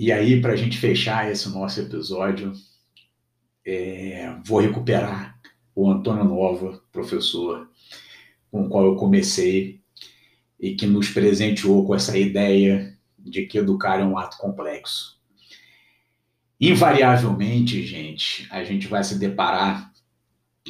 E 0.02 0.12
aí, 0.12 0.42
para 0.42 0.54
a 0.54 0.56
gente 0.56 0.80
fechar 0.80 1.32
esse 1.32 1.48
nosso 1.50 1.80
episódio, 1.80 2.54
é, 3.64 4.36
vou 4.44 4.60
recuperar 4.60 5.40
o 5.76 5.92
Antônio 5.92 6.24
Nova, 6.24 6.82
professor, 6.92 7.70
com 8.50 8.64
o 8.64 8.68
qual 8.68 8.84
eu 8.84 8.96
comecei 8.96 9.80
e 10.60 10.74
que 10.74 10.88
nos 10.88 11.10
presenteou 11.10 11.86
com 11.86 11.94
essa 11.94 12.18
ideia 12.18 12.98
de 13.16 13.46
que 13.46 13.60
educar 13.60 14.00
é 14.00 14.04
um 14.04 14.18
ato 14.18 14.40
complexo. 14.40 15.22
Invariavelmente, 16.60 17.86
gente, 17.86 18.48
a 18.50 18.64
gente 18.64 18.88
vai 18.88 19.04
se 19.04 19.20
deparar 19.20 19.94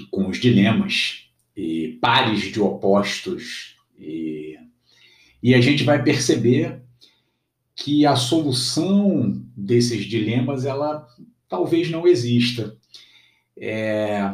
com 0.09 0.27
os 0.27 0.41
dilemas 0.41 1.29
e 1.55 1.97
pares 2.01 2.51
de 2.51 2.59
opostos 2.59 3.77
e, 3.97 4.57
e 5.41 5.55
a 5.55 5.61
gente 5.61 5.85
vai 5.85 6.03
perceber 6.03 6.81
que 7.83 8.05
a 8.05 8.15
solução 8.15 9.43
desses 9.57 10.05
dilemas 10.05 10.65
ela 10.65 11.07
talvez 11.49 11.89
não 11.89 12.07
exista. 12.07 12.77
É, 13.57 14.31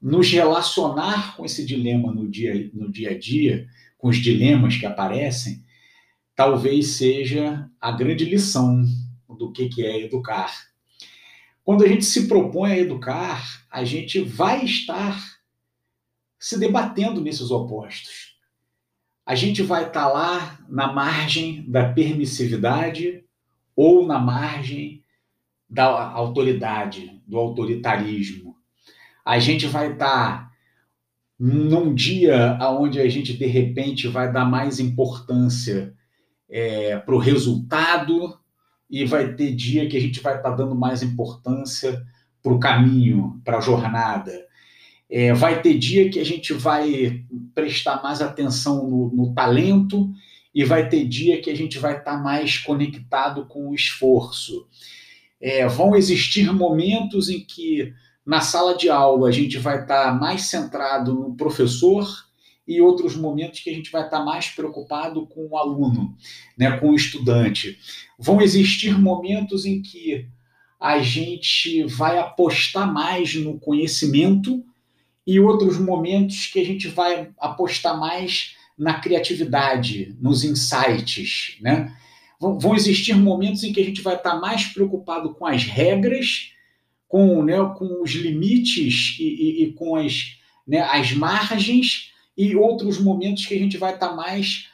nos 0.00 0.30
relacionar 0.30 1.36
com 1.36 1.44
esse 1.44 1.64
dilema 1.64 2.12
no 2.12 2.28
dia, 2.28 2.70
no 2.74 2.90
dia 2.90 3.10
a 3.10 3.18
dia, 3.18 3.66
com 3.96 4.08
os 4.08 4.16
dilemas 4.18 4.76
que 4.76 4.84
aparecem, 4.84 5.64
talvez 6.36 6.88
seja 6.88 7.70
a 7.80 7.92
grande 7.92 8.24
lição 8.24 8.84
do 9.28 9.50
que, 9.52 9.68
que 9.68 9.84
é 9.84 10.00
educar. 10.00 10.52
Quando 11.64 11.84
a 11.84 11.88
gente 11.88 12.04
se 12.04 12.28
propõe 12.28 12.72
a 12.72 12.78
educar, 12.78 13.64
a 13.70 13.84
gente 13.84 14.20
vai 14.20 14.64
estar 14.64 15.18
se 16.38 16.58
debatendo 16.58 17.20
nesses 17.20 17.50
opostos. 17.50 18.21
A 19.24 19.34
gente 19.34 19.62
vai 19.62 19.86
estar 19.86 20.08
lá 20.08 20.58
na 20.68 20.92
margem 20.92 21.64
da 21.70 21.92
permissividade 21.92 23.24
ou 23.76 24.06
na 24.06 24.18
margem 24.18 25.02
da 25.68 26.12
autoridade, 26.12 27.22
do 27.26 27.38
autoritarismo. 27.38 28.56
A 29.24 29.38
gente 29.38 29.66
vai 29.66 29.92
estar 29.92 30.52
num 31.38 31.94
dia 31.94 32.58
onde 32.60 33.00
a 33.00 33.08
gente 33.08 33.32
de 33.32 33.46
repente 33.46 34.06
vai 34.08 34.32
dar 34.32 34.44
mais 34.44 34.78
importância 34.78 35.94
é, 36.48 36.98
para 36.98 37.14
o 37.14 37.18
resultado 37.18 38.38
e 38.90 39.04
vai 39.04 39.34
ter 39.34 39.54
dia 39.54 39.88
que 39.88 39.96
a 39.96 40.00
gente 40.00 40.20
vai 40.20 40.36
estar 40.36 40.50
tá 40.50 40.56
dando 40.56 40.74
mais 40.74 41.02
importância 41.02 42.04
para 42.42 42.52
o 42.52 42.60
caminho, 42.60 43.40
para 43.44 43.58
a 43.58 43.60
jornada. 43.60 44.32
É, 45.14 45.34
vai 45.34 45.60
ter 45.60 45.76
dia 45.76 46.08
que 46.08 46.18
a 46.18 46.24
gente 46.24 46.54
vai 46.54 47.22
prestar 47.54 48.02
mais 48.02 48.22
atenção 48.22 48.88
no, 48.88 49.10
no 49.14 49.34
talento 49.34 50.10
e 50.54 50.64
vai 50.64 50.88
ter 50.88 51.04
dia 51.04 51.38
que 51.42 51.50
a 51.50 51.54
gente 51.54 51.78
vai 51.78 51.98
estar 51.98 52.16
tá 52.16 52.22
mais 52.22 52.56
conectado 52.56 53.44
com 53.44 53.68
o 53.68 53.74
esforço. 53.74 54.66
É, 55.38 55.68
vão 55.68 55.94
existir 55.94 56.50
momentos 56.50 57.28
em 57.28 57.40
que 57.40 57.92
na 58.24 58.40
sala 58.40 58.76
de 58.76 58.88
aula, 58.88 59.28
a 59.28 59.32
gente 59.32 59.58
vai 59.58 59.82
estar 59.82 60.04
tá 60.04 60.14
mais 60.14 60.42
centrado 60.42 61.12
no 61.12 61.34
professor 61.34 62.08
e 62.66 62.80
outros 62.80 63.16
momentos 63.16 63.60
que 63.60 63.68
a 63.68 63.74
gente 63.74 63.90
vai 63.90 64.04
estar 64.04 64.20
tá 64.20 64.24
mais 64.24 64.48
preocupado 64.48 65.26
com 65.26 65.46
o 65.48 65.58
aluno, 65.58 66.16
né, 66.56 66.78
com 66.78 66.90
o 66.90 66.94
estudante. 66.94 67.78
Vão 68.18 68.40
existir 68.40 68.98
momentos 68.98 69.66
em 69.66 69.82
que 69.82 70.26
a 70.80 71.00
gente 71.00 71.84
vai 71.84 72.18
apostar 72.18 72.90
mais 72.90 73.34
no 73.34 73.58
conhecimento 73.58 74.64
e 75.26 75.38
outros 75.38 75.78
momentos 75.78 76.46
que 76.46 76.60
a 76.60 76.64
gente 76.64 76.88
vai 76.88 77.30
apostar 77.38 77.98
mais 77.98 78.56
na 78.76 78.94
criatividade, 79.00 80.16
nos 80.20 80.44
insights, 80.44 81.56
né? 81.60 81.94
Vão 82.40 82.74
existir 82.74 83.14
momentos 83.14 83.62
em 83.62 83.72
que 83.72 83.80
a 83.80 83.84
gente 83.84 84.02
vai 84.02 84.16
estar 84.16 84.34
mais 84.40 84.64
preocupado 84.64 85.32
com 85.34 85.46
as 85.46 85.62
regras 85.62 86.52
com, 87.12 87.44
né, 87.44 87.58
com 87.76 88.02
os 88.02 88.12
limites 88.12 89.18
e, 89.20 89.24
e, 89.24 89.64
e 89.64 89.72
com 89.74 89.96
as, 89.96 90.38
né, 90.66 90.80
as 90.80 91.12
margens 91.12 92.10
e 92.34 92.56
outros 92.56 92.98
momentos 92.98 93.44
que 93.44 93.52
a 93.52 93.58
gente 93.58 93.76
vai 93.76 93.92
estar 93.92 94.16
mais 94.16 94.70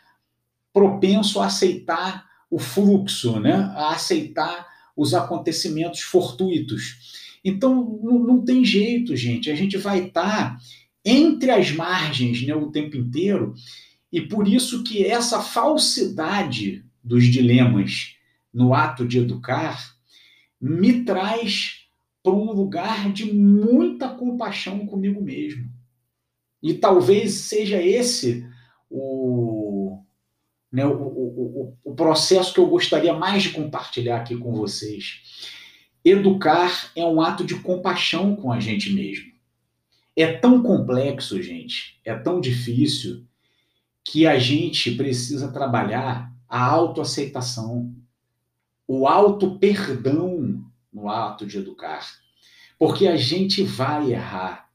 propenso 0.72 1.40
a 1.40 1.46
aceitar 1.46 2.24
o 2.48 2.60
fluxo, 2.60 3.40
né, 3.40 3.54
a 3.74 3.90
aceitar 3.90 4.68
os 4.96 5.14
acontecimentos 5.14 6.02
fortuitos. 6.02 7.27
Então, 7.44 8.00
não, 8.02 8.44
tem 8.44 8.64
jeito, 8.64 9.16
gente. 9.16 9.50
A 9.50 9.54
gente 9.54 9.76
vai 9.76 10.06
estar 10.06 10.56
tá 10.56 10.58
entre 11.04 11.50
as 11.50 11.70
margens 11.70 12.46
né, 12.46 12.54
o 12.54 12.70
tempo 12.70 12.96
inteiro, 12.96 13.54
e 14.12 14.20
por 14.20 14.48
isso 14.48 14.82
que 14.82 15.04
essa 15.04 15.40
falsidade 15.40 16.84
dos 17.02 17.24
dilemas 17.24 18.16
no 18.52 18.74
ato 18.74 19.06
de 19.06 19.18
educar 19.18 19.94
me 20.60 21.04
traz 21.04 21.86
para 22.22 22.32
um 22.32 22.52
lugar 22.52 23.12
de 23.12 23.32
muita 23.32 24.08
compaixão 24.08 24.86
comigo 24.86 25.22
mesmo. 25.22 25.70
E 26.62 26.74
talvez 26.74 27.32
seja 27.34 27.80
esse 27.80 28.46
o, 28.90 30.02
né, 30.72 30.84
o, 30.84 30.92
o, 30.92 31.76
o, 31.84 31.94
processo 31.94 32.52
que 32.52 32.58
eu 32.58 32.66
gostaria 32.66 33.14
mais 33.14 33.44
de 33.44 33.50
compartilhar 33.50 34.16
aqui 34.16 34.36
com 34.36 34.52
vocês. 34.52 35.22
Educar 36.10 36.90
é 36.96 37.04
um 37.04 37.20
ato 37.20 37.44
de 37.44 37.56
compaixão 37.56 38.34
com 38.34 38.50
a 38.50 38.58
gente 38.58 38.90
mesmo. 38.94 39.30
É 40.16 40.32
tão 40.32 40.62
complexo, 40.62 41.42
gente, 41.42 42.00
é 42.02 42.14
tão 42.14 42.40
difícil, 42.40 43.26
que 44.02 44.26
a 44.26 44.38
gente 44.38 44.92
precisa 44.92 45.52
trabalhar 45.52 46.32
a 46.48 46.64
autoaceitação, 46.64 47.94
o 48.86 49.06
auto-perdão 49.06 50.64
no 50.90 51.10
ato 51.10 51.44
de 51.44 51.58
educar. 51.58 52.08
Porque 52.78 53.06
a 53.06 53.16
gente 53.16 53.62
vai 53.62 54.12
errar. 54.12 54.70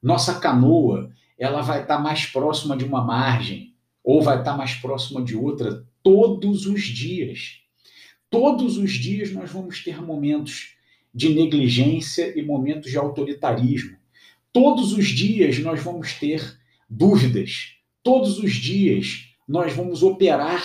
Nossa 0.00 0.38
canoa, 0.38 1.10
ela 1.36 1.60
vai 1.60 1.82
estar 1.82 1.98
mais 1.98 2.24
próxima 2.26 2.76
de 2.76 2.84
uma 2.84 3.02
margem 3.04 3.74
ou 4.04 4.22
vai 4.22 4.38
estar 4.38 4.56
mais 4.56 4.74
próxima 4.74 5.24
de 5.24 5.34
outra 5.34 5.84
todos 6.04 6.66
os 6.66 6.82
dias. 6.82 7.61
Todos 8.32 8.78
os 8.78 8.92
dias 8.92 9.30
nós 9.30 9.50
vamos 9.50 9.84
ter 9.84 10.00
momentos 10.00 10.74
de 11.14 11.28
negligência 11.28 12.32
e 12.34 12.40
momentos 12.40 12.90
de 12.90 12.96
autoritarismo. 12.96 13.98
Todos 14.50 14.94
os 14.94 15.08
dias 15.08 15.58
nós 15.58 15.82
vamos 15.82 16.14
ter 16.14 16.58
dúvidas. 16.88 17.74
Todos 18.02 18.38
os 18.38 18.54
dias 18.54 19.28
nós 19.46 19.74
vamos 19.74 20.02
operar 20.02 20.64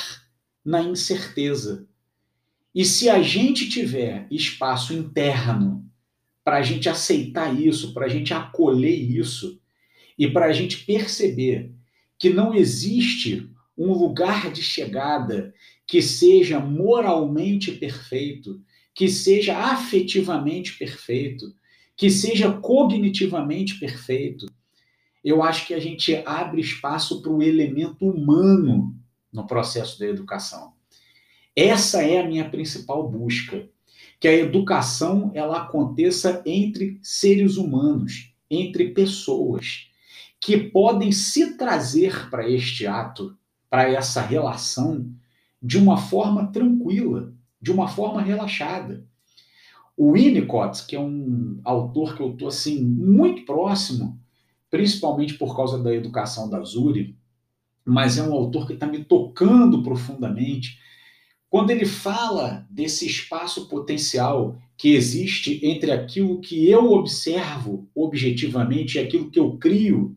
na 0.63 0.81
incerteza. 0.81 1.85
E 2.73 2.85
se 2.85 3.09
a 3.09 3.21
gente 3.21 3.67
tiver 3.67 4.27
espaço 4.31 4.93
interno 4.93 5.85
para 6.45 6.59
a 6.59 6.61
gente 6.61 6.87
aceitar 6.87 7.53
isso, 7.53 7.93
para 7.93 8.05
a 8.05 8.09
gente 8.09 8.33
acolher 8.33 8.95
isso 8.95 9.59
e 10.17 10.25
para 10.25 10.45
a 10.45 10.53
gente 10.53 10.85
perceber 10.85 11.73
que 12.17 12.29
não 12.29 12.55
existe 12.55 13.51
um 13.77 13.91
lugar 13.91 14.53
de 14.53 14.63
chegada 14.63 15.53
que 15.87 16.01
seja 16.01 16.59
moralmente 16.59 17.71
perfeito, 17.71 18.61
que 18.93 19.07
seja 19.07 19.57
afetivamente 19.57 20.77
perfeito, 20.77 21.55
que 21.95 22.09
seja 22.09 22.51
cognitivamente 22.51 23.79
perfeito. 23.79 24.45
Eu 25.23 25.41
acho 25.41 25.65
que 25.65 25.73
a 25.73 25.79
gente 25.79 26.21
abre 26.25 26.59
espaço 26.61 27.21
para 27.21 27.31
o 27.31 27.41
elemento 27.41 28.05
humano 28.05 28.95
no 29.31 29.47
processo 29.47 29.97
da 29.97 30.05
educação. 30.05 30.73
Essa 31.55 32.03
é 32.03 32.19
a 32.19 32.27
minha 32.27 32.49
principal 32.49 33.09
busca, 33.09 33.67
que 34.19 34.27
a 34.27 34.33
educação 34.33 35.31
ela 35.33 35.63
aconteça 35.63 36.41
entre 36.45 36.99
seres 37.01 37.55
humanos, 37.55 38.33
entre 38.49 38.91
pessoas 38.91 39.89
que 40.39 40.57
podem 40.57 41.11
se 41.11 41.57
trazer 41.57 42.29
para 42.29 42.49
este 42.49 42.85
ato, 42.85 43.35
para 43.69 43.89
essa 43.89 44.21
relação 44.21 45.11
de 45.67 45.77
uma 45.77 45.97
forma 45.97 46.47
tranquila, 46.47 47.33
de 47.61 47.73
uma 47.73 47.89
forma 47.89 48.21
relaxada. 48.21 49.05
O 49.97 50.13
Winnicott, 50.13 50.85
que 50.87 50.95
é 50.95 50.99
um 50.99 51.59
autor 51.61 52.15
que 52.15 52.21
eu 52.21 52.31
estou 52.31 52.47
assim 52.47 52.81
muito 52.81 53.43
próximo, 53.43 54.17
principalmente 54.71 55.33
por 55.33 55.53
causa 55.57 55.77
da 55.83 55.93
educação 55.93 56.49
da 56.49 56.61
Zuri, 56.61 57.17
mas 57.83 58.17
é 58.17 58.23
um 58.23 58.31
autor 58.31 58.65
que 58.65 58.75
está 58.75 58.87
me 58.87 59.03
tocando 59.03 59.83
profundamente 59.83 60.79
quando 61.49 61.71
ele 61.71 61.85
fala 61.85 62.65
desse 62.69 63.05
espaço 63.05 63.67
potencial 63.67 64.57
que 64.77 64.93
existe 64.93 65.59
entre 65.65 65.91
aquilo 65.91 66.39
que 66.39 66.69
eu 66.69 66.93
observo 66.93 67.89
objetivamente 67.93 68.97
e 68.97 68.99
aquilo 68.99 69.29
que 69.29 69.39
eu 69.39 69.57
crio 69.57 70.15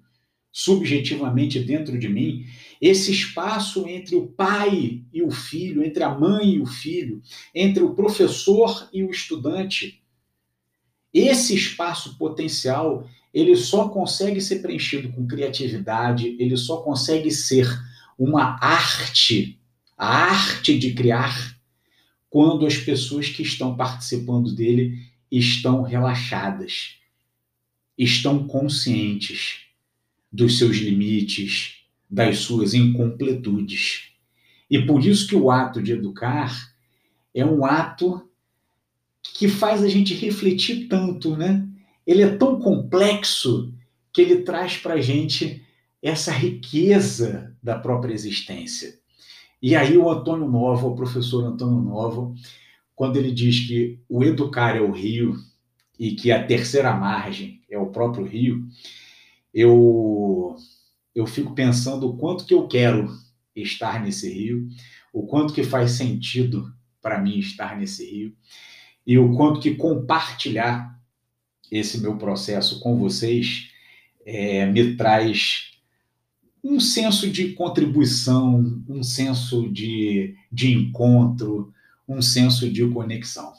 subjetivamente 0.52 1.58
dentro 1.58 1.98
de 1.98 2.08
mim, 2.08 2.44
esse 2.80 3.12
espaço 3.12 3.86
entre 3.86 4.16
o 4.16 4.26
pai 4.26 5.02
e 5.12 5.22
o 5.22 5.30
filho, 5.30 5.84
entre 5.84 6.02
a 6.02 6.10
mãe 6.10 6.54
e 6.54 6.60
o 6.60 6.66
filho, 6.66 7.22
entre 7.54 7.82
o 7.82 7.94
professor 7.94 8.88
e 8.92 9.02
o 9.02 9.10
estudante, 9.10 10.02
esse 11.12 11.54
espaço 11.54 12.16
potencial, 12.16 13.06
ele 13.34 13.54
só 13.54 13.88
consegue 13.88 14.40
ser 14.40 14.60
preenchido 14.60 15.12
com 15.12 15.26
criatividade, 15.26 16.36
ele 16.38 16.56
só 16.56 16.78
consegue 16.78 17.30
ser 17.30 17.68
uma 18.18 18.58
arte 18.64 19.60
a 20.00 20.06
arte 20.06 20.78
de 20.78 20.94
criar 20.94 21.60
quando 22.30 22.64
as 22.64 22.78
pessoas 22.78 23.28
que 23.28 23.42
estão 23.42 23.76
participando 23.76 24.54
dele 24.54 24.98
estão 25.30 25.82
relaxadas, 25.82 26.96
estão 27.98 28.46
conscientes 28.46 29.66
dos 30.32 30.56
seus 30.56 30.78
limites, 30.78 31.79
das 32.10 32.38
suas 32.38 32.74
incompletudes. 32.74 34.10
E 34.70 34.84
por 34.84 35.04
isso 35.04 35.26
que 35.26 35.36
o 35.36 35.50
ato 35.50 35.82
de 35.82 35.92
educar 35.92 36.72
é 37.34 37.44
um 37.44 37.64
ato 37.64 38.28
que 39.22 39.48
faz 39.48 39.82
a 39.82 39.88
gente 39.88 40.14
refletir 40.14 40.88
tanto, 40.88 41.36
né? 41.36 41.66
Ele 42.06 42.22
é 42.22 42.36
tão 42.36 42.58
complexo 42.58 43.72
que 44.12 44.22
ele 44.22 44.42
traz 44.42 44.76
para 44.76 44.94
a 44.94 45.00
gente 45.00 45.62
essa 46.02 46.32
riqueza 46.32 47.54
da 47.62 47.78
própria 47.78 48.14
existência. 48.14 48.98
E 49.62 49.76
aí 49.76 49.96
o 49.96 50.10
Antônio 50.10 50.48
Novo, 50.48 50.88
o 50.88 50.96
professor 50.96 51.44
Antônio 51.44 51.80
Novo, 51.80 52.34
quando 52.96 53.16
ele 53.16 53.30
diz 53.30 53.66
que 53.66 53.98
o 54.08 54.24
educar 54.24 54.76
é 54.76 54.80
o 54.80 54.90
rio 54.90 55.36
e 55.98 56.12
que 56.12 56.32
a 56.32 56.44
terceira 56.44 56.94
margem 56.94 57.60
é 57.70 57.78
o 57.78 57.86
próprio 57.86 58.24
rio, 58.24 58.66
eu 59.52 60.09
eu 61.14 61.26
fico 61.26 61.54
pensando 61.54 62.08
o 62.08 62.16
quanto 62.16 62.44
que 62.44 62.54
eu 62.54 62.66
quero 62.68 63.08
estar 63.54 64.02
nesse 64.02 64.32
rio, 64.32 64.68
o 65.12 65.26
quanto 65.26 65.52
que 65.52 65.64
faz 65.64 65.92
sentido 65.92 66.72
para 67.02 67.20
mim 67.20 67.38
estar 67.38 67.78
nesse 67.78 68.08
rio 68.08 68.36
e 69.06 69.18
o 69.18 69.34
quanto 69.34 69.60
que 69.60 69.74
compartilhar 69.74 70.98
esse 71.70 72.00
meu 72.00 72.16
processo 72.16 72.80
com 72.80 72.98
vocês 72.98 73.70
é, 74.24 74.66
me 74.66 74.96
traz 74.96 75.70
um 76.62 76.78
senso 76.78 77.30
de 77.30 77.52
contribuição, 77.52 78.82
um 78.88 79.02
senso 79.02 79.68
de, 79.70 80.36
de 80.52 80.72
encontro, 80.72 81.72
um 82.06 82.20
senso 82.20 82.70
de 82.70 82.86
conexão. 82.88 83.52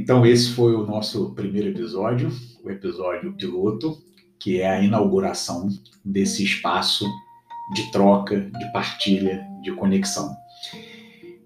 Então, 0.00 0.24
esse 0.24 0.50
foi 0.50 0.76
o 0.76 0.86
nosso 0.86 1.34
primeiro 1.34 1.70
episódio, 1.70 2.30
o 2.62 2.70
episódio 2.70 3.32
piloto, 3.32 3.98
que 4.38 4.60
é 4.60 4.70
a 4.70 4.80
inauguração 4.80 5.68
desse 6.04 6.44
espaço 6.44 7.04
de 7.74 7.90
troca, 7.90 8.40
de 8.40 8.72
partilha, 8.72 9.44
de 9.60 9.72
conexão. 9.72 10.32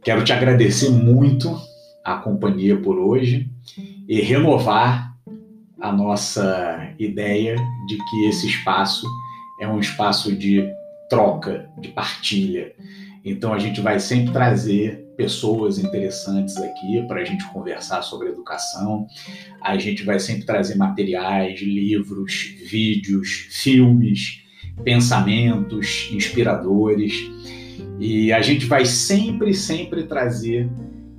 Quero 0.05 0.23
te 0.23 0.35
agradecer 0.35 0.91
muito 0.91 1.59
a 2.05 2.17
companhia 2.17 2.79
por 2.79 2.99
hoje 2.99 3.49
e 4.07 4.21
renovar 4.21 5.17
a 5.81 5.91
nossa 5.91 6.93
ideia 6.99 7.57
de 7.87 7.97
que 7.97 8.27
esse 8.27 8.47
espaço 8.49 9.07
é 9.61 9.67
um 9.67 9.81
espaço 9.81 10.31
de 10.31 10.69
troca, 11.09 11.71
de 11.79 11.89
partilha. 11.89 12.75
Então 13.25 13.53
a 13.53 13.59
gente 13.59 13.81
vai 13.81 14.01
sempre 14.01 14.33
trazer 14.33 15.03
pessoas 15.17 15.79
interessantes 15.79 16.57
aqui 16.57 17.03
para 17.07 17.21
a 17.21 17.25
gente 17.25 17.47
conversar 17.53 18.03
sobre 18.03 18.29
educação. 18.29 19.07
A 19.61 19.79
gente 19.79 20.03
vai 20.03 20.19
sempre 20.19 20.45
trazer 20.45 20.75
materiais, 20.75 21.61
livros, 21.61 22.55
vídeos, 22.69 23.47
filmes, 23.51 24.43
pensamentos 24.83 26.11
inspiradores. 26.13 27.15
E 28.01 28.33
a 28.33 28.43
gente 28.43 28.67
vai 28.67 28.85
sempre, 28.85 29.55
sempre 29.55 30.05
trazer 30.05 30.69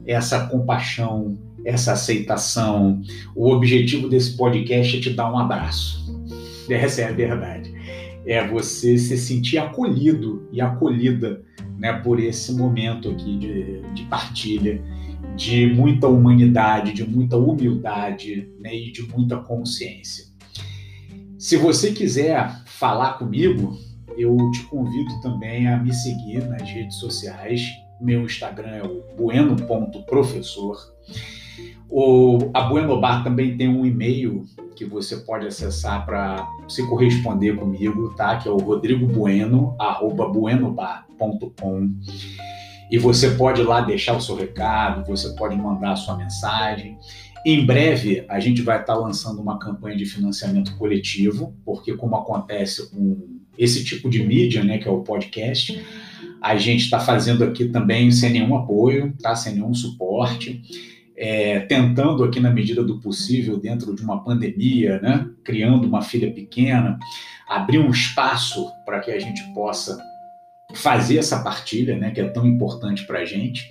essa 0.06 0.48
compaixão, 0.48 1.38
essa 1.66 1.94
aceitação. 1.94 3.02
O 3.36 3.50
objetivo 3.50 4.10
desse 4.10 4.36
podcast 4.36 4.98
é 4.98 5.00
te 5.00 5.10
dar 5.12 5.32
um 5.32 5.38
abraço. 5.38 6.04
Essa 6.70 7.02
é 7.02 7.06
a 7.06 7.12
verdade. 7.12 7.74
É 8.26 8.46
você 8.46 8.98
se 8.98 9.18
sentir 9.18 9.58
acolhido 9.58 10.48
e 10.52 10.62
acolhida 10.62 11.44
né, 11.78 11.94
por 11.94 12.20
esse 12.20 12.54
momento 12.54 13.10
aqui 13.10 13.38
de, 13.38 13.82
de 13.94 14.04
partilha, 14.06 14.82
de 15.36 15.68
muita 15.68 16.08
humanidade, 16.08 16.94
de 16.94 17.08
muita 17.08 17.38
humildade 17.38 18.50
né, 18.60 18.76
e 18.76 18.92
de 18.92 19.04
muita 19.04 19.38
consciência. 19.38 20.26
Se 21.38 21.58
você 21.58 21.92
quiser 21.92 22.64
falar 22.66 23.14
comigo, 23.14 23.78
eu 24.18 24.38
te 24.52 24.64
convido 24.64 25.22
também 25.22 25.68
a 25.68 25.78
me 25.78 25.94
seguir 25.94 26.46
nas 26.48 26.62
redes 26.62 26.98
sociais 26.98 27.62
meu 28.04 28.24
Instagram 28.24 28.70
é 28.70 28.84
o 28.84 29.02
bueno.professor. 29.16 30.78
O, 31.90 32.50
a 32.54 32.62
Bueno 32.64 33.00
Bar 33.00 33.24
também 33.24 33.56
tem 33.56 33.70
um 33.70 33.86
e-mail 33.86 34.44
que 34.76 34.84
você 34.84 35.18
pode 35.18 35.48
acessar 35.48 36.06
para 36.06 36.46
se 36.68 36.86
corresponder 36.88 37.56
comigo, 37.56 38.14
tá? 38.16 38.38
Que 38.38 38.50
é 38.50 38.52
o 38.52 38.58
E 42.92 42.98
você 42.98 43.32
pode 43.32 43.62
lá 43.64 43.82
deixar 43.82 44.16
o 44.16 44.22
seu 44.22 44.36
recado, 44.36 45.06
você 45.06 45.34
pode 45.36 45.56
mandar 45.56 45.94
a 45.94 45.96
sua 45.96 46.18
mensagem. 46.18 46.98
Em 47.46 47.66
breve, 47.66 48.26
a 48.30 48.40
gente 48.40 48.62
vai 48.62 48.80
estar 48.80 48.96
lançando 48.96 49.42
uma 49.42 49.60
campanha 49.60 49.98
de 49.98 50.06
financiamento 50.06 50.76
coletivo, 50.78 51.54
porque 51.66 51.96
como 51.96 52.16
acontece 52.16 52.90
com 52.90 53.40
esse 53.58 53.84
tipo 53.84 54.10
de 54.10 54.24
mídia, 54.24 54.64
né, 54.64 54.78
que 54.78 54.88
é 54.88 54.92
o 54.92 55.02
podcast, 55.02 55.84
a 56.44 56.58
gente 56.58 56.82
está 56.82 57.00
fazendo 57.00 57.44
aqui 57.44 57.70
também 57.70 58.12
sem 58.12 58.32
nenhum 58.32 58.56
apoio, 58.56 59.14
tá? 59.22 59.34
sem 59.34 59.54
nenhum 59.54 59.74
suporte, 59.74 60.62
é, 61.16 61.60
tentando 61.62 62.24
aqui 62.24 62.40
na 62.40 62.50
medida 62.50 62.84
do 62.84 63.00
possível, 63.00 63.58
dentro 63.58 63.96
de 63.96 64.04
uma 64.04 64.22
pandemia, 64.24 65.00
né? 65.00 65.26
criando 65.42 65.88
uma 65.88 66.02
filha 66.02 66.30
pequena, 66.32 67.00
abrir 67.48 67.80
um 67.80 67.90
espaço 67.90 68.70
para 68.86 69.00
que 69.00 69.10
a 69.10 69.20
gente 69.20 69.42
possa 69.54 69.98
fazer 70.74 71.18
essa 71.18 71.44
partilha, 71.44 71.98
né? 71.98 72.12
que 72.12 72.22
é 72.22 72.28
tão 72.30 72.46
importante 72.46 73.06
para 73.06 73.20
a 73.20 73.26
gente. 73.26 73.70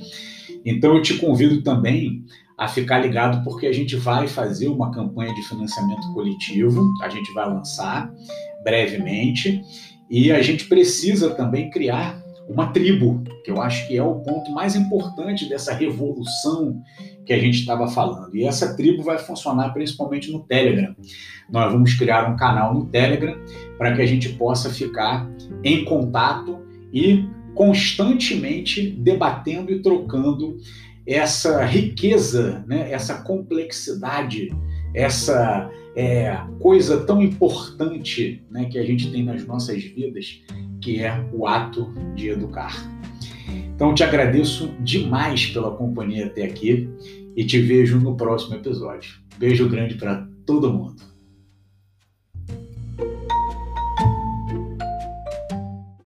Então 0.65 0.95
eu 0.97 1.03
te 1.03 1.15
convido 1.15 1.63
também 1.63 2.25
a 2.57 2.69
ficar 2.69 2.99
ligado 2.99 3.43
porque 3.43 3.67
a 3.67 3.73
gente 3.73 3.97
vai 3.97 4.29
fazer 4.29 4.69
uma 4.69 4.93
campanha 4.93 5.35
de 5.35 5.43
financiamento 5.49 6.13
coletivo, 6.13 6.93
a 7.03 7.09
gente 7.09 7.33
vai 7.33 7.49
lançar 7.49 8.13
brevemente 8.63 9.61
e 10.09 10.31
a 10.31 10.41
gente 10.43 10.67
precisa 10.67 11.31
também 11.31 11.71
criar 11.71 12.23
uma 12.49 12.69
tribo, 12.69 13.23
que 13.45 13.51
eu 13.51 13.61
acho 13.61 13.87
que 13.89 13.97
é 13.97 14.03
o 14.03 14.17
ponto 14.17 14.51
mais 14.53 14.77
importante 14.77 15.49
dessa 15.49 15.73
revolução 15.73 16.83
que 17.25 17.33
a 17.33 17.39
gente 17.39 17.61
estava 17.61 17.89
falando. 17.89 18.37
E 18.37 18.45
essa 18.45 18.77
tribo 18.77 19.03
vai 19.03 19.19
funcionar 19.19 19.73
principalmente 19.73 20.31
no 20.31 20.41
Telegram. 20.41 20.95
Nós 21.51 21.73
vamos 21.73 21.95
criar 21.95 22.31
um 22.31 22.37
canal 22.37 22.75
no 22.75 22.87
Telegram 22.87 23.37
para 23.79 23.95
que 23.95 24.03
a 24.03 24.07
gente 24.07 24.31
possa 24.31 24.71
ficar 24.71 25.29
em 25.65 25.85
contato 25.85 26.62
e 26.93 27.25
constantemente 27.55 28.91
debatendo 28.91 29.73
e 29.73 29.81
trocando 29.81 30.59
essa 31.07 31.65
riqueza, 31.65 32.65
né, 32.67 32.91
essa 32.93 33.23
complexidade, 33.23 34.55
essa 34.95 35.71
é, 35.97 36.37
coisa 36.61 37.05
tão 37.05 37.21
importante 37.23 38.45
né, 38.51 38.67
que 38.67 38.79
a 38.79 38.85
gente 38.85 39.11
tem 39.11 39.25
nas 39.25 39.45
nossas 39.47 39.83
vidas 39.83 40.41
que 40.81 41.01
é 41.01 41.25
o 41.33 41.47
ato 41.47 41.93
de 42.15 42.29
educar. 42.29 42.75
Então, 43.75 43.95
te 43.95 44.03
agradeço 44.03 44.75
demais 44.81 45.47
pela 45.47 45.71
companhia 45.71 46.27
até 46.27 46.45
aqui 46.45 46.89
e 47.37 47.45
te 47.45 47.61
vejo 47.61 47.99
no 47.99 48.17
próximo 48.17 48.55
episódio. 48.55 49.15
Beijo 49.39 49.69
grande 49.69 49.95
para 49.95 50.27
todo 50.47 50.73
mundo. 50.73 51.03